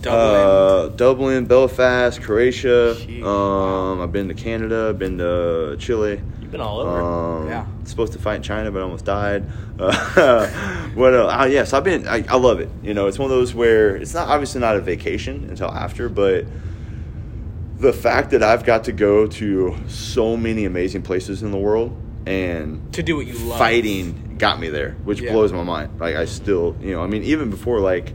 Dublin. 0.00 0.34
uh, 0.34 0.88
Dublin, 0.96 1.46
Belfast, 1.46 2.20
Croatia. 2.22 2.96
Sheesh. 2.98 3.22
Um, 3.24 4.00
I've 4.00 4.10
been 4.12 4.28
to 4.28 4.34
Canada. 4.34 4.86
I've 4.90 4.98
been 4.98 5.18
to 5.18 5.76
Chile. 5.78 6.20
You've 6.52 6.58
been 6.60 6.66
all 6.68 6.80
over. 6.80 7.00
Um, 7.00 7.48
Yeah. 7.48 7.64
Supposed 7.84 8.12
to 8.12 8.18
fight 8.18 8.36
in 8.36 8.42
China, 8.42 8.70
but 8.70 8.82
almost 8.82 9.06
died. 9.06 9.44
Uh, 9.82 10.46
what? 10.94 11.14
Uh, 11.14 11.26
uh, 11.26 11.44
yes, 11.50 11.72
I've 11.72 11.82
been. 11.82 12.06
I, 12.06 12.22
I 12.28 12.36
love 12.36 12.60
it. 12.60 12.68
You 12.82 12.92
know, 12.92 13.06
it's 13.06 13.18
one 13.18 13.30
of 13.30 13.36
those 13.36 13.54
where 13.54 13.96
it's 13.96 14.12
not 14.12 14.28
obviously 14.28 14.60
not 14.60 14.76
a 14.76 14.80
vacation 14.80 15.46
until 15.48 15.70
after, 15.70 16.08
but 16.10 16.44
the 17.78 17.92
fact 17.94 18.30
that 18.30 18.42
I've 18.42 18.64
got 18.64 18.84
to 18.84 18.92
go 18.92 19.26
to 19.26 19.76
so 19.88 20.36
many 20.36 20.66
amazing 20.66 21.02
places 21.02 21.42
in 21.42 21.50
the 21.50 21.58
world 21.58 21.96
and 22.26 22.92
to 22.92 23.02
do 23.02 23.16
what 23.16 23.26
you 23.26 23.32
love. 23.38 23.58
fighting 23.58 24.36
got 24.38 24.60
me 24.60 24.68
there, 24.68 24.92
which 25.04 25.20
Yeah. 25.20 25.32
blows 25.32 25.52
my 25.52 25.64
mind. 25.64 25.98
Like 25.98 26.14
I 26.14 26.26
still, 26.26 26.76
you 26.80 26.92
know, 26.92 27.02
I 27.02 27.06
mean, 27.06 27.22
even 27.24 27.48
before 27.50 27.80
like 27.80 28.12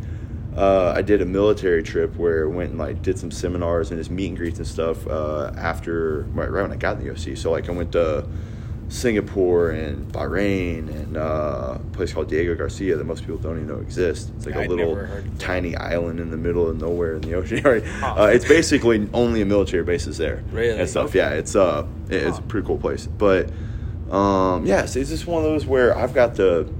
uh, 0.57 0.93
I 0.95 1.01
did 1.03 1.21
a 1.21 1.25
military 1.25 1.83
trip 1.83 2.15
where 2.17 2.45
I 2.45 2.47
went 2.47 2.71
and 2.71 2.79
like 2.79 3.01
did 3.03 3.19
some 3.19 3.29
seminars 3.31 3.91
and 3.91 3.99
just 3.99 4.09
meet 4.11 4.29
and 4.29 4.37
greets 4.37 4.57
and 4.57 4.67
stuff 4.67 5.05
uh, 5.07 5.51
after 5.55 6.21
right, 6.33 6.49
right 6.49 6.63
when 6.63 6.71
I 6.71 6.75
got 6.77 6.97
in 6.97 7.05
the 7.05 7.13
UFC. 7.13 7.37
So 7.37 7.51
like 7.51 7.69
I 7.69 7.71
went 7.73 7.91
to 7.91 8.25
Singapore 8.89 9.71
and 9.71 10.11
Bahrain 10.13 10.87
and 10.89 11.17
uh, 11.17 11.77
a 11.77 11.79
place 11.91 12.13
called 12.13 12.29
Diego 12.29 12.55
Garcia 12.55 12.95
that 12.95 13.03
most 13.03 13.21
people 13.21 13.37
don't 13.37 13.57
even 13.57 13.67
know 13.67 13.81
exists. 13.81 14.31
It's 14.37 14.45
like 14.45 14.55
I'd 14.55 14.67
a 14.67 14.69
little 14.69 14.95
never 14.95 15.05
heard 15.05 15.25
of 15.25 15.37
that. 15.37 15.39
tiny 15.45 15.75
island 15.75 16.19
in 16.21 16.31
the 16.31 16.37
middle 16.37 16.67
of 16.69 16.79
nowhere 16.79 17.15
in 17.15 17.21
the 17.21 17.33
ocean. 17.33 17.61
Right? 17.65 17.83
uh, 18.01 18.29
it's 18.33 18.47
basically 18.47 19.09
only 19.13 19.41
a 19.41 19.45
military 19.45 19.83
bases 19.83 20.17
there 20.17 20.41
Really? 20.51 20.79
and 20.79 20.89
stuff. 20.89 21.09
Okay. 21.09 21.19
Yeah, 21.19 21.29
it's 21.31 21.55
uh, 21.55 21.85
it- 22.09 22.23
it's 22.23 22.37
a 22.39 22.41
pretty 22.43 22.65
cool 22.65 22.77
place. 22.77 23.05
But 23.07 23.51
um, 24.09 24.65
yeah, 24.65 24.85
so 24.85 24.99
it's 25.01 25.09
just 25.09 25.27
one 25.27 25.43
of 25.43 25.49
those 25.51 25.65
where 25.65 25.95
I've 25.95 26.13
got 26.13 26.35
the. 26.35 26.71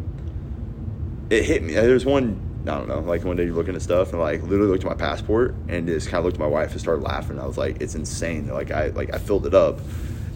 It 1.30 1.44
hit 1.44 1.62
me. 1.62 1.74
There's 1.74 2.06
one. 2.06 2.40
I 2.68 2.78
don't 2.78 2.88
know. 2.88 3.00
Like 3.00 3.24
one 3.24 3.36
day 3.36 3.46
you're 3.46 3.54
looking 3.54 3.76
at 3.76 3.82
stuff 3.82 4.12
and 4.12 4.20
like 4.20 4.42
literally 4.44 4.72
looked 4.72 4.84
at 4.84 4.90
my 4.90 4.96
passport 4.96 5.56
and 5.68 5.88
just 5.88 6.10
kind 6.10 6.20
of 6.20 6.26
looked 6.26 6.38
at 6.38 6.40
my 6.40 6.48
wife 6.48 6.72
and 6.72 6.80
started 6.80 7.04
laughing. 7.04 7.40
I 7.40 7.46
was 7.46 7.58
like, 7.58 7.82
it's 7.82 7.96
insane. 7.96 8.48
Like 8.48 8.72
I 8.72 8.88
like 8.88 9.14
I 9.14 9.18
filled 9.18 9.46
it 9.46 9.54
up, 9.54 9.80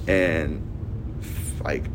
and 0.08 0.68
like 1.64 1.86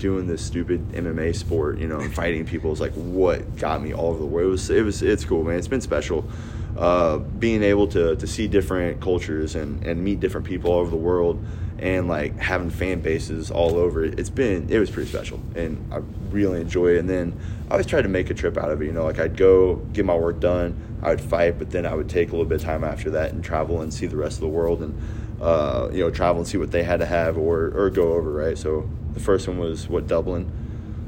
doing 0.00 0.26
this 0.26 0.44
stupid 0.44 0.88
MMA 0.88 1.36
sport, 1.36 1.78
you 1.78 1.86
know, 1.86 2.00
and 2.00 2.12
fighting 2.12 2.44
people 2.44 2.72
is 2.72 2.80
like 2.80 2.92
what 2.94 3.56
got 3.56 3.82
me 3.82 3.92
all 3.94 4.08
over 4.08 4.18
the 4.18 4.26
world. 4.26 4.48
It 4.48 4.50
was, 4.50 4.70
it 4.70 4.82
was, 4.82 5.02
it's 5.02 5.24
cool, 5.24 5.44
man. 5.44 5.58
It's 5.58 5.68
been 5.68 5.80
special. 5.80 6.28
Uh, 6.76 7.18
being 7.18 7.62
able 7.62 7.86
to, 7.88 8.16
to 8.16 8.26
see 8.26 8.48
different 8.48 9.00
cultures 9.00 9.54
and, 9.54 9.84
and 9.84 10.02
meet 10.02 10.18
different 10.18 10.46
people 10.46 10.72
all 10.72 10.78
over 10.78 10.90
the 10.90 10.96
world 10.96 11.44
and 11.80 12.06
like 12.08 12.38
having 12.38 12.70
fan 12.70 13.00
bases 13.00 13.50
all 13.50 13.76
over 13.76 14.04
it. 14.04 14.20
It's 14.20 14.30
been, 14.30 14.68
it 14.70 14.78
was 14.78 14.90
pretty 14.90 15.08
special 15.08 15.40
and 15.54 15.92
I 15.92 16.00
really 16.30 16.60
enjoy 16.60 16.88
it. 16.94 16.98
And 16.98 17.08
then 17.08 17.38
I 17.68 17.72
always 17.72 17.86
tried 17.86 18.02
to 18.02 18.08
make 18.08 18.28
a 18.30 18.34
trip 18.34 18.56
out 18.58 18.70
of 18.70 18.82
it. 18.82 18.84
You 18.84 18.92
know, 18.92 19.04
like 19.04 19.18
I'd 19.18 19.36
go 19.36 19.76
get 19.94 20.04
my 20.04 20.14
work 20.14 20.40
done, 20.40 20.76
I 21.02 21.08
would 21.08 21.20
fight, 21.22 21.58
but 21.58 21.70
then 21.70 21.86
I 21.86 21.94
would 21.94 22.08
take 22.08 22.28
a 22.28 22.32
little 22.32 22.44
bit 22.46 22.56
of 22.60 22.64
time 22.64 22.84
after 22.84 23.10
that 23.12 23.32
and 23.32 23.42
travel 23.42 23.80
and 23.80 23.92
see 23.92 24.06
the 24.06 24.16
rest 24.16 24.36
of 24.36 24.42
the 24.42 24.48
world 24.48 24.82
and, 24.82 25.00
uh, 25.40 25.88
you 25.90 26.00
know, 26.00 26.10
travel 26.10 26.40
and 26.42 26.48
see 26.48 26.58
what 26.58 26.70
they 26.70 26.82
had 26.82 27.00
to 27.00 27.06
have 27.06 27.38
or, 27.38 27.72
or 27.74 27.88
go 27.90 28.12
over, 28.12 28.30
right? 28.30 28.58
So 28.58 28.88
the 29.14 29.20
first 29.20 29.48
one 29.48 29.58
was 29.58 29.88
what 29.88 30.06
Dublin. 30.06 30.50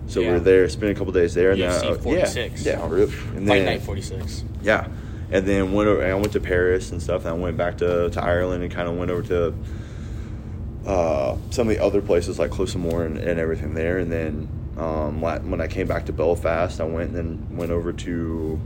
So 0.07 0.21
we 0.21 0.27
Yeah. 0.27 0.33
were 0.33 0.41
there, 0.41 0.69
spent 0.71 0.91
a 0.91 0.95
couple 0.95 1.13
days 1.13 1.35
there, 1.35 1.51
and 1.53 1.61
UFC 1.61 1.81
then 1.83 1.93
uh, 1.93 1.95
46. 1.99 2.65
yeah, 2.67 2.73
yeah, 2.79 2.89
really. 2.89 3.13
And 3.37 3.47
Fight 3.47 3.59
then, 3.59 3.65
Night 3.67 3.83
46. 3.83 4.45
yeah, 4.63 4.89
and 5.31 5.47
then 5.47 5.73
went 5.73 5.89
over. 5.89 6.05
I 6.05 6.15
went 6.15 6.33
to 6.33 6.41
Paris 6.41 6.91
and 6.93 7.01
stuff. 7.03 7.25
And 7.25 7.31
I 7.31 7.33
went 7.39 7.57
back 7.57 7.79
to, 7.79 8.11
to 8.11 8.23
Ireland 8.23 8.63
and 8.65 8.73
kind 8.73 8.89
of 8.89 8.97
went 8.97 9.11
over 9.11 9.23
to 9.29 9.55
uh, 10.87 11.37
some 11.51 11.69
of 11.69 11.77
the 11.77 11.83
other 11.83 12.03
places 12.03 12.39
like 12.39 12.51
Closamore 12.51 13.05
and, 13.07 13.19
and 13.19 13.39
everything 13.39 13.75
there. 13.75 13.99
And 13.99 14.11
then 14.11 14.49
um, 14.77 15.21
when 15.21 15.61
I 15.61 15.67
came 15.69 15.87
back 15.87 16.07
to 16.07 16.13
Belfast, 16.13 16.81
I 16.81 16.85
went 16.85 17.15
and 17.15 17.17
then 17.17 17.57
went 17.57 17.71
over 17.71 17.93
to. 17.93 18.61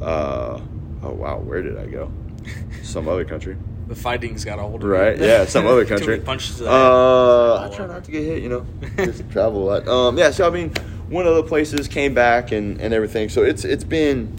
Uh, 0.00 0.60
oh 1.02 1.10
wow, 1.10 1.38
where 1.38 1.62
did 1.62 1.76
I 1.78 1.86
go? 1.86 2.10
Some 2.82 3.08
other 3.08 3.24
country. 3.24 3.56
The 3.88 3.94
fighting's 3.96 4.44
got 4.44 4.58
a 4.58 4.62
hold 4.62 4.84
of 4.84 4.88
Right. 4.88 5.18
Yeah. 5.20 5.44
Some 5.46 5.66
other 5.66 5.84
country. 5.84 6.20
punches 6.20 6.62
Uh. 6.62 7.68
I 7.68 7.74
try 7.74 7.86
not 7.86 8.04
to 8.04 8.10
get 8.10 8.22
hit. 8.22 8.42
You 8.42 8.48
know, 8.48 8.66
just 9.04 9.28
travel 9.30 9.64
a 9.64 9.80
lot. 9.80 9.88
Um, 9.88 10.16
yeah. 10.16 10.30
So 10.30 10.46
I 10.46 10.50
mean, 10.50 10.70
one 11.08 11.26
of 11.26 11.34
the 11.34 11.42
places, 11.42 11.88
came 11.88 12.14
back, 12.14 12.52
and 12.52 12.80
and 12.80 12.94
everything. 12.94 13.28
So 13.28 13.42
it's 13.42 13.64
it's 13.64 13.84
been 13.84 14.36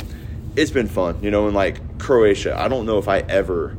it's 0.55 0.71
been 0.71 0.87
fun. 0.87 1.21
You 1.21 1.31
know, 1.31 1.47
and 1.47 1.55
like 1.55 1.99
Croatia, 1.99 2.57
I 2.57 2.67
don't 2.69 2.85
know 2.85 2.97
if 2.97 3.07
I 3.07 3.19
ever 3.19 3.75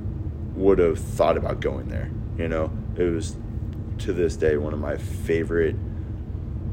would 0.55 0.79
have 0.79 0.99
thought 0.99 1.37
about 1.37 1.61
going 1.61 1.89
there. 1.89 2.11
You 2.37 2.49
know, 2.49 2.71
it 2.97 3.05
was 3.05 3.37
to 3.99 4.13
this 4.13 4.37
day 4.37 4.57
one 4.57 4.73
of 4.73 4.81
my 4.81 4.97
favorite 4.97 5.77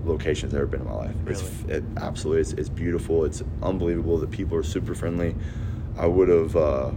locations 0.04 0.54
I've 0.54 0.62
ever 0.62 0.68
been 0.68 0.82
in 0.82 0.88
my 0.88 0.94
life. 0.94 1.16
It's 1.28 1.44
it, 1.68 1.84
absolutely 1.98 2.42
it's, 2.42 2.54
it's 2.54 2.70
beautiful. 2.70 3.26
It's 3.26 3.44
unbelievable. 3.62 4.18
The 4.18 4.28
people 4.28 4.58
are 4.58 4.64
super 4.64 4.96
friendly. 4.96 5.36
I 5.98 6.08
would 6.08 6.30
have, 6.30 6.56
uh, 6.56 6.92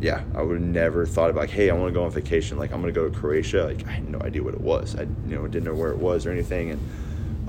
yeah, 0.00 0.22
I 0.34 0.42
would 0.42 0.60
have 0.60 0.68
never 0.68 1.04
thought 1.04 1.30
about 1.30 1.40
like, 1.40 1.50
hey, 1.50 1.68
I 1.70 1.74
want 1.74 1.88
to 1.88 1.94
go 1.94 2.04
on 2.04 2.10
vacation. 2.10 2.58
Like 2.58 2.72
I'm 2.72 2.80
gonna 2.80 2.92
go 2.92 3.08
to 3.08 3.16
Croatia. 3.16 3.64
Like 3.64 3.86
I 3.86 3.90
had 3.90 4.08
no 4.08 4.20
idea 4.20 4.42
what 4.42 4.54
it 4.54 4.60
was. 4.60 4.96
I 4.96 5.02
you 5.02 5.36
know 5.36 5.46
didn't 5.46 5.64
know 5.64 5.74
where 5.74 5.90
it 5.90 5.98
was 5.98 6.26
or 6.26 6.30
anything, 6.30 6.70
and 6.70 6.90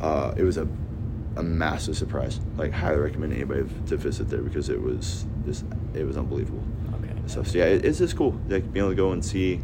uh, 0.01 0.33
it 0.35 0.43
was 0.43 0.57
a 0.57 0.67
a 1.37 1.43
massive 1.43 1.95
surprise. 1.95 2.39
Like 2.57 2.73
highly 2.73 2.99
recommend 2.99 3.33
anybody 3.33 3.63
to 3.87 3.97
visit 3.97 4.29
there 4.29 4.41
because 4.41 4.69
it 4.69 4.81
was 4.81 5.25
just 5.45 5.65
it 5.93 6.03
was 6.03 6.17
unbelievable. 6.17 6.63
Okay. 6.95 7.13
So, 7.27 7.43
so 7.43 7.57
yeah, 7.57 7.65
it, 7.65 7.85
it's 7.85 7.99
just 7.99 8.17
cool. 8.17 8.39
Like 8.49 8.71
being 8.73 8.85
able 8.85 8.91
to 8.91 8.95
go 8.95 9.11
and 9.11 9.23
see 9.23 9.61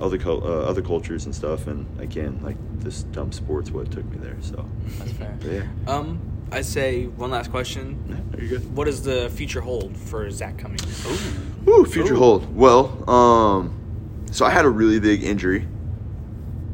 other 0.00 0.18
cul- 0.18 0.42
uh, 0.44 0.62
other 0.70 0.82
cultures 0.82 1.24
and 1.26 1.34
stuff. 1.34 1.66
And 1.66 1.86
again, 2.00 2.40
like 2.42 2.56
this 2.80 3.02
dumb 3.04 3.32
sport's 3.32 3.70
what 3.70 3.90
took 3.90 4.04
me 4.06 4.16
there. 4.18 4.36
So 4.40 4.66
That's 4.98 5.12
fair. 5.12 5.36
but 5.40 5.50
yeah, 5.52 5.66
Um, 5.86 6.20
I 6.52 6.62
say 6.62 7.06
one 7.06 7.30
last 7.30 7.50
question. 7.50 7.98
Yeah, 8.08 8.38
are 8.38 8.42
you 8.42 8.48
good? 8.48 8.76
What 8.76 8.86
does 8.86 9.02
the 9.02 9.30
future 9.30 9.60
hold 9.60 9.96
for 9.96 10.28
Zak 10.30 10.58
Cummings? 10.58 11.06
Woo, 11.64 11.84
future 11.84 12.14
Ooh. 12.14 12.18
hold. 12.18 12.56
Well, 12.56 13.08
um, 13.10 13.78
so 14.32 14.44
I 14.46 14.50
had 14.50 14.64
a 14.64 14.70
really 14.70 14.98
big 15.00 15.22
injury 15.22 15.66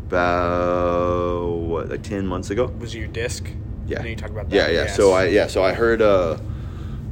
about 0.07 1.49
what 1.51 1.89
like 1.89 2.03
ten 2.03 2.27
months 2.27 2.51
ago. 2.51 2.67
Was 2.79 2.95
it 2.95 2.99
your 2.99 3.09
disc? 3.09 3.49
Yeah. 3.87 4.03
I 4.03 4.07
you 4.07 4.17
talked 4.17 4.33
about 4.33 4.49
that. 4.51 4.57
Yeah, 4.57 4.67
yeah. 4.69 4.83
Yes. 4.85 4.97
So 4.97 5.13
I 5.13 5.27
yeah, 5.27 5.47
so 5.47 5.63
I 5.65 5.73
heard 5.73 6.01
uh 6.03 6.39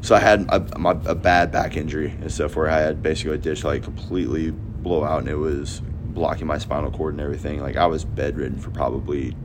so 0.01 0.15
I 0.15 0.21
had 0.21 0.47
a, 0.51 0.79
my, 0.79 0.91
a 1.07 1.15
bad 1.15 1.51
back 1.51 1.77
injury 1.77 2.11
and 2.21 2.31
stuff 2.31 2.57
where 2.57 2.69
I 2.69 2.79
had 2.81 3.03
basically 3.03 3.35
a 3.35 3.39
dish 3.39 3.65
like 3.65 3.83
completely 3.83 4.51
blow 4.51 5.03
out 5.05 5.21
and 5.21 5.29
it 5.29 5.37
was 5.37 5.81
blocking 6.15 6.47
my 6.47 6.59
spinal 6.59 6.91
cord 6.91 7.15
and 7.15 7.21
everything. 7.21 7.61
Like 7.61 7.77
I 7.77 7.87
was 7.87 8.05
bedridden 8.05 8.59
for 8.59 8.71
probably 8.71 9.37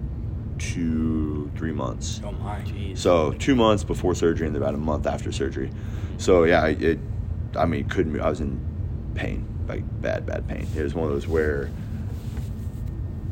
two, 0.60 1.50
three 1.56 1.72
months. 1.72 2.22
Oh 2.24 2.32
my. 2.32 2.60
Jeez. 2.62 2.98
So 2.98 3.32
two 3.34 3.56
months 3.56 3.84
before 3.84 4.14
surgery 4.16 4.48
and 4.48 4.56
about 4.56 4.74
a 4.76 4.78
month 4.78 5.08
after 5.08 5.32
surgery. 5.32 5.72
So 6.18 6.44
yeah, 6.44 6.66
it. 6.68 7.00
I 7.58 7.66
mean, 7.66 7.86
couldn't. 7.90 8.14
move. 8.14 8.22
I 8.22 8.30
was 8.30 8.40
in 8.42 8.60
pain, 9.16 9.48
like 9.68 9.84
bad, 10.02 10.26
bad 10.26 10.48
pain. 10.48 10.68
It 10.76 10.84
was 10.84 10.94
one 10.94 11.08
of 11.08 11.12
those 11.14 11.28
where, 11.28 11.70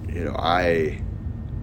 you 0.09 0.23
know, 0.23 0.35
I, 0.37 1.01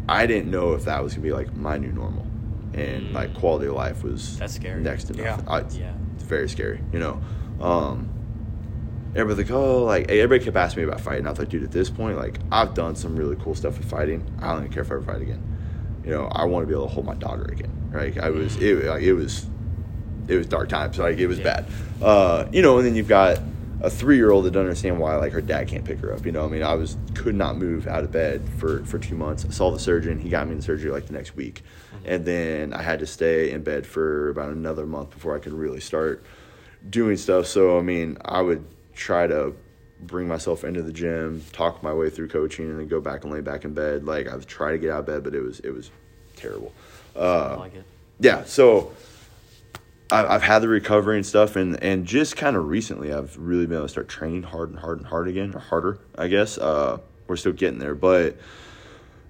I 0.08 0.26
didn't 0.26 0.50
know 0.50 0.74
if 0.74 0.84
that 0.84 1.02
was 1.02 1.14
gonna 1.14 1.24
be 1.24 1.32
like 1.32 1.54
my 1.56 1.78
new 1.78 1.90
normal, 1.92 2.26
and 2.74 3.08
Mm. 3.08 3.12
like 3.12 3.34
quality 3.34 3.66
of 3.66 3.74
life 3.74 4.04
was 4.04 4.38
That's 4.38 4.54
scary. 4.54 4.80
Next 4.82 5.04
to 5.04 5.14
Yeah. 5.14 5.36
nothing. 5.36 5.48
I, 5.48 5.58
Yeah. 5.76 5.92
it's 6.14 6.22
very 6.24 6.48
scary. 6.48 6.80
You 6.92 6.98
know, 7.00 7.20
um, 7.60 8.08
everybody's 9.14 9.50
like, 9.50 9.56
oh, 9.58 9.84
like 9.84 10.10
everybody 10.10 10.44
kept 10.44 10.56
asking 10.56 10.82
me 10.84 10.88
about 10.88 11.00
fighting. 11.00 11.26
I 11.26 11.30
was 11.30 11.38
like, 11.38 11.48
dude, 11.48 11.62
at 11.64 11.72
this 11.72 11.90
point, 11.90 12.16
like 12.16 12.38
I've 12.50 12.74
done 12.74 12.96
some 12.96 13.16
really 13.16 13.36
cool 13.36 13.54
stuff 13.54 13.78
with 13.78 13.88
fighting. 13.88 14.24
I 14.40 14.52
don't 14.52 14.60
even 14.62 14.72
care 14.72 14.82
if 14.82 14.90
I 14.90 14.94
ever 14.94 15.02
fight 15.02 15.22
again. 15.22 15.42
You 16.04 16.10
know, 16.10 16.26
I 16.26 16.44
want 16.44 16.64
to 16.64 16.66
be 16.66 16.74
able 16.74 16.88
to 16.88 16.92
hold 16.92 17.06
my 17.06 17.14
daughter 17.14 17.44
again. 17.44 17.70
Right? 17.90 18.18
I 18.18 18.30
was 18.30 18.56
it 18.56 18.84
like 18.84 19.02
it 19.02 19.14
was 19.14 19.46
it 20.28 20.36
was 20.36 20.46
dark 20.46 20.68
times. 20.68 20.98
Like 20.98 21.18
it 21.18 21.26
was 21.26 21.38
Yeah. 21.38 21.44
bad. 21.62 21.66
Uh, 22.02 22.46
you 22.52 22.62
know, 22.62 22.78
and 22.78 22.86
then 22.86 22.94
you've 22.94 23.08
got 23.08 23.38
a 23.80 23.90
three 23.90 24.16
year 24.16 24.30
old 24.30 24.44
that 24.46 24.52
doesn't 24.52 24.66
understand 24.66 24.98
why 24.98 25.14
like 25.16 25.32
her 25.32 25.40
dad 25.42 25.68
can't 25.68 25.84
pick 25.84 25.98
her 26.00 26.12
up. 26.12 26.24
You 26.26 26.32
know, 26.32 26.44
I 26.44 26.48
mean, 26.48 26.62
I 26.62 26.74
was 26.74 26.96
could 27.14 27.34
not 27.34 27.56
move 27.56 27.86
out 27.86 28.02
of 28.04 28.10
bed 28.12 28.42
for 28.58 28.84
for 28.84 28.98
two 28.98 29.14
months. 29.14 29.44
I 29.44 29.50
saw 29.50 29.70
the 29.70 29.78
surgeon. 29.78 30.18
He 30.18 30.28
got 30.28 30.46
me 30.46 30.54
in 30.54 30.62
surgery 30.62 30.90
like 30.90 31.06
the 31.06 31.12
next 31.12 31.36
week, 31.36 31.62
and 32.04 32.24
then 32.24 32.72
I 32.72 32.82
had 32.82 32.98
to 33.00 33.06
stay 33.06 33.50
in 33.52 33.62
bed 33.62 33.86
for 33.86 34.30
about 34.30 34.50
another 34.50 34.86
month 34.86 35.10
before 35.10 35.36
I 35.36 35.38
could 35.38 35.52
really 35.52 35.80
start 35.80 36.24
doing 36.88 37.16
stuff. 37.16 37.46
So 37.46 37.78
I 37.78 37.82
mean, 37.82 38.18
I 38.24 38.40
would 38.42 38.64
try 38.94 39.26
to 39.26 39.54
bring 40.00 40.28
myself 40.28 40.64
into 40.64 40.82
the 40.82 40.92
gym, 40.92 41.42
talk 41.52 41.82
my 41.82 41.92
way 41.92 42.10
through 42.10 42.28
coaching, 42.28 42.68
and 42.68 42.78
then 42.78 42.88
go 42.88 43.00
back 43.00 43.24
and 43.24 43.32
lay 43.32 43.40
back 43.40 43.64
in 43.64 43.74
bed. 43.74 44.04
Like 44.04 44.28
I've 44.28 44.46
tried 44.46 44.72
to 44.72 44.78
get 44.78 44.90
out 44.90 45.00
of 45.00 45.06
bed, 45.06 45.24
but 45.24 45.34
it 45.34 45.40
was 45.40 45.60
it 45.60 45.70
was 45.70 45.90
terrible. 46.36 46.72
Uh, 47.16 47.56
like 47.58 47.74
it. 47.74 47.84
yeah, 48.20 48.44
so 48.44 48.92
I, 50.10 50.26
I've 50.26 50.42
had 50.42 50.60
the 50.60 50.68
recovery 50.68 51.16
and 51.16 51.26
stuff, 51.26 51.56
and 51.56 51.82
and 51.82 52.06
just 52.06 52.36
kind 52.36 52.56
of 52.56 52.68
recently, 52.68 53.12
I've 53.12 53.36
really 53.36 53.66
been 53.66 53.76
able 53.76 53.86
to 53.86 53.90
start 53.90 54.08
training 54.08 54.42
hard 54.42 54.70
and 54.70 54.78
hard 54.78 54.98
and 54.98 55.06
hard 55.06 55.28
again, 55.28 55.54
or 55.54 55.60
harder, 55.60 55.98
I 56.16 56.28
guess. 56.28 56.58
Uh, 56.58 56.98
we're 57.26 57.36
still 57.36 57.52
getting 57.52 57.78
there, 57.78 57.94
but 57.94 58.36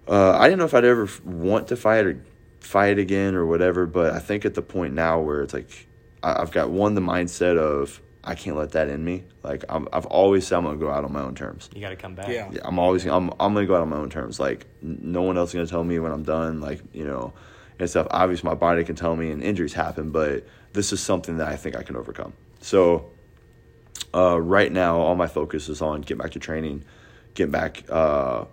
uh, 0.08 0.32
I 0.32 0.44
didn't 0.44 0.58
know 0.58 0.64
if 0.64 0.74
I'd 0.74 0.84
ever 0.84 1.08
want 1.24 1.68
to 1.68 1.76
fight 1.76 2.06
or 2.06 2.24
fight 2.60 2.98
again 2.98 3.34
or 3.34 3.46
whatever. 3.46 3.86
But 3.86 4.14
I 4.14 4.18
think 4.18 4.44
at 4.44 4.54
the 4.54 4.62
point 4.62 4.94
now 4.94 5.20
where 5.20 5.42
it's 5.42 5.54
like 5.54 5.86
I, 6.22 6.40
I've 6.42 6.50
got 6.50 6.70
one 6.70 6.94
the 6.94 7.00
mindset 7.00 7.56
of 7.56 8.00
I 8.24 8.34
can't 8.34 8.56
let 8.56 8.72
that 8.72 8.88
in 8.88 9.04
me. 9.04 9.24
Like 9.42 9.64
I'm, 9.68 9.86
I've 9.92 10.06
always 10.06 10.46
said 10.46 10.56
I'm 10.56 10.64
gonna 10.64 10.78
go 10.78 10.90
out 10.90 11.04
on 11.04 11.12
my 11.12 11.20
own 11.20 11.34
terms. 11.34 11.68
You 11.74 11.80
got 11.80 11.90
to 11.90 11.96
come 11.96 12.14
back. 12.14 12.28
Yeah. 12.28 12.50
Yeah, 12.50 12.60
I'm 12.64 12.78
always 12.78 13.04
I'm 13.04 13.30
I'm 13.38 13.54
gonna 13.54 13.66
go 13.66 13.76
out 13.76 13.82
on 13.82 13.90
my 13.90 13.96
own 13.96 14.10
terms. 14.10 14.40
Like 14.40 14.66
no 14.82 15.22
one 15.22 15.36
else 15.36 15.50
is 15.50 15.54
gonna 15.54 15.66
tell 15.66 15.84
me 15.84 15.98
when 15.98 16.10
I'm 16.10 16.22
done. 16.22 16.60
Like 16.60 16.80
you 16.92 17.04
know, 17.04 17.34
and 17.78 17.88
stuff. 17.88 18.06
Obviously, 18.10 18.48
my 18.48 18.54
body 18.54 18.82
can 18.84 18.96
tell 18.96 19.14
me, 19.14 19.30
and 19.30 19.42
injuries 19.42 19.74
happen. 19.74 20.10
But 20.10 20.46
this 20.72 20.92
is 20.92 21.00
something 21.00 21.36
that 21.36 21.48
I 21.48 21.56
think 21.56 21.76
I 21.76 21.82
can 21.82 21.96
overcome. 21.96 22.32
So 22.60 23.10
uh, 24.14 24.40
right 24.40 24.72
now, 24.72 24.98
all 24.98 25.14
my 25.16 25.26
focus 25.26 25.68
is 25.68 25.82
on 25.82 26.00
getting 26.00 26.18
back 26.18 26.32
to 26.32 26.38
training, 26.38 26.84
getting 27.34 27.52
back 27.52 27.84
uh, 27.90 28.46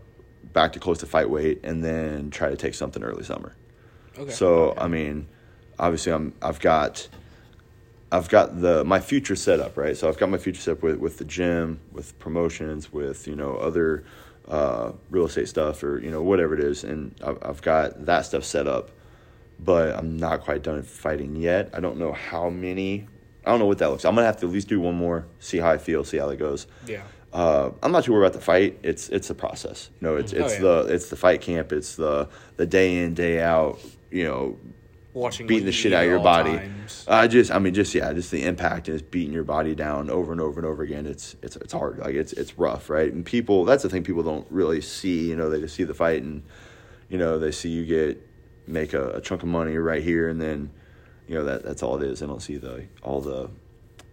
back 0.51 0.73
to 0.73 0.79
close 0.79 0.99
to 0.99 1.05
fight 1.05 1.29
weight, 1.29 1.62
and 1.63 1.84
then 1.84 2.29
try 2.29 2.49
to 2.49 2.57
take 2.57 2.73
something 2.73 3.03
early 3.03 3.23
summer. 3.23 3.55
Okay. 4.17 4.31
So 4.31 4.73
I 4.77 4.88
mean, 4.88 5.27
obviously 5.79 6.12
I'm 6.12 6.34
I've 6.41 6.60
got 6.60 7.07
I've 8.12 8.30
got 8.30 8.60
the 8.62 8.84
my 8.84 9.00
future 9.00 9.36
set 9.36 9.60
up 9.60 9.78
right. 9.78 9.95
So 9.95 10.08
I've 10.10 10.17
got 10.17 10.30
my 10.30 10.38
future 10.38 10.62
set 10.62 10.74
up 10.74 10.84
with 10.84 10.97
with 10.97 11.17
the 11.17 11.26
gym, 11.26 11.80
with 11.91 12.17
promotions, 12.19 12.91
with 12.91 13.28
you 13.28 13.36
know 13.36 13.56
other 13.56 14.04
uh, 14.47 14.91
real 15.10 15.26
estate 15.26 15.47
stuff 15.47 15.84
or 15.84 16.00
you 16.00 16.12
know 16.12 16.21
whatever 16.21 16.54
it 16.54 16.60
is, 16.60 16.84
and 16.84 17.15
I've, 17.24 17.38
I've 17.41 17.62
got 17.62 18.06
that 18.06 18.26
stuff 18.26 18.43
set 18.43 18.67
up. 18.67 18.91
But 19.63 19.95
I'm 19.95 20.17
not 20.17 20.41
quite 20.41 20.63
done 20.63 20.82
fighting 20.82 21.36
yet. 21.36 21.69
I 21.74 21.80
don't 21.80 21.97
know 21.97 22.13
how 22.13 22.50
many. 22.50 23.08
I 23.45 23.52
don't 23.52 23.60
know 23.60 23.67
what 23.67 23.78
that 23.78 23.89
looks. 23.89 24.04
Like. 24.04 24.10
I'm 24.10 24.15
gonna 24.15 24.26
have 24.28 24.38
to 24.41 24.47
at 24.47 24.52
least 24.52 24.67
do 24.67 24.80
one 24.80 24.95
more, 24.95 25.28
see 25.39 25.60
how 25.60 25.69
I 25.71 25.78
feel, 25.78 26.04
see 26.04 26.17
how 26.17 26.28
that 26.28 26.38
goes. 26.38 26.67
yeah. 26.88 27.04
Uh, 27.34 27.71
I'm 27.82 27.93
not 27.93 28.04
too 28.04 28.12
worried 28.12 28.26
about 28.26 28.34
the 28.34 28.43
fight. 28.43 28.78
It's 28.84 29.08
it's 29.08 29.30
a 29.30 29.34
process. 29.36 29.89
You 30.02 30.08
know, 30.08 30.15
it's 30.17 30.34
Oh, 30.34 30.38
it's 30.43 30.56
yeah. 30.56 30.60
the 30.62 30.80
it's 30.89 31.10
the 31.10 31.15
fight 31.15 31.39
camp. 31.41 31.71
It's 31.71 31.95
the 31.95 32.28
the 32.58 32.65
day 32.65 32.97
in 33.04 33.13
day 33.13 33.39
out. 33.41 33.80
You 34.10 34.26
know, 34.26 34.58
Watching 35.13 35.47
beating 35.47 35.65
the 35.65 35.71
shit 35.71 35.91
out 35.93 36.04
of 36.04 36.10
your 36.10 36.19
body. 36.19 36.58
times. 36.58 37.06
I 37.08 37.28
just, 37.28 37.52
I 37.52 37.60
mean, 37.60 37.74
just 37.74 37.93
yeah, 37.93 38.13
just 38.13 38.32
the 38.32 38.43
impact 38.43 38.88
and 38.88 38.95
is 38.95 39.02
beating 39.02 39.34
your 39.34 39.43
body 39.43 39.76
down 39.76 40.10
over 40.10 40.32
and 40.32 40.39
over 40.39 40.60
and 40.60 40.65
over 40.67 40.84
again. 40.84 41.06
It's 41.06 41.36
it's 41.41 41.56
it's 41.58 41.74
hard. 41.74 42.00
Like 42.00 42.15
it's 42.15 42.32
it's 42.34 42.58
rough, 42.58 42.89
right? 42.89 43.12
And 43.12 43.26
people, 43.26 43.65
that's 43.65 43.84
the 43.84 43.89
thing 43.89 44.04
people 44.04 44.24
don't 44.24 44.47
really 44.50 44.80
see. 44.82 45.30
You 45.30 45.36
know, 45.36 45.50
they 45.50 45.60
just 45.60 45.76
see 45.76 45.84
the 45.84 45.93
fight 45.93 46.24
and 46.24 46.43
you 47.10 47.17
know 47.17 47.39
they 47.39 47.52
see 47.52 47.69
you 47.69 47.86
get 47.86 48.26
make 48.67 48.93
a, 48.93 49.10
a 49.12 49.21
chunk 49.21 49.43
of 49.43 49.50
money 49.50 49.76
right 49.78 50.02
here, 50.04 50.30
and 50.30 50.39
then 50.41 50.71
you 51.28 51.36
know 51.36 51.43
that 51.45 51.63
that's 51.63 51.84
all 51.84 52.02
it 52.02 52.04
is. 52.04 52.19
They 52.21 52.28
don't 52.28 52.41
see 52.41 52.58
the 52.58 52.86
all 53.04 53.19
the 53.21 53.50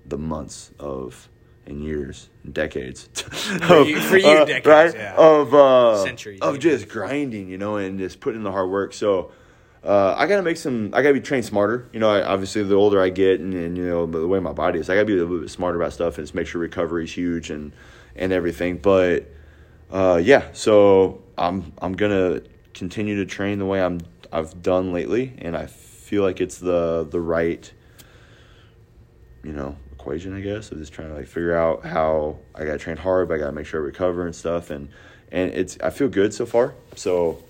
the 0.04 0.18
months 0.18 0.72
of 0.80 1.28
and 1.66 1.84
years 1.84 2.30
and 2.44 2.54
decades 2.54 3.08
For 3.12 3.82
you- 3.82 4.00
for 4.00 4.16
you, 4.16 4.26
uh, 4.26 4.44
decades, 4.46 4.66
right 4.66 4.94
yeah. 4.94 5.14
of 5.16 5.52
uh 5.54 6.02
Centuries, 6.02 6.40
of 6.40 6.58
just 6.58 6.88
grinding 6.88 7.48
you 7.50 7.58
know 7.58 7.76
and 7.76 7.98
just 7.98 8.20
putting 8.20 8.40
in 8.40 8.42
the 8.44 8.50
hard 8.50 8.70
work 8.70 8.94
so 8.94 9.30
uh, 9.84 10.14
I 10.16 10.26
gotta 10.26 10.42
make 10.42 10.56
some. 10.56 10.92
I 10.92 11.02
gotta 11.02 11.14
be 11.14 11.20
trained 11.20 11.44
smarter. 11.44 11.88
You 11.92 12.00
know, 12.00 12.10
I, 12.10 12.22
obviously 12.22 12.62
the 12.62 12.74
older 12.74 13.00
I 13.00 13.10
get, 13.10 13.40
and, 13.40 13.54
and 13.54 13.76
you 13.76 13.86
know 13.86 14.06
the 14.06 14.26
way 14.26 14.40
my 14.40 14.52
body 14.52 14.80
is, 14.80 14.90
I 14.90 14.94
gotta 14.94 15.06
be 15.06 15.14
a 15.14 15.16
little 15.16 15.40
bit 15.40 15.50
smarter 15.50 15.80
about 15.80 15.92
stuff 15.92 16.18
and 16.18 16.24
just 16.26 16.34
make 16.34 16.46
sure 16.46 16.60
recovery 16.60 17.04
is 17.04 17.12
huge 17.12 17.50
and 17.50 17.72
and 18.16 18.32
everything. 18.32 18.78
But 18.78 19.30
uh, 19.90 20.20
yeah, 20.22 20.48
so 20.52 21.22
I'm 21.36 21.72
I'm 21.80 21.92
gonna 21.92 22.42
continue 22.74 23.16
to 23.16 23.26
train 23.26 23.58
the 23.58 23.66
way 23.66 23.80
I'm 23.80 24.00
I've 24.32 24.62
done 24.62 24.92
lately, 24.92 25.34
and 25.38 25.56
I 25.56 25.66
feel 25.66 26.22
like 26.22 26.40
it's 26.40 26.58
the 26.58 27.06
the 27.08 27.20
right 27.20 27.72
you 29.44 29.52
know 29.52 29.76
equation, 29.92 30.36
I 30.36 30.40
guess, 30.40 30.72
of 30.72 30.78
just 30.78 30.92
trying 30.92 31.08
to 31.08 31.14
like 31.14 31.26
figure 31.26 31.56
out 31.56 31.84
how 31.84 32.38
I 32.54 32.64
gotta 32.64 32.78
train 32.78 32.96
hard, 32.96 33.28
but 33.28 33.34
I 33.34 33.38
gotta 33.38 33.52
make 33.52 33.66
sure 33.66 33.80
I 33.80 33.84
recover 33.84 34.26
and 34.26 34.34
stuff, 34.34 34.70
and 34.70 34.88
and 35.30 35.52
it's 35.52 35.78
I 35.80 35.90
feel 35.90 36.08
good 36.08 36.34
so 36.34 36.46
far. 36.46 36.74
So 36.96 37.42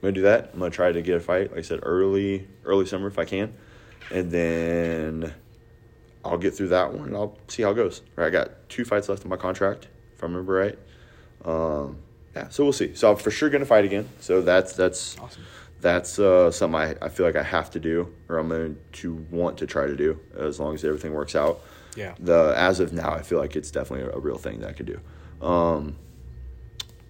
I'm 0.00 0.06
gonna 0.08 0.12
do 0.12 0.22
that. 0.22 0.50
I'm 0.52 0.58
gonna 0.58 0.70
try 0.70 0.92
to 0.92 1.02
get 1.02 1.16
a 1.16 1.20
fight, 1.20 1.50
like 1.50 1.58
I 1.58 1.62
said, 1.62 1.80
early 1.82 2.48
early 2.64 2.86
summer 2.86 3.06
if 3.08 3.18
I 3.18 3.26
can, 3.26 3.52
and 4.10 4.30
then 4.30 5.34
I'll 6.24 6.38
get 6.38 6.54
through 6.54 6.68
that 6.68 6.92
one 6.92 7.08
and 7.08 7.16
I'll 7.16 7.38
see 7.48 7.62
how 7.62 7.70
it 7.72 7.74
goes. 7.74 8.02
Right, 8.16 8.26
I 8.26 8.30
got 8.30 8.68
two 8.70 8.84
fights 8.84 9.08
left 9.10 9.24
in 9.24 9.28
my 9.30 9.36
contract, 9.36 9.88
if 10.16 10.22
I 10.22 10.26
remember 10.26 10.54
right. 10.54 10.78
Um, 11.44 11.98
yeah, 12.34 12.48
so 12.48 12.64
we'll 12.64 12.72
see. 12.72 12.94
So 12.94 13.10
I'm 13.10 13.16
for 13.16 13.30
sure 13.30 13.50
gonna 13.50 13.66
fight 13.66 13.84
again. 13.84 14.08
So 14.20 14.40
that's 14.40 14.72
that's 14.72 15.18
Awesome. 15.18 15.42
that's 15.82 16.18
uh, 16.18 16.50
something 16.50 16.80
I, 16.80 16.94
I 17.02 17.08
feel 17.10 17.26
like 17.26 17.36
I 17.36 17.42
have 17.42 17.70
to 17.72 17.80
do, 17.80 18.14
or 18.28 18.38
I'm 18.38 18.48
going 18.48 18.78
to 18.92 19.14
want 19.30 19.58
to 19.58 19.66
try 19.66 19.86
to 19.86 19.96
do, 19.96 20.18
as 20.34 20.58
long 20.58 20.74
as 20.74 20.82
everything 20.84 21.12
works 21.12 21.34
out. 21.36 21.60
Yeah. 21.94 22.14
The 22.18 22.54
as 22.56 22.80
of 22.80 22.92
now, 22.94 23.10
I 23.12 23.20
feel 23.22 23.38
like 23.38 23.54
it's 23.56 23.70
definitely 23.70 24.06
a, 24.10 24.16
a 24.16 24.18
real 24.20 24.38
thing 24.38 24.60
that 24.60 24.70
I 24.70 24.72
could 24.72 24.86
do. 24.86 25.00
Um, 25.46 25.96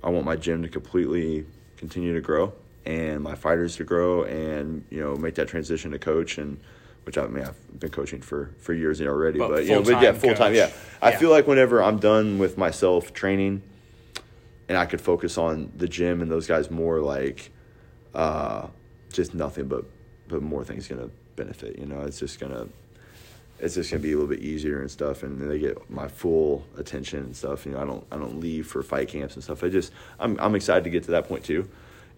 I 0.02 0.08
want 0.10 0.24
my 0.24 0.34
gym 0.36 0.62
to 0.62 0.68
completely 0.68 1.46
continue 1.76 2.14
to 2.14 2.20
grow, 2.20 2.52
and 2.86 3.22
my 3.22 3.34
fighters 3.34 3.76
to 3.76 3.84
grow, 3.84 4.24
and 4.24 4.84
you 4.90 5.00
know 5.00 5.16
make 5.16 5.34
that 5.36 5.48
transition 5.48 5.90
to 5.92 5.98
coach, 5.98 6.38
and 6.38 6.58
which 7.04 7.18
I 7.18 7.26
mean 7.26 7.44
I've 7.44 7.80
been 7.80 7.90
coaching 7.90 8.20
for 8.20 8.50
for 8.58 8.72
years 8.72 9.00
already, 9.00 9.38
But 9.38 9.48
but, 9.50 9.64
you 9.64 9.72
know, 9.72 9.82
but 9.82 10.02
yeah, 10.02 10.12
full-time 10.12 10.36
time, 10.36 10.54
yeah. 10.54 10.70
I 11.02 11.10
Yeah. 11.10 11.18
feel 11.18 11.30
like 11.30 11.46
whenever 11.46 11.82
I'm 11.82 11.98
done 11.98 12.38
with 12.38 12.56
myself 12.58 13.12
training, 13.12 13.62
and 14.68 14.78
I 14.78 14.86
could 14.86 15.00
focus 15.00 15.36
on 15.38 15.72
the 15.76 15.88
gym 15.88 16.20
and 16.22 16.30
those 16.30 16.46
guys 16.46 16.70
more 16.70 17.00
like 17.00 17.50
uh, 18.14 18.66
just 19.12 19.34
nothing 19.34 19.66
but 19.66 19.84
but 20.28 20.42
more 20.42 20.64
things 20.64 20.88
gonna 20.88 21.10
benefit. 21.36 21.78
You 21.78 21.86
know, 21.86 22.00
it's 22.02 22.18
just 22.18 22.38
gonna 22.40 22.68
it's 23.58 23.74
just 23.74 23.90
gonna 23.90 24.02
be 24.02 24.12
a 24.12 24.14
little 24.14 24.28
bit 24.28 24.40
easier 24.40 24.80
and 24.80 24.90
stuff, 24.90 25.22
and 25.22 25.50
they 25.50 25.58
get 25.58 25.90
my 25.90 26.08
full 26.08 26.64
attention 26.78 27.20
and 27.20 27.36
stuff. 27.36 27.66
You 27.66 27.72
know, 27.72 27.80
I 27.80 27.84
don't 27.84 28.06
I 28.10 28.16
don't 28.16 28.40
leave 28.40 28.66
for 28.66 28.82
fight 28.82 29.08
camps 29.08 29.34
and 29.34 29.42
stuff. 29.44 29.62
I 29.64 29.68
just 29.68 29.92
I'm 30.18 30.38
I'm 30.40 30.54
excited 30.54 30.84
to 30.84 30.90
get 30.90 31.04
to 31.04 31.10
that 31.12 31.28
point 31.28 31.44
too. 31.44 31.68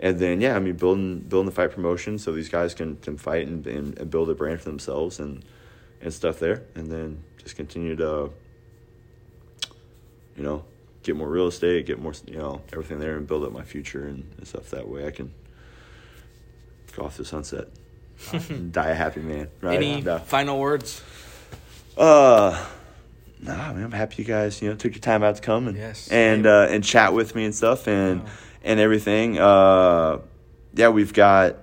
And 0.03 0.19
then 0.19 0.41
yeah, 0.41 0.57
I 0.57 0.59
mean 0.59 0.75
building 0.77 1.21
building 1.21 1.47
the 1.47 1.53
fight 1.55 1.71
promotion 1.71 2.19
so 2.19 2.33
these 2.33 2.49
guys 2.51 2.75
can, 2.75 2.97
can 2.97 3.17
fight 3.17 3.47
and, 3.47 3.65
and, 3.67 3.97
and 3.99 4.11
build 4.11 4.29
a 4.31 4.35
brand 4.35 4.59
for 4.61 4.65
themselves 4.69 5.19
and 5.21 5.45
and 6.01 6.13
stuff 6.13 6.39
there, 6.41 6.65
and 6.75 6.91
then 6.91 7.23
just 7.39 7.55
continue 7.57 7.95
to 7.97 8.31
you 10.37 10.43
know 10.43 10.65
get 11.03 11.17
more 11.17 11.29
real 11.29 11.47
estate, 11.47 11.87
get 11.87 12.01
more 12.01 12.13
you 12.27 12.37
know 12.37 12.61
everything 12.73 12.99
there, 12.99 13.17
and 13.17 13.27
build 13.27 13.45
up 13.45 13.53
my 13.53 13.63
future 13.63 14.07
and, 14.07 14.29
and 14.39 14.47
stuff. 14.47 14.71
That 14.71 14.89
way 14.89 15.07
I 15.07 15.11
can 15.13 15.33
go 16.97 17.05
off 17.05 17.17
the 17.17 17.25
sunset, 17.25 17.69
die 18.73 18.89
a 18.89 18.95
happy 18.95 19.21
man. 19.21 19.49
Right? 19.61 19.77
Any 19.77 20.01
No. 20.01 20.19
final 20.19 20.59
words? 20.59 21.03
Uh, 21.97 22.65
nah, 23.41 23.73
man, 23.73 23.85
I'm 23.85 23.93
happy 23.93 24.23
you 24.23 24.25
guys, 24.25 24.61
you 24.63 24.69
know, 24.71 24.75
took 24.77 24.93
your 24.95 25.01
time 25.01 25.23
out 25.23 25.37
to 25.37 25.43
come 25.43 25.69
and 25.69 25.77
Yes. 25.77 26.09
and 26.11 26.47
uh, 26.47 26.67
and 26.71 26.83
chat 26.83 27.13
with 27.15 27.35
me 27.35 27.45
and 27.45 27.55
stuff 27.55 27.87
and 27.87 28.23
and 28.65 28.79
everything. 28.81 29.39
Uh, 29.39 30.19
yeah, 30.75 30.89
we've 30.89 31.13
got 31.13 31.57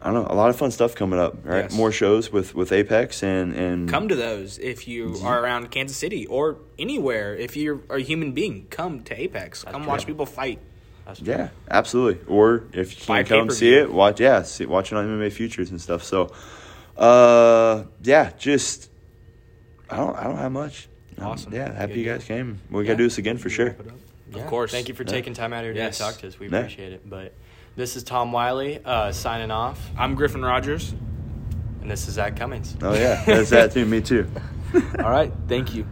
I 0.00 0.12
don't 0.12 0.14
know 0.22 0.32
a 0.32 0.36
lot 0.36 0.48
of 0.50 0.56
fun 0.56 0.70
stuff 0.70 0.94
coming 0.94 1.18
up. 1.18 1.38
Right, 1.44 1.64
Yes. 1.64 1.72
more 1.74 1.90
shows 1.90 2.30
with 2.32 2.54
with 2.54 2.70
Apex 2.72 3.22
and 3.22 3.54
and 3.54 3.88
Come 3.88 4.08
to 4.08 4.14
those 4.14 4.58
if 4.58 4.86
you 4.86 5.16
are 5.24 5.42
around 5.42 5.70
Kansas 5.70 5.96
City 5.96 6.26
or 6.26 6.56
anywhere. 6.78 7.34
If 7.34 7.56
you're 7.56 7.80
a 7.90 7.98
human 8.00 8.32
being, 8.32 8.66
come 8.70 9.00
to 9.04 9.20
Apex. 9.20 9.64
Come 9.64 9.86
watch 9.86 10.06
people 10.06 10.26
fight. 10.26 10.60
Yeah, 11.22 11.48
absolutely. 11.70 12.22
Or 12.28 12.64
if 12.74 13.00
you 13.00 13.06
Buy 13.06 13.22
can't 13.22 13.28
come 13.48 13.50
see 13.50 13.72
it, 13.74 13.90
watch 13.90 14.20
yeah, 14.20 14.42
see, 14.42 14.66
watch 14.66 14.92
it 14.92 14.96
on 14.96 15.06
MMA 15.06 15.32
Futures 15.32 15.70
and 15.70 15.80
stuff. 15.80 16.04
So, 16.04 16.30
uh, 16.98 17.84
yeah, 18.02 18.30
just 18.38 18.90
I 19.90 19.96
don't 19.96 20.14
I 20.16 20.24
don't 20.24 20.36
have 20.36 20.52
much. 20.52 20.88
Um, 21.18 21.26
Awesome. 21.28 21.52
Yeah, 21.54 21.72
happy 21.72 21.94
Good 21.94 21.98
you 21.98 22.04
deal. 22.04 22.14
guys 22.18 22.24
came. 22.26 22.60
We 22.70 22.82
Yeah. 22.82 22.88
gotta 22.88 22.98
do 22.98 23.04
this 23.04 23.18
again 23.18 23.38
for 23.38 23.48
sure. 23.50 23.74
Yeah. 24.32 24.42
Of 24.42 24.46
course. 24.48 24.70
Thank 24.70 24.88
you 24.88 24.94
for 24.94 25.02
Yeah. 25.04 25.10
taking 25.10 25.34
time 25.34 25.52
out 25.52 25.60
of 25.60 25.64
your 25.66 25.74
day 25.74 25.80
Yes. 25.80 25.98
to 25.98 26.02
talk 26.04 26.16
to 26.18 26.28
us. 26.28 26.38
We 26.38 26.48
Yeah. 26.48 26.58
appreciate 26.58 26.92
it. 26.92 27.08
But 27.08 27.34
this 27.76 27.96
is 27.96 28.02
Tom 28.02 28.32
Wiley 28.32 28.80
uh, 28.84 29.12
signing 29.12 29.50
off, 29.50 29.78
I'm 29.96 30.14
Griffin 30.14 30.42
Rogers. 30.44 30.94
and 31.80 31.90
this 31.90 32.06
is 32.08 32.14
Zak 32.14 32.36
Cummings. 32.36 32.76
Oh 32.82 32.92
yeah, 32.94 33.22
that's 33.24 33.50
that 33.50 33.72
too. 33.72 33.86
Me 33.86 34.00
too. 34.00 34.26
All 35.02 35.10
right. 35.10 35.32
Thank 35.48 35.74
you. 35.74 35.86